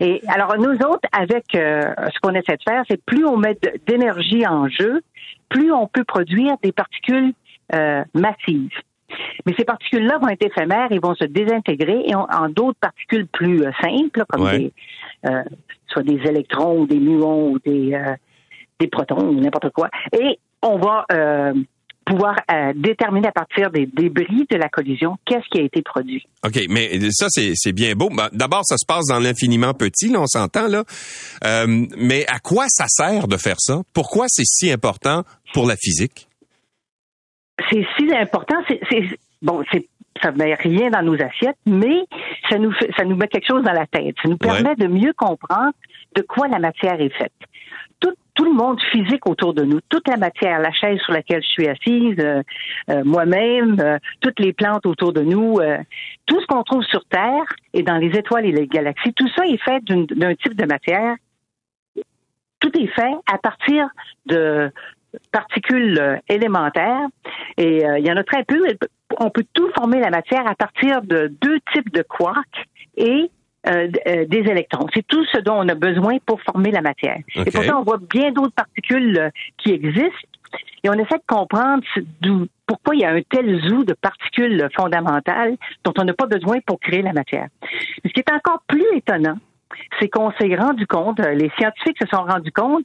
Et 0.00 0.22
alors, 0.28 0.56
nous 0.56 0.72
autres, 0.86 1.08
avec 1.12 1.54
euh, 1.54 1.82
ce 2.12 2.18
qu'on 2.20 2.34
essaie 2.34 2.56
de 2.56 2.62
faire, 2.64 2.84
c'est 2.88 3.02
plus 3.04 3.26
on 3.26 3.36
met 3.36 3.58
d'énergie 3.86 4.46
en 4.46 4.68
jeu, 4.68 5.02
plus 5.50 5.70
on 5.72 5.86
peut 5.86 6.04
produire 6.04 6.56
des 6.62 6.72
particules 6.72 7.32
euh, 7.74 8.02
massives. 8.14 8.70
Mais 9.46 9.54
ces 9.58 9.64
particules-là 9.64 10.18
vont 10.18 10.28
être 10.28 10.44
éphémères 10.44 10.90
et 10.90 10.98
vont 10.98 11.14
se 11.14 11.24
désintégrer 11.24 12.02
et 12.06 12.14
en 12.14 12.48
d'autres 12.48 12.78
particules 12.80 13.26
plus 13.26 13.62
euh, 13.62 13.70
simples, 13.82 14.24
comme 14.28 14.50
des, 14.50 14.72
euh, 15.26 15.42
soit 15.88 16.02
des 16.02 16.20
électrons 16.28 16.80
ou 16.80 16.86
des 16.86 16.98
muons 16.98 17.52
ou 17.52 17.58
des, 17.58 17.94
euh, 17.94 18.14
des 18.78 18.86
protons 18.88 19.28
ou 19.28 19.40
n'importe 19.40 19.70
quoi. 19.70 19.88
Et 20.12 20.38
on 20.62 20.78
va 20.78 21.06
pouvoir 22.04 22.36
déterminer 22.74 23.28
à 23.28 23.32
partir 23.32 23.70
des 23.70 23.86
débris 23.86 24.46
de 24.50 24.56
la 24.56 24.68
collision 24.68 25.16
qu'est-ce 25.24 25.48
qui 25.50 25.60
a 25.60 25.64
été 25.64 25.82
produit. 25.82 26.24
OK, 26.44 26.60
mais 26.68 26.98
ça, 27.10 27.26
c'est 27.28 27.72
bien 27.72 27.94
beau. 27.94 28.10
Ben, 28.10 28.28
d'abord, 28.32 28.62
ça 28.64 28.76
se 28.76 28.86
passe 28.86 29.06
dans 29.06 29.18
l'infiniment 29.18 29.74
petit, 29.74 30.08
là, 30.08 30.20
on 30.20 30.26
s'entend, 30.26 30.68
là. 30.68 30.84
mais 31.96 32.24
à 32.28 32.38
quoi 32.38 32.66
ça 32.68 32.84
sert 32.88 33.26
de 33.26 33.36
faire 33.36 33.56
ça? 33.58 33.82
Pourquoi 33.92 34.26
c'est 34.28 34.44
si 34.44 34.70
important 34.70 35.24
pour 35.52 35.66
la 35.66 35.74
physique? 35.76 36.28
C'est 37.72 37.86
si 37.96 38.14
important. 38.14 38.56
C'est 38.68 39.18
bon, 39.40 39.62
c'est 39.72 39.88
ça 40.22 40.30
ne 40.30 40.36
met 40.36 40.54
rien 40.54 40.90
dans 40.90 41.02
nos 41.02 41.14
assiettes, 41.14 41.56
mais 41.66 42.04
ça 42.48 42.58
nous 42.58 42.72
fait, 42.72 42.90
ça 42.96 43.04
nous 43.04 43.16
met 43.16 43.28
quelque 43.28 43.46
chose 43.46 43.62
dans 43.62 43.72
la 43.72 43.86
tête. 43.86 44.14
Ça 44.22 44.28
nous 44.28 44.36
permet 44.36 44.74
de 44.76 44.86
mieux 44.86 45.12
comprendre 45.14 45.72
de 46.14 46.22
quoi 46.22 46.48
la 46.48 46.58
matière 46.58 47.00
est 47.00 47.14
faite. 47.16 47.32
Tout, 47.98 48.12
tout, 48.34 48.44
le 48.44 48.52
monde 48.52 48.80
physique 48.90 49.26
autour 49.26 49.54
de 49.54 49.62
nous, 49.62 49.80
toute 49.88 50.06
la 50.08 50.16
matière, 50.16 50.58
la 50.58 50.72
chaise 50.72 50.98
sur 51.00 51.12
laquelle 51.12 51.42
je 51.42 51.48
suis 51.48 51.68
assise, 51.68 52.18
euh, 52.18 52.42
euh, 52.90 53.02
moi-même, 53.04 53.78
euh, 53.80 53.98
toutes 54.20 54.38
les 54.40 54.52
plantes 54.52 54.86
autour 54.86 55.12
de 55.12 55.22
nous, 55.22 55.58
tout 56.26 56.40
ce 56.40 56.46
qu'on 56.46 56.62
trouve 56.62 56.84
sur 56.84 57.04
Terre 57.06 57.44
et 57.72 57.82
dans 57.82 57.96
les 57.96 58.10
étoiles 58.18 58.46
et 58.46 58.52
les 58.52 58.66
galaxies, 58.66 59.12
tout 59.14 59.28
ça 59.36 59.46
est 59.46 59.62
fait 59.62 59.82
d'un 59.84 60.34
type 60.34 60.54
de 60.54 60.66
matière. 60.66 61.16
Tout 62.60 62.78
est 62.78 62.88
fait 62.88 63.14
à 63.26 63.38
partir 63.38 63.88
de, 64.26 64.70
particules 65.30 65.98
euh, 65.98 66.16
élémentaires 66.28 67.06
et 67.56 67.86
euh, 67.86 67.98
il 67.98 68.06
y 68.06 68.12
en 68.12 68.16
a 68.16 68.24
très 68.24 68.44
peu. 68.44 68.62
On 69.18 69.30
peut 69.30 69.44
tout 69.52 69.68
former 69.74 70.00
la 70.00 70.10
matière 70.10 70.46
à 70.46 70.54
partir 70.54 71.02
de 71.02 71.32
deux 71.40 71.58
types 71.72 71.92
de 71.92 72.02
quarks 72.02 72.66
et 72.96 73.30
euh, 73.68 73.88
des 74.26 74.38
électrons. 74.38 74.86
C'est 74.94 75.06
tout 75.06 75.24
ce 75.26 75.38
dont 75.38 75.56
on 75.56 75.68
a 75.68 75.74
besoin 75.74 76.18
pour 76.26 76.40
former 76.42 76.70
la 76.70 76.80
matière. 76.80 77.18
Et 77.34 77.50
pourtant, 77.50 77.80
on 77.80 77.84
voit 77.84 78.00
bien 78.10 78.32
d'autres 78.32 78.54
particules 78.54 79.30
qui 79.58 79.70
existent 79.70 80.28
et 80.84 80.90
on 80.90 80.94
essaie 80.94 81.18
de 81.18 81.26
comprendre 81.26 81.82
pourquoi 82.66 82.94
il 82.94 83.02
y 83.02 83.04
a 83.04 83.10
un 83.10 83.22
tel 83.22 83.60
zoo 83.68 83.84
de 83.84 83.94
particules 83.94 84.68
fondamentales 84.74 85.56
dont 85.84 85.92
on 85.98 86.04
n'a 86.04 86.14
pas 86.14 86.26
besoin 86.26 86.58
pour 86.66 86.80
créer 86.80 87.02
la 87.02 87.12
matière. 87.12 87.48
ce 88.04 88.10
qui 88.10 88.20
est 88.20 88.32
encore 88.32 88.62
plus 88.66 88.84
étonnant, 88.94 89.36
c'est 90.00 90.08
qu'on 90.08 90.32
s'est 90.32 90.54
rendu 90.56 90.86
compte, 90.86 91.20
les 91.20 91.50
scientifiques 91.56 91.98
se 92.00 92.08
sont 92.08 92.24
rendus 92.24 92.52
compte 92.52 92.84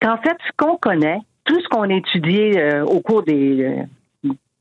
qu'en 0.00 0.16
fait, 0.18 0.36
ce 0.46 0.52
qu'on 0.56 0.76
connaît, 0.76 1.18
tout 1.44 1.60
ce 1.60 1.68
qu'on 1.68 1.82
a 1.82 1.94
étudié 1.94 2.58
euh, 2.58 2.84
au 2.84 3.00
cours 3.00 3.22
des, 3.22 3.62
euh, 3.62 3.84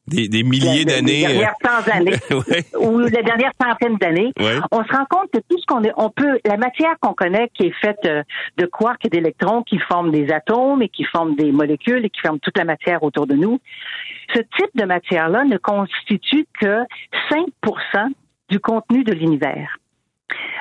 des, 0.10 0.44
milliers 0.44 0.86
d'années. 0.86 1.28
Les 1.28 1.34
dernières 1.34 1.56
cent 1.64 1.92
années. 1.92 2.16
Ou 2.80 3.00
les 3.00 3.24
dernières 3.24 3.54
centaines 3.62 3.98
d'années. 3.98 4.34
On 4.72 4.84
se 4.84 4.92
rend 4.92 5.06
compte 5.10 5.30
que 5.32 5.40
tout 5.40 5.58
ce 5.60 5.66
qu'on 5.66 5.82
on 5.98 6.10
peut, 6.10 6.40
la 6.46 6.58
matière 6.58 6.96
qu'on 7.00 7.14
connaît 7.14 7.50
qui 7.54 7.68
est 7.68 7.76
faite 7.82 8.00
euh, 8.06 8.24
de 8.58 8.66
quarks 8.66 9.06
et 9.06 9.10
d'électrons 9.10 9.64
qui 9.64 9.80
forment 9.80 10.12
des 10.12 10.32
atomes 10.32 10.82
et 10.82 10.90
qui 10.90 11.04
forment 11.04 11.36
des 11.36 11.52
molécules 11.52 12.06
et 12.06 12.10
qui 12.10 12.22
forment 12.22 12.40
toute 12.40 12.58
la 12.58 12.66
matière 12.66 13.04
autour 13.04 13.28
de 13.28 13.36
nous, 13.36 13.60
ce 14.34 14.40
type 14.40 14.76
de 14.76 14.86
matière-là 14.86 15.44
ne 15.46 15.58
constitue 15.58 16.46
que 16.60 16.84
5% 17.32 18.12
du 18.50 18.60
contenu 18.60 19.04
de 19.04 19.14
l'univers. 19.14 19.78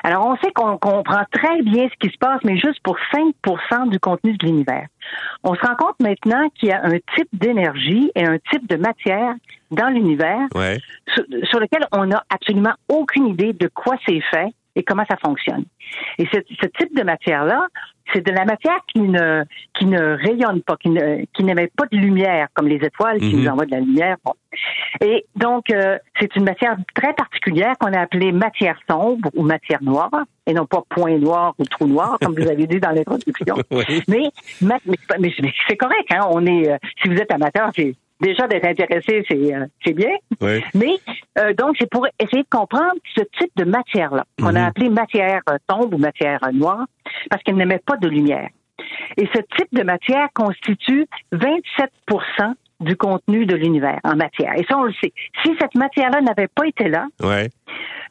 Alors, 0.03 0.25
on 0.25 0.37
sait 0.37 0.51
qu'on 0.51 0.77
comprend 0.77 1.23
très 1.31 1.61
bien 1.61 1.87
ce 1.89 2.07
qui 2.07 2.13
se 2.13 2.17
passe, 2.17 2.39
mais 2.43 2.57
juste 2.57 2.79
pour 2.83 2.97
5% 3.13 3.89
du 3.89 3.99
contenu 3.99 4.35
de 4.37 4.45
l'univers. 4.45 4.87
On 5.43 5.55
se 5.55 5.61
rend 5.61 5.75
compte 5.75 5.99
maintenant 5.99 6.49
qu'il 6.55 6.69
y 6.69 6.71
a 6.71 6.83
un 6.83 6.97
type 7.15 7.29
d'énergie 7.33 8.11
et 8.15 8.25
un 8.25 8.37
type 8.51 8.67
de 8.67 8.75
matière 8.75 9.33
dans 9.71 9.87
l'univers 9.87 10.47
sur, 11.13 11.59
lequel 11.59 11.85
on 11.91 12.07
n'a 12.07 12.23
absolument 12.29 12.73
aucune 12.87 13.27
idée 13.27 13.53
de 13.53 13.67
quoi 13.67 13.95
c'est 14.07 14.21
fait 14.31 14.47
et 14.75 14.83
comment 14.83 15.05
ça 15.09 15.17
fonctionne. 15.17 15.65
Et 16.17 16.27
ce, 16.31 16.39
ce 16.61 16.67
type 16.67 16.95
de 16.95 17.03
matière-là, 17.03 17.67
c'est 18.13 18.25
de 18.25 18.31
la 18.31 18.45
matière 18.45 18.79
qui 18.87 19.01
ne 19.01 19.43
qui 19.77 19.85
ne 19.85 20.17
rayonne 20.17 20.61
pas, 20.61 20.77
qui 20.77 20.89
ne 20.89 21.25
qui 21.33 21.43
n'émet 21.43 21.67
pas 21.67 21.85
de 21.91 21.97
lumière 21.97 22.47
comme 22.53 22.67
les 22.67 22.77
étoiles 22.77 23.19
qui 23.19 23.35
mhm. 23.35 23.41
nous 23.41 23.47
envoient 23.49 23.65
de 23.65 23.71
la 23.71 23.79
lumière. 23.79 24.17
Et 25.01 25.25
donc 25.35 25.69
euh, 25.69 25.97
c'est 26.19 26.35
une 26.35 26.43
matière 26.43 26.75
très 26.95 27.13
particulière 27.13 27.75
qu'on 27.79 27.93
a 27.93 28.01
appelée 28.01 28.31
matière 28.31 28.79
sombre 28.89 29.29
ou 29.35 29.43
matière 29.43 29.83
noire 29.83 30.11
et 30.45 30.53
non 30.53 30.65
pas 30.65 30.83
point 30.89 31.17
noir 31.17 31.53
ou 31.59 31.65
trou 31.65 31.87
noir 31.87 32.17
comme 32.21 32.35
vous 32.35 32.47
avez 32.47 32.67
dit 32.67 32.79
dans 32.79 32.91
l'introduction. 32.91 33.55
mais, 34.07 34.31
mais, 34.61 34.79
mais, 35.19 35.33
c'est 35.67 35.77
correct. 35.77 36.07
Hein? 36.11 36.27
On 36.31 36.45
est 36.45 36.69
euh, 36.69 36.77
si 37.01 37.09
vous 37.09 37.15
êtes 37.15 37.31
amateur, 37.31 37.69
c'est 37.75 37.95
déjà 38.19 38.47
d'être 38.47 38.65
intéressé, 38.65 39.23
c'est 39.27 39.55
euh, 39.55 39.65
c'est 39.83 39.93
bien. 39.93 40.15
Mais 40.73 40.97
euh, 41.37 41.53
donc 41.53 41.75
c'est 41.79 41.89
pour 41.89 42.07
essayer 42.19 42.43
de 42.43 42.49
comprendre 42.49 42.95
ce 43.15 43.21
type 43.39 43.51
de 43.55 43.65
matière-là 43.65 44.25
qu'on 44.39 44.55
a 44.55 44.61
mhm. 44.61 44.67
appelé 44.67 44.89
matière 44.89 45.41
sombre 45.69 45.95
ou 45.95 45.97
matière 45.97 46.39
noire 46.53 46.85
parce 47.29 47.41
qu'elle 47.43 47.55
n'émet 47.55 47.79
pas 47.79 47.97
de 47.97 48.07
lumière. 48.07 48.49
Et 49.17 49.27
ce 49.33 49.41
type 49.57 49.73
de 49.73 49.83
matière 49.83 50.29
constitue 50.33 51.05
27% 51.33 52.53
du 52.79 52.95
contenu 52.95 53.45
de 53.45 53.55
l'univers 53.55 53.99
en 54.05 54.15
matière. 54.15 54.53
Et 54.57 54.63
ça, 54.63 54.77
on 54.77 54.83
le 54.83 54.93
sait. 54.93 55.11
Si 55.43 55.51
cette 55.59 55.75
matière-là 55.75 56.21
n'avait 56.21 56.47
pas 56.47 56.65
été 56.65 56.87
là, 56.87 57.07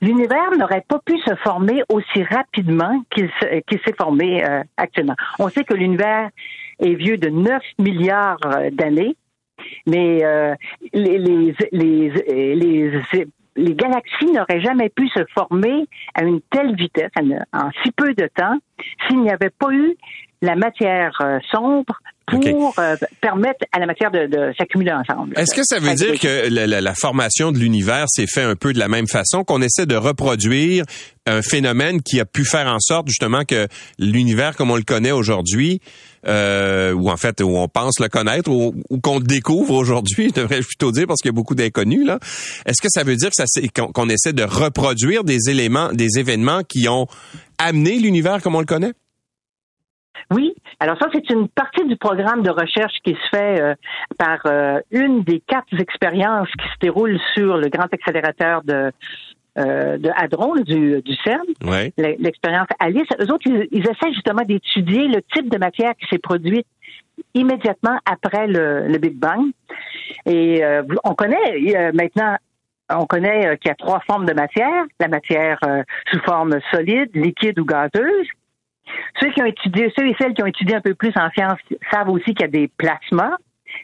l'univers 0.03 0.51
n'aurait 0.59 0.85
pas 0.87 0.99
pu 1.05 1.19
se 1.21 1.35
former 1.37 1.83
aussi 1.89 2.23
rapidement 2.25 3.03
qu'il 3.11 3.31
s'est 3.41 3.95
formé 3.99 4.45
euh, 4.45 4.63
actuellement. 4.77 5.17
On 5.39 5.49
sait 5.49 5.65
que 5.65 5.73
l'univers 5.73 6.29
est 6.81 6.95
vieux 6.95 7.17
de 7.17 7.31
9 7.31 7.63
milliards 7.79 8.41
d'années 8.73 9.17
mais 9.87 10.25
euh, 10.25 10.55
les, 10.93 11.55
galaxies 13.75 14.33
n'auraient 14.33 14.61
jamais 14.61 14.89
pu 14.89 15.09
se 15.09 15.25
former 15.35 15.87
à 16.15 16.23
une 16.23 16.41
telle 16.51 16.75
vitesse, 16.77 17.11
en, 17.53 17.71
si 17.83 17.91
peu 17.93 18.15
de 18.15 18.29
temps, 18.35 18.59
s'il 19.07 19.21
n'y 19.21 19.31
avait 19.31 19.51
pas 19.51 19.73
eu 19.73 19.97
la 20.43 20.55
matière 20.55 21.19
euh, 21.21 21.39
sombre 21.51 21.99
pour 22.31 22.75
euh, 22.79 22.97
permettre 23.21 23.65
à 23.73 23.79
la 23.79 23.87
matière 23.87 24.11
de, 24.11 24.53
s'accumuler 24.57 24.93
ensemble. 24.93 25.35
Est-ce 25.37 25.55
que 25.55 25.63
ça 25.65 25.79
veut 25.79 25.95
dire 25.95 26.19
que 26.19 26.49
la, 26.49 26.95
formation 26.95 27.53
de 27.53 27.59
l'univers 27.59 28.07
s'est 28.09 28.27
fait 28.27 28.43
un 28.43 28.57
peu 28.57 28.73
de 28.73 28.79
la 28.79 28.89
même 28.89 29.07
façon, 29.07 29.45
qu'on 29.45 29.63
essaie 29.63 29.87
de 29.87 29.97
reproduire 29.97 30.85
un 31.27 31.43
phénomène 31.43 32.03
qui 32.03 32.21
a 32.21 32.25
pu 32.25 32.45
faire 32.45 32.67
en 32.67 32.81
sorte 32.81 33.09
justement 33.09 33.45
que 33.45 33.69
l'univers 33.99 34.57
comme 34.57 34.71
on 34.71 34.77
le 34.77 34.83
connaît 34.83 35.11
aujourd'hui, 35.11 35.81
euh, 36.27 36.93
ou 36.93 37.11
en 37.11 37.17
fait 37.17 37.41
où 37.41 37.57
on 37.57 37.69
pense 37.69 38.01
le 38.01 38.09
connaître, 38.09 38.51
ou, 38.51 38.73
qu'on 39.03 39.19
le 39.19 39.25
découvre 39.25 39.75
aujourd'hui, 39.75 40.33
je 40.35 40.41
devrais 40.41 40.61
plutôt 40.61 40.91
dire 40.91 41.07
parce 41.07 41.21
qu'il 41.21 41.29
y 41.29 41.35
a 41.35 41.37
beaucoup 41.37 41.55
d'inconnus 41.55 42.07
là. 42.07 42.19
Est-ce 42.67 42.81
que 42.83 42.89
ça 42.91 43.05
veut 43.05 43.17
dire 43.17 43.31
que 43.31 43.37
ça 43.37 43.45
qu'on 43.93 44.09
essaie 44.09 44.33
de 44.33 44.45
reproduire 44.45 45.25
des 45.25 45.51
éléments, 45.51 45.93
des 45.93 46.19
événements 46.19 46.63
qui 46.63 46.89
ont 46.89 47.07
amené 47.59 47.99
l'univers 47.99 48.43
comme 48.43 48.55
on 48.55 48.61
le 48.61 48.67
connaît? 48.67 48.93
Oui. 50.31 50.55
Alors 50.81 50.97
ça, 51.01 51.09
c'est 51.13 51.31
une 51.31 51.49
partie 51.49 51.85
du 51.87 51.97
programme 51.97 52.43
de 52.43 52.51
recherche 52.51 52.95
qui 53.05 53.13
se 53.13 53.37
fait 53.37 53.61
euh, 53.61 53.75
par 54.19 54.41
euh, 54.47 54.81
une 54.91 55.23
des 55.23 55.41
quatre 55.41 55.79
expériences 55.79 56.49
qui 56.51 56.69
se 56.69 56.79
déroulent 56.81 57.21
sur 57.35 57.57
le 57.57 57.69
grand 57.69 57.93
accélérateur 57.93 58.63
de 58.63 58.93
euh, 59.59 59.99
de 59.99 60.09
Hadron, 60.15 60.55
du, 60.55 61.03
du 61.03 61.15
CERN, 61.25 61.43
l'expérience 61.97 62.69
Alice. 62.79 63.09
Eux 63.21 63.33
autres, 63.33 63.49
ils, 63.49 63.81
essaient 63.81 64.13
justement 64.13 64.43
d'étudier 64.43 65.09
le 65.09 65.21
type 65.35 65.51
de 65.51 65.59
matière 65.59 65.95
qui 65.97 66.07
s'est 66.07 66.19
produite 66.19 66.67
immédiatement 67.35 67.99
après 68.07 68.47
le, 68.47 68.87
le 68.87 68.99
Big 68.99 69.15
Bang. 69.15 69.47
Et 70.27 70.63
on 71.03 71.15
connaît 71.15 71.91
maintenant 71.93 72.37
on 72.89 73.07
connaît 73.07 73.59
qu'il 73.59 73.69
y 73.69 73.73
a 73.73 73.75
trois 73.75 74.01
formes 74.07 74.27
de 74.27 74.33
matière, 74.33 74.85
la 75.01 75.09
matière 75.09 75.59
sous 76.13 76.21
forme 76.21 76.61
solide, 76.71 77.11
liquide 77.15 77.59
ou 77.59 77.65
gazeuse, 77.65 78.29
ceux 79.21 79.31
qui 79.31 79.43
ont 79.43 79.47
étudié, 79.47 79.93
ceux 79.97 80.07
et 80.07 80.17
celles 80.19 80.35
qui 80.35 80.43
ont 80.43 80.47
étudié 80.47 80.77
un 80.77 80.81
peu 80.81 80.95
plus 80.95 81.13
en 81.17 81.31
sciences 81.31 81.59
savent 81.91 82.09
aussi 82.09 82.35
qu'il 82.35 82.41
y 82.41 82.45
a 82.45 82.49
des 82.49 82.69
plasmas. 82.69 83.37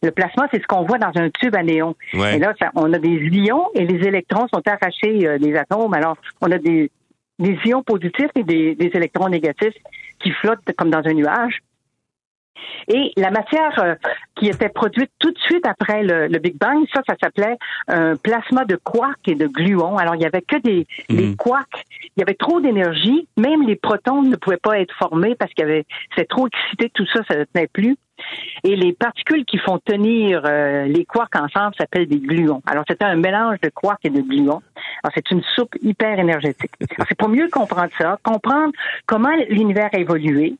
Le 0.02 0.10
plasma, 0.10 0.48
c'est 0.50 0.62
ce 0.62 0.66
qu'on 0.66 0.84
voit 0.84 0.98
dans 0.98 1.12
un 1.14 1.30
tube 1.30 1.54
à 1.54 1.62
néon. 1.62 1.94
Et 2.12 2.38
là, 2.38 2.54
on 2.74 2.92
a 2.92 2.98
des 2.98 3.16
ions 3.32 3.68
et 3.74 3.84
les 3.84 4.06
électrons 4.06 4.46
sont 4.52 4.62
attachés 4.66 5.26
euh, 5.26 5.38
des 5.38 5.54
atomes. 5.56 5.94
Alors, 5.94 6.16
on 6.40 6.50
a 6.50 6.58
des, 6.58 6.90
ions 7.38 7.82
positifs 7.82 8.30
et 8.34 8.44
des, 8.44 8.76
électrons 8.94 9.28
négatifs 9.28 9.74
qui 10.20 10.30
flottent 10.30 10.72
comme 10.76 10.90
dans 10.90 11.02
un 11.04 11.12
nuage. 11.12 11.60
Et 12.88 13.12
la 13.16 13.30
matière 13.30 13.78
euh, 13.78 13.94
qui 14.36 14.48
était 14.48 14.68
produite 14.68 15.10
tout 15.18 15.30
de 15.30 15.38
suite 15.38 15.66
après 15.66 16.02
le, 16.02 16.38
Big 16.38 16.58
Bang, 16.58 16.84
ça, 16.92 17.00
ça 17.06 17.14
s'appelait 17.20 17.56
un 17.88 18.16
plasma 18.16 18.64
de 18.64 18.76
quarks 18.76 19.26
et 19.26 19.34
de 19.34 19.46
gluons. 19.46 19.96
Alors, 19.96 20.14
il 20.14 20.22
y 20.22 20.26
avait 20.26 20.42
que 20.42 20.56
des, 20.56 20.86
mhm. 21.08 21.36
quarks. 21.36 21.84
Il 22.16 22.20
y 22.20 22.22
avait 22.22 22.34
trop 22.34 22.60
d'énergie. 22.60 23.26
Même 23.36 23.66
les 23.66 23.76
protons 23.76 24.22
ne 24.22 24.36
pouvaient 24.36 24.56
pas 24.56 24.78
être 24.80 24.94
formés 24.94 25.34
parce 25.34 25.52
qu'il 25.52 25.66
y 25.66 25.70
avait, 25.70 25.84
c'est 26.16 26.28
trop 26.28 26.46
excité, 26.46 26.90
tout 26.94 27.06
ça, 27.06 27.20
ça 27.28 27.38
ne 27.38 27.44
tenait 27.44 27.68
plus. 27.68 27.96
Et 28.62 28.76
les 28.76 28.92
particules 28.92 29.44
qui 29.44 29.58
font 29.58 29.78
tenir 29.78 30.42
euh, 30.44 30.84
les 30.84 31.04
quarks 31.04 31.34
ensemble 31.36 31.74
s'appellent 31.76 32.06
des 32.06 32.18
gluons. 32.18 32.62
Alors, 32.66 32.84
c'était 32.88 33.04
un 33.04 33.16
mélange 33.16 33.60
de 33.60 33.70
quarks 33.70 34.04
et 34.04 34.10
de 34.10 34.20
gluons. 34.20 34.62
Alors, 35.02 35.12
c'est 35.14 35.30
une 35.30 35.42
soupe 35.54 35.74
hyper 35.82 36.18
énergétique. 36.18 36.72
c'est 37.08 37.16
pour 37.16 37.28
mieux 37.28 37.48
comprendre 37.48 37.90
ça, 37.98 38.18
comprendre 38.22 38.72
comment 39.06 39.34
l'univers 39.48 39.90
a 39.92 39.98
évolué, 39.98 40.54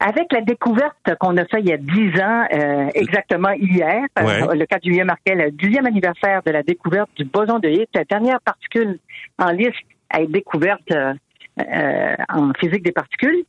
avec 0.00 0.32
la 0.32 0.42
découverte 0.42 0.96
qu'on 1.18 1.36
a 1.36 1.44
fait 1.46 1.60
il 1.60 1.68
y 1.68 1.72
a 1.72 1.76
dix 1.76 2.20
ans, 2.20 2.44
euh, 2.52 2.88
exactement 2.94 3.50
hier, 3.50 4.04
euh, 4.18 4.54
le 4.54 4.64
4 4.64 4.84
juillet 4.84 5.04
marquait 5.04 5.34
le 5.34 5.50
dixième 5.50 5.86
anniversaire 5.86 6.42
de 6.44 6.52
la 6.52 6.62
découverte 6.62 7.10
du 7.16 7.24
boson 7.24 7.58
de 7.58 7.68
Higgs, 7.68 7.88
la 7.94 8.04
dernière 8.04 8.40
particule 8.40 8.98
en 9.38 9.50
liste 9.50 9.74
à 10.10 10.22
être 10.22 10.30
découverte 10.30 10.90
euh, 10.92 12.14
en 12.28 12.52
physique 12.54 12.84
des 12.84 12.92
particules. 12.92 13.44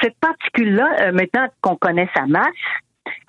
Cette 0.00 0.16
particule-là, 0.18 1.10
maintenant 1.12 1.48
qu'on 1.62 1.76
connaît 1.76 2.08
sa 2.14 2.26
masse, 2.26 2.44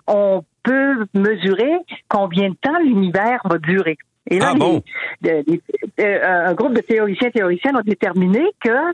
on 0.05 0.43
peut 0.63 1.05
mesurer 1.13 1.71
combien 2.07 2.49
de 2.49 2.55
temps 2.61 2.77
l'univers 2.83 3.39
va 3.45 3.57
durer. 3.57 3.97
Et 4.29 4.37
là, 4.37 4.51
ah 4.53 4.55
bon? 4.55 4.83
un 5.97 6.53
groupe 6.53 6.75
de 6.75 6.81
théoriciens 6.81 7.29
et 7.29 7.31
théoriciennes 7.31 7.77
ont 7.77 7.83
déterminé 7.83 8.43
que 8.59 8.93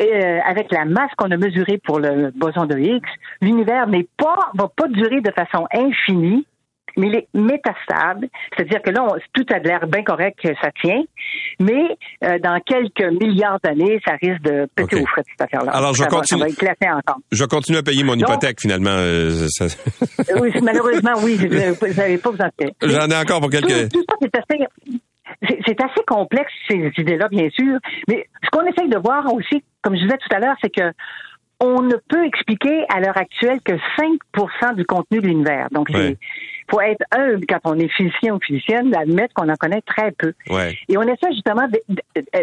euh, 0.00 0.40
avec 0.44 0.72
la 0.72 0.84
masse 0.84 1.10
qu'on 1.16 1.30
a 1.30 1.36
mesurée 1.36 1.78
pour 1.84 2.00
le 2.00 2.30
boson 2.34 2.66
de 2.66 2.76
Higgs, 2.76 3.06
l'univers 3.40 3.86
n'est 3.86 4.08
pas, 4.16 4.50
va 4.54 4.68
pas 4.68 4.88
durer 4.88 5.20
de 5.20 5.30
façon 5.30 5.66
infinie, 5.72 6.44
mais 6.96 7.08
il 7.08 7.14
est 7.16 7.28
métastable, 7.34 8.28
c'est-à-dire 8.56 8.82
que 8.82 8.90
là, 8.90 9.06
tout 9.32 9.44
a 9.52 9.58
l'air 9.58 9.86
bien 9.86 10.02
correct 10.02 10.38
que 10.42 10.48
ça 10.60 10.70
tient, 10.82 11.02
mais 11.60 11.96
euh, 12.24 12.38
dans 12.38 12.60
quelques 12.60 13.20
milliards 13.20 13.58
d'années, 13.62 14.00
ça 14.06 14.14
risque 14.20 14.42
de 14.42 14.66
péter 14.74 15.00
au 15.00 15.06
frais 15.06 15.22
cette 15.28 15.40
affaire-là. 15.40 15.72
Alors, 15.72 15.94
je 15.94 16.04
continue. 16.04 16.40
Va, 16.40 16.48
éclater 16.48 16.90
encore. 16.90 17.18
Je 17.32 17.44
continue 17.44 17.78
à 17.78 17.82
payer 17.82 18.04
mon 18.04 18.14
hypothèque 18.14 18.60
finalement. 18.60 18.90
Euh, 18.90 19.46
oui, 20.40 20.52
malheureusement, 20.62 21.12
oui, 21.22 21.36
vous 21.36 21.48
n'avez 21.94 22.18
pas 22.18 22.30
besoin 22.30 22.48
de 22.58 22.70
J'en 22.82 23.08
ai 23.08 23.16
encore 23.16 23.40
pour 23.40 23.50
quelques. 23.50 23.92
Tout, 23.92 24.04
ça, 24.08 24.42
c'est 25.42 25.80
assez 25.80 26.04
complexe, 26.06 26.52
ces 26.68 26.92
idées-là, 26.96 27.28
bien 27.28 27.48
sûr. 27.50 27.78
Mais 28.08 28.28
ce 28.42 28.50
qu'on 28.50 28.64
essaye 28.66 28.88
de 28.88 28.98
voir 28.98 29.32
aussi, 29.32 29.62
comme 29.82 29.96
je 29.96 30.02
disais 30.02 30.18
tout 30.18 30.34
à 30.34 30.40
l'heure, 30.40 30.56
c'est 30.62 30.70
que 30.70 30.92
on 31.64 31.82
ne 31.82 31.96
peut 32.08 32.24
expliquer 32.24 32.84
à 32.88 33.00
l'heure 33.00 33.16
actuelle 33.16 33.60
que 33.64 33.72
5 33.96 34.76
du 34.76 34.84
contenu 34.84 35.20
de 35.20 35.26
l'univers. 35.26 35.68
Donc, 35.70 35.88
il 35.90 36.16
faut 36.70 36.80
être 36.80 37.02
humble 37.12 37.44
quand 37.48 37.60
on 37.64 37.78
est 37.78 37.88
physicien 37.88 38.34
ou 38.34 38.38
physicienne 38.40 38.90
d'admettre 38.90 39.34
qu'on 39.34 39.48
en 39.48 39.56
connaît 39.56 39.82
très 39.82 40.12
peu. 40.12 40.32
Et 40.88 40.96
on 40.96 41.02
essaie 41.02 41.32
justement 41.32 41.66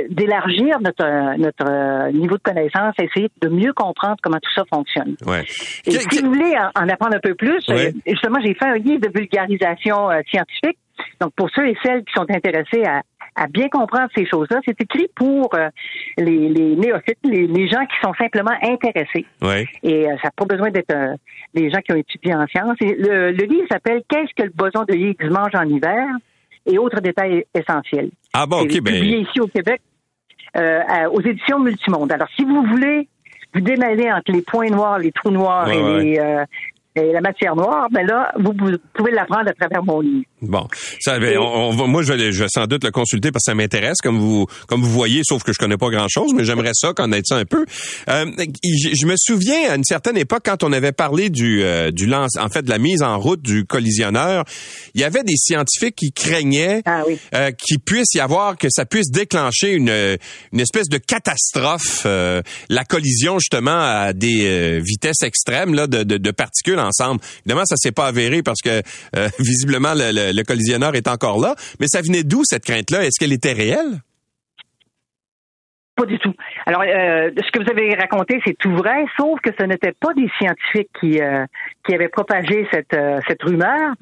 d'élargir 0.10 0.80
notre, 0.80 1.38
notre 1.38 2.12
niveau 2.12 2.38
de 2.38 2.44
connaissance, 2.44 2.94
essayer 3.02 3.30
de 3.42 3.50
mieux 3.50 3.74
comprendre 3.74 4.18
comment 4.22 4.40
tout 4.42 4.52
ça 4.56 4.64
fonctionne. 4.72 5.16
Et 5.86 5.92
si 5.92 6.22
vous 6.22 6.34
voulez 6.34 6.56
en, 6.76 6.90
apprendre 6.90 7.16
un 7.16 7.20
peu 7.20 7.36
plus, 7.36 7.64
justement, 8.06 8.40
j'ai 8.44 8.54
fait 8.54 8.66
un 8.66 8.78
livre 8.78 9.02
de 9.02 9.12
vulgarisation 9.14 10.10
euh, 10.10 10.22
scientifique 10.30 10.78
donc, 11.20 11.34
pour 11.36 11.50
ceux 11.56 11.68
et 11.68 11.78
celles 11.84 12.04
qui 12.04 12.14
sont 12.14 12.26
intéressés 12.30 12.84
à, 12.84 13.02
bien 13.50 13.70
comprendre 13.70 14.10
ces 14.16 14.26
choses-là, 14.26 14.60
c'est 14.66 14.80
écrit 14.80 15.08
pour 15.16 15.54
euh, 15.56 15.70
les, 16.18 16.76
néophytes, 16.76 17.18
les, 17.24 17.68
gens 17.68 17.86
qui 17.86 17.96
sont 18.04 18.14
simplement 18.14 18.56
intéressés. 18.62 19.26
Et 19.84 20.08
euh, 20.08 20.16
ça 20.22 20.28
n'a 20.28 20.32
pas 20.36 20.46
besoin 20.46 20.70
d'être 20.70 20.94
euh, 20.94 21.16
des 21.54 21.70
gens 21.70 21.80
qui 21.80 21.94
ont 21.94 21.98
étudié 21.98 22.36
en 22.36 22.46
sciences. 22.48 22.78
le, 22.82 23.32
livre 23.32 23.68
s'appelle 23.70 24.02
Qu'est-ce 24.08 24.34
que 24.36 24.44
le 24.44 24.54
boson 24.54 24.84
de 24.88 24.96
Higgs 24.96 25.30
mange 25.30 25.56
en 25.56 25.64
hiver? 25.64 26.08
Et 26.66 26.78
autres 26.78 27.02
détails 27.02 27.44
essentiels. 27.56 28.12
Ah 28.34 28.46
bon, 28.46 28.62
ok, 28.62 28.82
ben... 28.82 28.94
publié 28.94 29.20
ici 29.22 29.40
au 29.40 29.48
Québec 29.48 29.82
aux 30.54 31.22
éditions 31.22 31.60
Multimonde. 31.60 32.12
Alors, 32.12 32.28
si 32.36 32.44
vous 32.44 32.64
voulez 32.64 33.08
vous 33.54 33.62
démêler 33.62 34.12
entre 34.12 34.32
les 34.34 34.42
points 34.42 34.70
noirs, 34.70 35.00
les 35.00 35.12
trous 35.12 35.32
noirs 35.32 35.70
et 35.70 36.04
les, 36.04 36.44
et 36.96 37.14
la 37.14 37.22
matière 37.22 37.56
noire, 37.56 37.88
ben 37.90 38.06
là, 38.06 38.34
vous, 38.38 38.52
pouvez 38.94 39.12
l'apprendre 39.12 39.50
à 39.50 39.54
travers 39.54 39.82
mon 39.84 40.02
livre. 40.02 40.26
Bon, 40.42 40.68
ça, 41.00 41.20
ben, 41.20 41.38
on, 41.38 41.88
moi, 41.88 42.04
je 42.04 42.12
vais, 42.12 42.34
je 42.34 42.44
vais 42.44 42.50
sans 42.50 42.66
doute 42.66 42.84
le 42.84 42.92
consulter 42.92 43.32
parce 43.32 43.46
que 43.46 43.52
ça 43.52 43.56
m'intéresse, 43.56 44.00
comme 44.04 44.20
vous, 44.20 44.46
comme 44.68 44.82
vous 44.82 44.90
voyez, 44.90 45.22
sauf 45.24 45.44
que 45.44 45.54
je 45.54 45.58
connais 45.58 45.78
pas 45.78 45.90
grand-chose, 45.90 46.34
mais 46.36 46.44
j'aimerais 46.44 46.72
ça 46.74 46.92
connaître 46.94 47.28
ça 47.28 47.38
un 47.38 47.46
peu. 47.46 47.66
Euh, 48.10 48.26
je, 48.62 49.06
me 49.06 49.16
souviens 49.18 49.72
à 49.72 49.76
une 49.76 49.86
certaine 49.86 50.18
époque 50.18 50.42
quand 50.44 50.64
on 50.64 50.74
avait 50.74 50.92
parlé 50.92 51.30
du, 51.30 51.64
euh, 51.64 51.92
du 51.92 52.08
lance, 52.08 52.36
en 52.38 52.50
fait, 52.50 52.64
de 52.64 52.70
la 52.70 52.78
mise 52.78 53.04
en 53.04 53.18
route 53.20 53.42
du 53.42 53.64
collisionneur, 53.64 54.44
il 54.94 55.00
y 55.00 55.06
avait 55.06 55.24
des 55.24 55.38
scientifiques 55.38 55.96
qui 55.96 56.12
craignaient 56.12 56.82
ah 56.86 57.04
euh, 57.36 57.52
qu'il 57.52 57.80
puisse 57.80 58.14
y 58.16 58.20
avoir 58.20 58.58
que 58.58 58.68
ça 58.70 58.86
puisse 58.86 59.12
déclencher 59.12 59.72
une, 59.72 60.18
une 60.52 60.60
espèce 60.60 60.90
de 60.90 60.98
catastrophe, 60.98 62.04
euh, 62.06 62.42
la 62.68 62.84
collision 62.84 63.40
justement 63.40 63.80
à 63.80 64.12
des 64.12 64.82
vitesses 64.82 65.22
extrêmes 65.22 65.74
là 65.74 65.88
de, 65.88 66.04
de, 66.04 66.18
de 66.18 66.32
particules 66.32 66.81
ensemble. 66.82 67.22
Évidemment, 67.46 67.66
ça 67.66 67.76
s'est 67.78 67.92
pas 67.92 68.08
avéré 68.08 68.44
parce 68.44 68.62
que 68.62 68.82
euh, 69.16 69.30
visiblement 69.40 69.94
le, 69.94 70.32
le, 70.32 70.44
collisionneur 70.44 70.96
est 70.96 71.08
encore 71.08 71.40
là. 71.40 71.56
Mais 71.80 71.88
ça 71.88 72.02
venait 72.02 72.24
d'où 72.24 72.44
cette 72.46 72.66
crainte-là? 72.66 73.06
Est-ce 73.06 73.20
qu'elle 73.20 73.34
était 73.34 73.54
réelle? 73.54 74.02
Pas 76.02 76.08
du 76.08 76.20
tout. 76.20 76.34
Alors, 76.66 76.82
euh, 76.82 77.30
ce 77.38 77.52
que 77.52 77.64
vous 77.64 77.70
avez 77.70 77.94
raconté, 77.94 78.42
c'est 78.46 78.58
tout 78.58 78.74
vrai, 78.76 79.06
sauf 79.18 79.40
que 79.42 79.52
ce 79.58 79.66
n'était 79.66 79.92
pas 79.92 80.14
des 80.14 80.30
scientifiques 80.40 80.90
qui 81.00 81.22
euh, 81.22 81.46
qui 81.86 81.94
avaient 81.94 82.10
propagé 82.10 82.68
cette 82.72 82.94
euh, 82.94 83.20
cette 83.28 83.42
rumeur, 83.44 83.94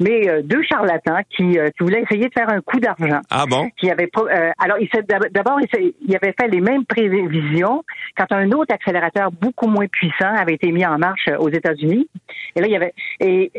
mais 0.00 0.28
euh, 0.28 0.42
deux 0.42 0.62
charlatans 0.62 1.20
qui, 1.30 1.58
qui, 1.58 1.80
voulaient 1.80 2.02
essayer 2.02 2.28
de 2.28 2.32
faire 2.32 2.48
un 2.48 2.60
coup 2.60 2.78
d'argent. 2.78 3.20
Ah 3.30 3.44
bon? 3.48 3.68
Qui 3.76 3.90
avaient 3.90 4.10
alors 4.58 4.78
d'abord 5.30 5.58
il 5.72 6.16
avait 6.16 6.34
fait 6.38 6.48
les 6.48 6.60
mêmes 6.60 6.84
prévisions 6.84 7.84
quand 8.16 8.30
un 8.32 8.50
autre 8.52 8.72
accélérateur 8.72 9.30
beaucoup 9.32 9.68
moins 9.68 9.86
puissant 9.86 10.34
avait 10.34 10.54
été 10.54 10.70
mis 10.70 10.86
en 10.86 10.98
marche 10.98 11.28
aux 11.38 11.48
États-Unis. 11.48 12.08
Et 12.54 12.60
là, 12.60 12.66
il 12.66 12.72
y 12.72 12.76
avait 12.76 12.94
et 13.20 13.50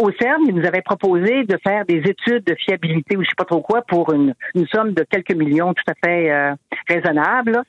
au 0.00 0.10
CERN, 0.12 0.40
ils 0.46 0.54
nous 0.54 0.66
avaient 0.66 0.82
proposé 0.82 1.44
de 1.44 1.58
faire 1.62 1.84
des 1.84 1.98
études 1.98 2.44
de 2.44 2.54
fiabilité 2.54 3.16
ou 3.16 3.22
je 3.22 3.28
sais 3.28 3.34
pas 3.36 3.44
trop 3.44 3.60
quoi 3.60 3.82
pour 3.82 4.12
une, 4.12 4.34
somme 4.72 4.92
de 4.92 5.04
quelques 5.04 5.34
millions 5.34 5.74
tout 5.74 5.84
à 5.86 5.94
fait 6.04 6.30
euh, 6.30 6.54
raisonnable. 6.88 7.62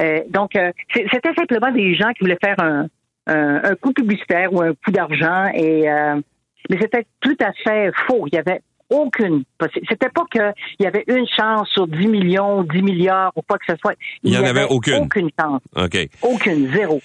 Euh, 0.00 0.20
donc, 0.28 0.56
euh, 0.56 0.72
c'était 0.94 1.34
simplement 1.36 1.72
des 1.72 1.94
gens 1.94 2.12
qui 2.12 2.20
voulaient 2.20 2.38
faire 2.42 2.60
un, 2.60 2.86
un, 3.26 3.74
coup 3.74 3.92
publicitaire 3.92 4.52
ou 4.52 4.62
un 4.62 4.74
coup 4.74 4.90
d'argent 4.90 5.50
et 5.54 5.86
mais 6.70 6.78
c'était 6.80 7.06
tout 7.20 7.36
à 7.40 7.52
fait 7.52 7.90
faux. 8.06 8.26
Il 8.28 8.34
y 8.34 8.38
avait 8.38 8.60
aucune 8.92 9.44
C'était 9.88 10.08
pas 10.08 10.22
qu'il 10.30 10.52
y 10.80 10.86
avait 10.86 11.04
une 11.08 11.26
chance 11.26 11.68
sur 11.72 11.86
10 11.86 12.06
millions, 12.06 12.62
10 12.62 12.82
milliards 12.82 13.32
ou 13.36 13.42
quoi 13.42 13.58
que 13.58 13.64
ce 13.72 13.76
soit. 13.80 13.94
Il 14.22 14.30
n'y 14.30 14.38
en 14.38 14.44
avait, 14.44 14.64
aucune. 14.64 15.04
Aucune 15.04 15.30
chance. 15.38 15.60
OK. 15.76 16.08
Aucune, 16.22 16.72
zéro. 16.72 17.00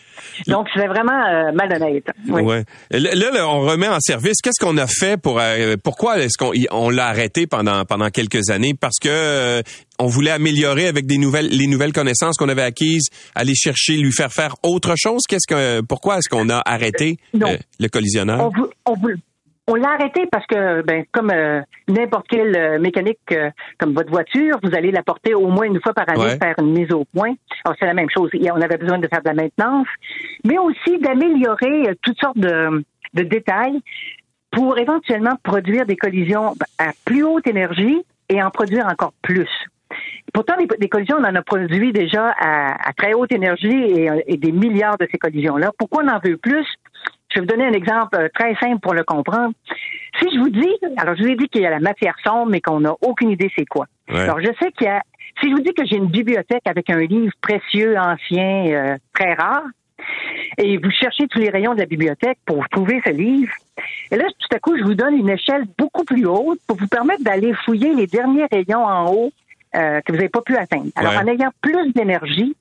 Donc, 0.48 0.68
c'était 0.74 0.88
vraiment 0.88 1.26
euh, 1.26 1.52
malhonnête. 1.54 2.08
Oui. 2.28 2.42
Ouais. 2.42 2.64
Là, 2.92 3.48
on 3.48 3.62
remet 3.62 3.88
en 3.88 4.00
service. 4.00 4.38
Qu'est-ce 4.44 4.64
qu'on 4.64 4.78
a 4.78 4.88
fait 4.88 5.20
pour... 5.20 5.40
Euh, 5.40 5.76
pourquoi 5.84 6.20
est-ce 6.20 6.38
qu'on 6.38 6.52
on, 6.72 6.90
l'a 6.90 7.08
arrêté 7.08 7.48
pendant, 7.48 7.86
pendant 7.86 8.10
quelques 8.10 8.50
années? 8.50 8.74
Parce 8.74 9.00
que 9.00 9.10
euh, 9.10 9.62
on 10.00 10.08
voulait 10.08 10.32
améliorer 10.32 10.88
avec 10.88 11.06
des 11.06 11.18
nouvelles, 11.18 11.50
les 11.50 11.68
nouvelles 11.68 11.94
connaissances 11.94 12.38
qu'on 12.38 12.50
avait 12.50 12.64
acquises, 12.64 13.10
aller 13.36 13.56
chercher, 13.56 13.98
lui 13.98 14.12
faire 14.12 14.32
faire 14.32 14.56
autre 14.64 14.96
chose. 14.98 15.24
Qu'est-ce 15.28 15.48
que, 15.48 15.82
pourquoi 15.82 16.18
est-ce 16.18 16.30
qu'on 16.30 16.50
a 16.50 16.62
arrêté 16.66 17.18
le 17.34 17.88
collisionneur? 17.88 18.52
On, 18.86 18.94
on, 18.94 18.96
on 19.68 19.76
l'a 19.76 19.90
arrêté 19.90 20.26
parce 20.32 20.46
que, 20.48 20.82
ben, 20.82 21.04
comme 21.12 21.30
euh, 21.30 21.62
n'importe 21.90 22.28
quelle 22.30 22.56
euh, 22.56 22.80
mécanique, 22.80 23.20
euh, 23.32 23.50
comme 23.78 23.94
votre 23.94 24.10
voiture, 24.10 24.58
vous 24.64 24.74
allez 24.74 24.92
la 24.92 25.04
porter 25.04 25.34
au 25.34 25.48
moins 25.48 25.66
une 25.66 25.82
fois 25.82 25.94
par 25.94 26.10
année, 26.10 26.38
faire 26.42 26.56
une 26.60 26.72
mise 26.72 26.92
au 26.94 27.04
point. 27.06 27.34
Alors, 27.66 27.76
c'est 27.78 27.86
la 27.86 27.94
même 27.94 28.10
chose. 28.10 28.30
On 28.34 28.62
avait 28.62 28.78
besoin 28.78 28.98
de 28.98 29.08
faire 29.08 29.22
de 29.22 29.28
la 29.28 29.34
maintenance, 29.34 29.88
mais 30.46 30.58
aussi 30.58 31.00
d'améliorer 31.00 31.96
toutes 32.02 32.20
sortes 32.20 32.38
de, 32.38 32.84
de 33.14 33.24
détails 33.24 33.82
pour 34.52 34.78
éventuellement 34.78 35.36
produire 35.44 35.86
des 35.86 35.98
collisions 35.98 36.56
à 36.80 36.92
plus 37.06 37.24
haute 37.24 37.46
énergie 37.48 38.02
et 38.30 38.42
en 38.42 38.50
produire 38.50 38.88
encore 38.88 39.14
plus. 39.22 39.50
Pourtant, 40.34 40.56
des, 40.58 40.90
collisions, 40.90 41.18
on 41.20 41.24
en 41.24 41.36
a 41.36 41.42
produit 41.42 41.92
déjà 41.92 42.34
à, 42.40 42.94
très 42.94 43.14
haute 43.14 43.32
énergie 43.32 43.68
et, 43.68 44.10
et, 44.28 44.38
des 44.38 44.52
milliards 44.52 44.98
de 44.98 45.08
ces 45.12 45.18
collisions-là. 45.18 45.72
Pourquoi 45.78 46.04
on 46.04 46.08
en 46.10 46.20
veut 46.20 46.38
plus? 46.38 46.66
Je 47.30 47.40
vais 47.40 47.42
vous 47.42 47.52
donner 47.52 47.66
un 47.66 47.74
exemple 47.74 48.18
euh, 48.18 48.30
très 48.34 48.56
simple 48.56 48.80
pour 48.80 48.94
le 48.94 49.04
comprendre. 49.04 49.54
Si 50.20 50.30
je 50.34 50.40
vous 50.40 50.50
dis, 50.50 50.74
alors 50.98 51.16
je 51.16 51.24
vous 51.24 51.30
ai 51.30 51.36
dit 51.36 51.48
qu'il 51.50 51.62
y 51.62 51.66
a 51.66 51.70
la 51.70 51.80
matière 51.80 52.16
sombre, 52.24 52.48
mais 52.48 52.62
qu'on 52.62 52.80
n'a 52.80 52.94
aucune 53.02 53.30
idée 53.30 53.52
c'est 53.56 53.66
quoi. 53.66 53.86
Alors 54.10 54.40
je 54.40 54.50
sais 54.62 54.72
qu'il 54.72 54.88
y 54.88 54.90
a, 54.90 55.02
si 55.42 55.50
je 55.50 55.56
vous 55.56 55.62
dis 55.62 55.74
que 55.74 55.86
j'ai 55.86 55.98
une 55.98 56.08
bibliothèque 56.08 56.64
avec 56.66 56.90
un 56.90 57.00
livre 57.00 57.34
précieux, 57.42 57.98
ancien, 57.98 58.68
euh, 58.68 58.98
très 59.14 59.34
rare, 59.34 59.64
et 60.58 60.78
vous 60.78 60.92
cherchez 60.92 61.28
tous 61.28 61.40
les 61.40 61.50
rayons 61.50 61.74
de 61.74 61.80
la 61.80 61.86
bibliothèque 61.86 62.40
pour 62.46 62.68
trouver 62.70 63.02
ce 63.06 63.12
livre, 63.12 63.54
et 64.12 64.16
là, 64.16 64.26
tout 64.40 64.56
à 64.56 64.60
coup, 64.60 64.78
je 64.78 64.84
vous 64.84 64.96
donne 64.96 65.16
une 65.16 65.30
échelle 65.30 65.66
beaucoup 65.78 66.04
plus 66.04 66.26
haute 66.26 66.60
pour 66.68 66.78
vous 66.78 66.88
permettre 66.88 67.24
d'aller 67.24 67.54
fouiller 67.66 67.94
les 67.94 68.08
derniers 68.08 68.46
rayons 68.52 68.86
en 68.86 69.14
haut 69.14 69.32
euh, 69.76 70.02
que 70.02 70.12
vous 70.12 70.18
n'avez 70.18 70.30
pas 70.30 70.42
pu 70.42 70.56
atteindre. 70.56 70.90
Alors, 70.96 71.14
en 71.14 71.28
ayant 71.28 71.52
plus 71.62 71.92
d'énergie, 71.94 72.56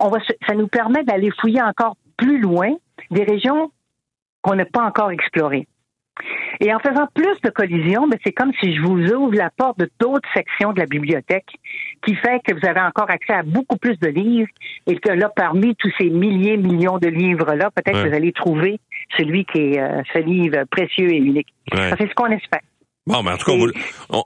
on 0.00 0.08
va, 0.08 0.18
ça 0.46 0.54
nous 0.54 0.68
permet 0.68 1.04
d'aller 1.04 1.30
fouiller 1.40 1.62
encore 1.62 1.96
plus 2.16 2.38
loin 2.38 2.74
des 3.10 3.24
régions 3.24 3.70
qu'on 4.44 4.54
n'a 4.54 4.66
pas 4.66 4.82
encore 4.82 5.10
explorées. 5.10 5.66
Et 6.60 6.72
en 6.72 6.78
faisant 6.78 7.08
plus 7.12 7.40
de 7.42 7.50
collisions, 7.50 8.06
ben, 8.06 8.18
c'est 8.24 8.32
comme 8.32 8.52
si 8.60 8.76
je 8.76 8.80
vous 8.82 9.00
ouvre 9.12 9.34
la 9.34 9.50
porte 9.50 9.78
de 9.80 9.90
d'autres 9.98 10.28
sections 10.32 10.72
de 10.72 10.78
la 10.78 10.86
bibliothèque, 10.86 11.48
qui 12.06 12.14
fait 12.14 12.40
que 12.46 12.54
vous 12.54 12.64
avez 12.68 12.80
encore 12.80 13.10
accès 13.10 13.32
à 13.32 13.42
beaucoup 13.42 13.76
plus 13.76 13.98
de 13.98 14.08
livres 14.08 14.48
et 14.86 14.96
que 14.96 15.10
là, 15.10 15.28
parmi 15.34 15.74
tous 15.74 15.90
ces 15.98 16.10
milliers, 16.10 16.56
millions 16.56 16.98
de 16.98 17.08
livres-là, 17.08 17.70
peut-être 17.74 18.04
que 18.04 18.08
vous 18.08 18.14
allez 18.14 18.32
trouver 18.32 18.78
celui 19.16 19.44
qui 19.46 19.58
est 19.58 19.80
euh, 19.80 20.02
ce 20.12 20.18
livre 20.20 20.64
précieux 20.70 21.12
et 21.12 21.16
unique. 21.16 21.48
C'est 21.72 22.08
ce 22.08 22.14
qu'on 22.14 22.30
espère. 22.30 22.60
Bon, 23.06 23.22
mais 23.22 23.32
en 23.32 23.36
tout 23.36 23.50
cas, 23.50 23.72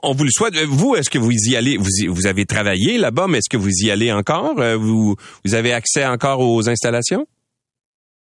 on, 0.03 0.13
vous 0.13 0.23
le 0.23 0.29
souhaite. 0.29 0.55
Vous, 0.55 0.95
est-ce 0.95 1.09
que 1.09 1.17
vous 1.17 1.31
y 1.31 1.55
allez, 1.55 1.77
vous, 1.77 2.13
vous 2.13 2.27
avez 2.27 2.45
travaillé 2.45 2.97
là-bas, 2.97 3.25
mais 3.27 3.39
est-ce 3.39 3.49
que 3.49 3.57
vous 3.57 3.83
y 3.83 3.89
allez 3.89 4.11
encore? 4.11 4.59
Euh, 4.59 4.77
vous, 4.77 5.15
vous 5.43 5.55
avez 5.55 5.73
accès 5.73 6.05
encore 6.05 6.39
aux 6.39 6.69
installations? 6.69 7.25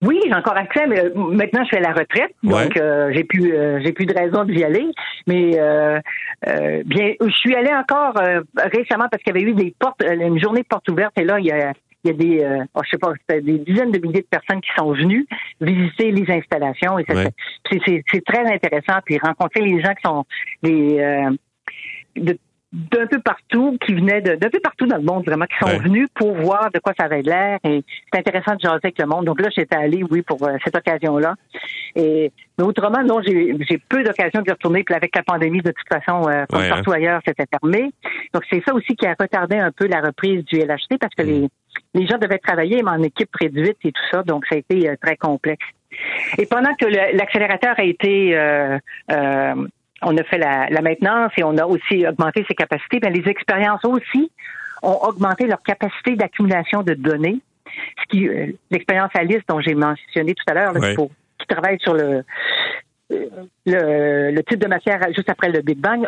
Oui, 0.00 0.20
j'ai 0.24 0.34
encore 0.34 0.56
accès, 0.56 0.86
mais 0.86 1.00
euh, 1.00 1.10
maintenant 1.14 1.64
je 1.64 1.70
fais 1.70 1.80
la 1.80 1.92
retraite, 1.92 2.32
donc 2.44 2.76
euh, 2.76 3.10
j'ai 3.12 3.24
plus 3.24 3.52
euh, 3.52 3.80
j'ai 3.82 3.92
plus 3.92 4.06
de 4.06 4.14
raison 4.14 4.44
d'y 4.44 4.62
aller. 4.62 4.86
Mais 5.26 5.50
bien, 6.84 7.14
je 7.20 7.30
suis 7.30 7.54
allé 7.56 7.72
encore 7.72 8.14
récemment 8.56 9.08
parce 9.10 9.22
qu'il 9.22 9.34
y 9.34 9.38
avait 9.38 9.50
eu 9.50 9.54
des 9.54 9.74
portes, 9.78 10.02
une 10.02 10.40
journée 10.40 10.62
de 10.62 10.68
portes 10.68 10.88
ouvertes, 10.88 11.18
et 11.18 11.24
là 11.24 11.40
il 11.40 11.46
y 11.46 11.52
a 11.52 11.72
il 12.04 12.12
y 12.12 12.14
a 12.14 12.16
des, 12.16 12.64
oh, 12.74 12.80
je 12.84 12.90
sais 12.90 12.98
pas, 12.98 13.12
des 13.28 13.58
dizaines 13.58 13.90
de 13.90 13.98
milliers 13.98 14.20
de 14.20 14.26
personnes 14.30 14.60
qui 14.60 14.70
sont 14.78 14.92
venues 14.92 15.26
visiter 15.60 16.12
les 16.12 16.32
installations 16.32 16.96
et 17.00 17.04
c'est 17.68 18.24
très 18.24 18.54
intéressant 18.54 19.00
puis 19.04 19.18
rencontrer 19.18 19.62
les 19.62 19.82
gens 19.82 19.94
qui 19.94 20.02
sont 20.04 20.24
des 20.62 21.26
de 22.14 22.38
d'un 22.72 23.06
peu 23.06 23.18
partout, 23.20 23.78
qui 23.84 23.94
venaient 23.94 24.20
d'un 24.20 24.50
peu 24.50 24.60
partout 24.60 24.86
dans 24.86 24.98
le 24.98 25.02
monde, 25.02 25.24
vraiment, 25.24 25.46
qui 25.46 25.56
sont 25.58 25.78
venus 25.78 26.08
pour 26.14 26.34
voir 26.34 26.70
de 26.72 26.78
quoi 26.78 26.92
ça 26.98 27.06
avait 27.06 27.22
l'air. 27.22 27.58
Et 27.64 27.82
c'est 28.12 28.18
intéressant 28.20 28.56
de 28.56 28.60
jaser 28.60 28.80
avec 28.84 28.98
le 28.98 29.06
monde. 29.06 29.24
Donc 29.24 29.40
là, 29.40 29.48
j'étais 29.54 29.76
allé, 29.76 30.02
oui, 30.10 30.22
pour 30.22 30.42
euh, 30.46 30.56
cette 30.64 30.76
occasion-là. 30.76 31.34
Et 31.96 32.30
mais 32.58 32.64
autrement, 32.64 33.02
non, 33.04 33.20
j'ai 33.22 33.78
peu 33.88 34.02
d'occasions 34.02 34.42
de 34.42 34.50
retourner. 34.50 34.82
Puis 34.82 34.94
avec 34.94 35.14
la 35.14 35.22
pandémie, 35.22 35.62
de 35.62 35.70
toute 35.70 35.88
façon, 35.88 36.28
euh, 36.28 36.44
comme 36.50 36.68
partout 36.68 36.90
hein. 36.90 36.96
ailleurs, 36.96 37.20
c'était 37.24 37.46
fermé. 37.50 37.90
Donc 38.34 38.42
c'est 38.50 38.62
ça 38.66 38.74
aussi 38.74 38.96
qui 38.96 39.06
a 39.06 39.14
retardé 39.18 39.56
un 39.56 39.70
peu 39.70 39.86
la 39.86 40.00
reprise 40.00 40.44
du 40.44 40.58
LHC 40.58 40.98
parce 41.00 41.14
que 41.14 41.22
mm. 41.22 41.26
les, 41.26 41.48
les 41.94 42.06
gens 42.06 42.18
devaient 42.18 42.38
travailler, 42.38 42.82
mais 42.82 42.90
en 42.90 43.02
équipe 43.02 43.30
réduite 43.34 43.78
et 43.84 43.92
tout 43.92 44.02
ça. 44.10 44.24
Donc 44.24 44.44
ça 44.46 44.56
a 44.56 44.58
été 44.58 44.90
euh, 44.90 44.96
très 45.00 45.16
complexe. 45.16 45.64
Et 46.36 46.46
pendant 46.46 46.74
que 46.74 46.84
l'accélérateur 46.86 47.74
a 47.78 47.84
été 47.84 48.36
euh, 48.36 48.78
on 50.02 50.16
a 50.16 50.22
fait 50.24 50.38
la, 50.38 50.68
maintenance 50.80 51.32
et 51.36 51.44
on 51.44 51.56
a 51.58 51.64
aussi 51.64 52.06
augmenté 52.06 52.44
ses 52.48 52.54
capacités, 52.54 53.00
mais 53.02 53.10
les 53.10 53.28
expériences 53.28 53.84
aussi 53.84 54.30
ont 54.82 54.98
augmenté 55.02 55.46
leur 55.46 55.62
capacité 55.62 56.16
d'accumulation 56.16 56.82
de 56.82 56.94
données. 56.94 57.40
Ce 57.66 58.04
qui, 58.08 58.28
euh, 58.28 58.46
l'expérience 58.70 59.10
Alice 59.14 59.42
dont 59.48 59.60
j'ai 59.60 59.74
mentionné 59.74 60.34
tout 60.34 60.44
à 60.48 60.54
l'heure, 60.54 60.72
qui 61.38 61.46
travaille 61.46 61.78
sur 61.80 61.94
le, 61.94 62.24
le, 63.10 64.30
le 64.30 64.42
type 64.44 64.58
de 64.58 64.68
matière 64.68 65.00
juste 65.14 65.30
après 65.30 65.50
le 65.50 65.62
Big 65.62 65.78
Bang, 65.78 66.06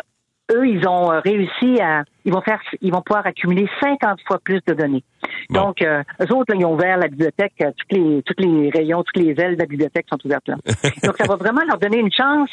eux, 0.53 0.67
ils 0.67 0.87
ont 0.87 1.11
euh, 1.11 1.19
réussi 1.19 1.79
à, 1.81 2.03
ils 2.25 2.33
vont 2.33 2.41
faire, 2.41 2.61
ils 2.81 2.91
vont 2.91 3.01
pouvoir 3.01 3.25
accumuler 3.25 3.67
50 3.81 4.19
fois 4.27 4.39
plus 4.43 4.59
de 4.67 4.73
données. 4.73 5.03
Donc, 5.49 5.81
euh, 5.81 6.03
eux 6.21 6.33
autres, 6.33 6.53
ils 6.55 6.65
ont 6.65 6.73
ouvert 6.73 6.97
la 6.97 7.07
bibliothèque, 7.07 7.53
euh, 7.61 7.71
toutes 7.77 7.91
les, 7.91 8.21
toutes 8.23 8.39
les 8.39 8.69
rayons, 8.69 9.03
toutes 9.03 9.23
les 9.23 9.31
ailes 9.41 9.55
de 9.55 9.59
la 9.59 9.65
bibliothèque 9.65 10.05
sont 10.09 10.19
ouvertes 10.25 10.47
là. 10.47 10.55
Donc, 11.03 11.17
ça 11.17 11.25
va 11.27 11.35
vraiment 11.35 11.61
leur 11.67 11.77
donner 11.77 11.97
une 11.97 12.11
chance 12.11 12.49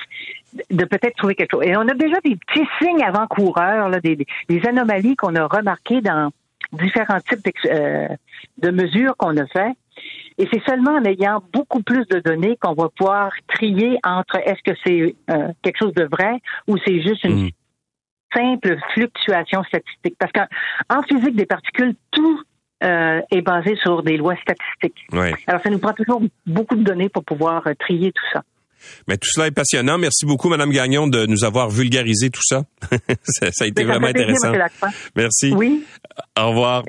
de 0.70 0.84
peut-être 0.84 1.16
trouver 1.16 1.34
quelque 1.34 1.52
chose. 1.52 1.64
Et 1.64 1.76
on 1.76 1.88
a 1.88 1.94
déjà 1.94 2.16
des 2.24 2.36
petits 2.36 2.66
signes 2.80 3.02
avant-coureurs, 3.02 3.88
là, 3.88 4.00
des, 4.00 4.26
des 4.48 4.66
anomalies 4.66 5.16
qu'on 5.16 5.34
a 5.34 5.46
remarquées 5.46 6.00
dans 6.00 6.30
différents 6.72 7.20
types 7.20 7.46
de 8.58 8.70
mesures 8.70 9.16
qu'on 9.16 9.36
a 9.36 9.46
fait. 9.46 9.72
Et 10.36 10.48
c'est 10.52 10.62
seulement 10.64 10.92
en 10.92 11.04
ayant 11.04 11.42
beaucoup 11.52 11.82
plus 11.82 12.06
de 12.06 12.20
données 12.20 12.56
qu'on 12.60 12.74
va 12.74 12.88
pouvoir 12.96 13.32
trier 13.48 13.98
entre 14.04 14.36
est-ce 14.36 14.62
que 14.62 14.76
c'est 14.84 15.16
quelque 15.62 15.78
chose 15.78 15.94
de 15.94 16.04
vrai 16.04 16.38
ou 16.68 16.76
c'est 16.84 17.00
juste 17.02 17.24
une, 17.24 17.46
hmm 17.46 17.50
simple 18.34 18.76
fluctuation 18.94 19.62
statistique. 19.64 20.16
Parce 20.18 20.32
qu'en 20.32 21.02
physique 21.02 21.36
des 21.36 21.46
particules, 21.46 21.94
tout 22.10 22.42
euh, 22.84 23.20
est 23.30 23.42
basé 23.42 23.76
sur 23.82 24.02
des 24.02 24.16
lois 24.16 24.36
statistiques. 24.36 25.06
Alors, 25.46 25.62
ça 25.62 25.70
nous 25.70 25.78
prend 25.78 25.92
toujours 25.92 26.22
beaucoup 26.46 26.76
de 26.76 26.82
données 26.82 27.08
pour 27.08 27.24
pouvoir 27.24 27.66
euh, 27.66 27.74
trier 27.78 28.12
tout 28.12 28.24
ça. 28.32 28.42
Mais 29.08 29.16
tout 29.16 29.28
cela 29.28 29.48
est 29.48 29.52
passionnant. 29.52 29.98
Merci 29.98 30.24
beaucoup, 30.26 30.48
Madame 30.48 30.70
Gagnon, 30.70 31.08
de 31.08 31.26
nous 31.26 31.44
avoir 31.44 31.70
vulgarisé 31.70 32.30
tout 32.30 32.44
ça. 32.44 32.62
ça, 33.24 33.64
a 33.64 33.66
été 33.66 33.84
vraiment 33.84 34.06
intéressant. 34.06 34.52
Merci. 35.16 35.52
Oui. 35.54 35.84
Au 36.38 36.50
revoir. 36.50 36.84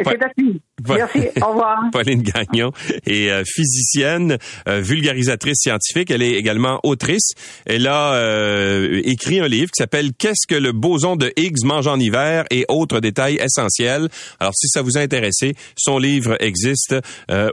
Merci. 0.87 1.27
Au 1.41 1.49
revoir. 1.49 1.79
Pauline 1.91 2.21
Gagnon 2.21 2.71
est 3.05 3.29
euh, 3.29 3.43
physicienne, 3.45 4.37
euh, 4.67 4.81
vulgarisatrice 4.81 5.57
scientifique. 5.59 6.11
Elle 6.11 6.21
est 6.21 6.33
également 6.33 6.79
autrice. 6.83 7.31
Elle 7.65 7.87
a 7.87 8.13
euh, 8.13 9.01
écrit 9.03 9.39
un 9.39 9.47
livre 9.47 9.71
qui 9.71 9.79
s'appelle 9.81 10.11
Qu'est-ce 10.17 10.47
que 10.47 10.55
le 10.55 10.71
boson 10.71 11.15
de 11.15 11.31
Higgs 11.37 11.63
mange 11.63 11.87
en 11.87 11.99
hiver? 11.99 12.45
et 12.51 12.65
autres 12.67 12.99
détails 12.99 13.35
essentiels. 13.35 14.07
Alors, 14.39 14.53
si 14.55 14.67
ça 14.67 14.81
vous 14.81 14.97
a 14.97 15.01
intéressé, 15.01 15.55
son 15.77 15.97
livre 15.97 16.35
existe 16.39 16.95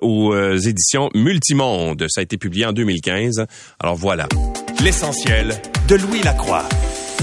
aux 0.02 0.34
éditions 0.56 1.10
Multimonde. 1.14 2.06
Ça 2.08 2.20
a 2.20 2.22
été 2.22 2.36
publié 2.36 2.66
en 2.66 2.72
2015. 2.72 3.46
Alors 3.80 3.96
voilà. 3.96 4.28
L'essentiel 4.82 5.54
de 5.88 5.96
Louis 5.96 6.22
Lacroix. 6.22 6.64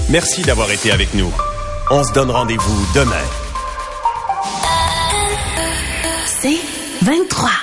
Merci 0.09 0.41
d'avoir 0.41 0.71
été 0.71 0.91
avec 0.91 1.13
nous. 1.13 1.31
On 1.89 2.03
se 2.03 2.13
donne 2.13 2.31
rendez-vous 2.31 2.87
demain. 2.93 3.52
C'est 6.43 6.59
23. 7.03 7.62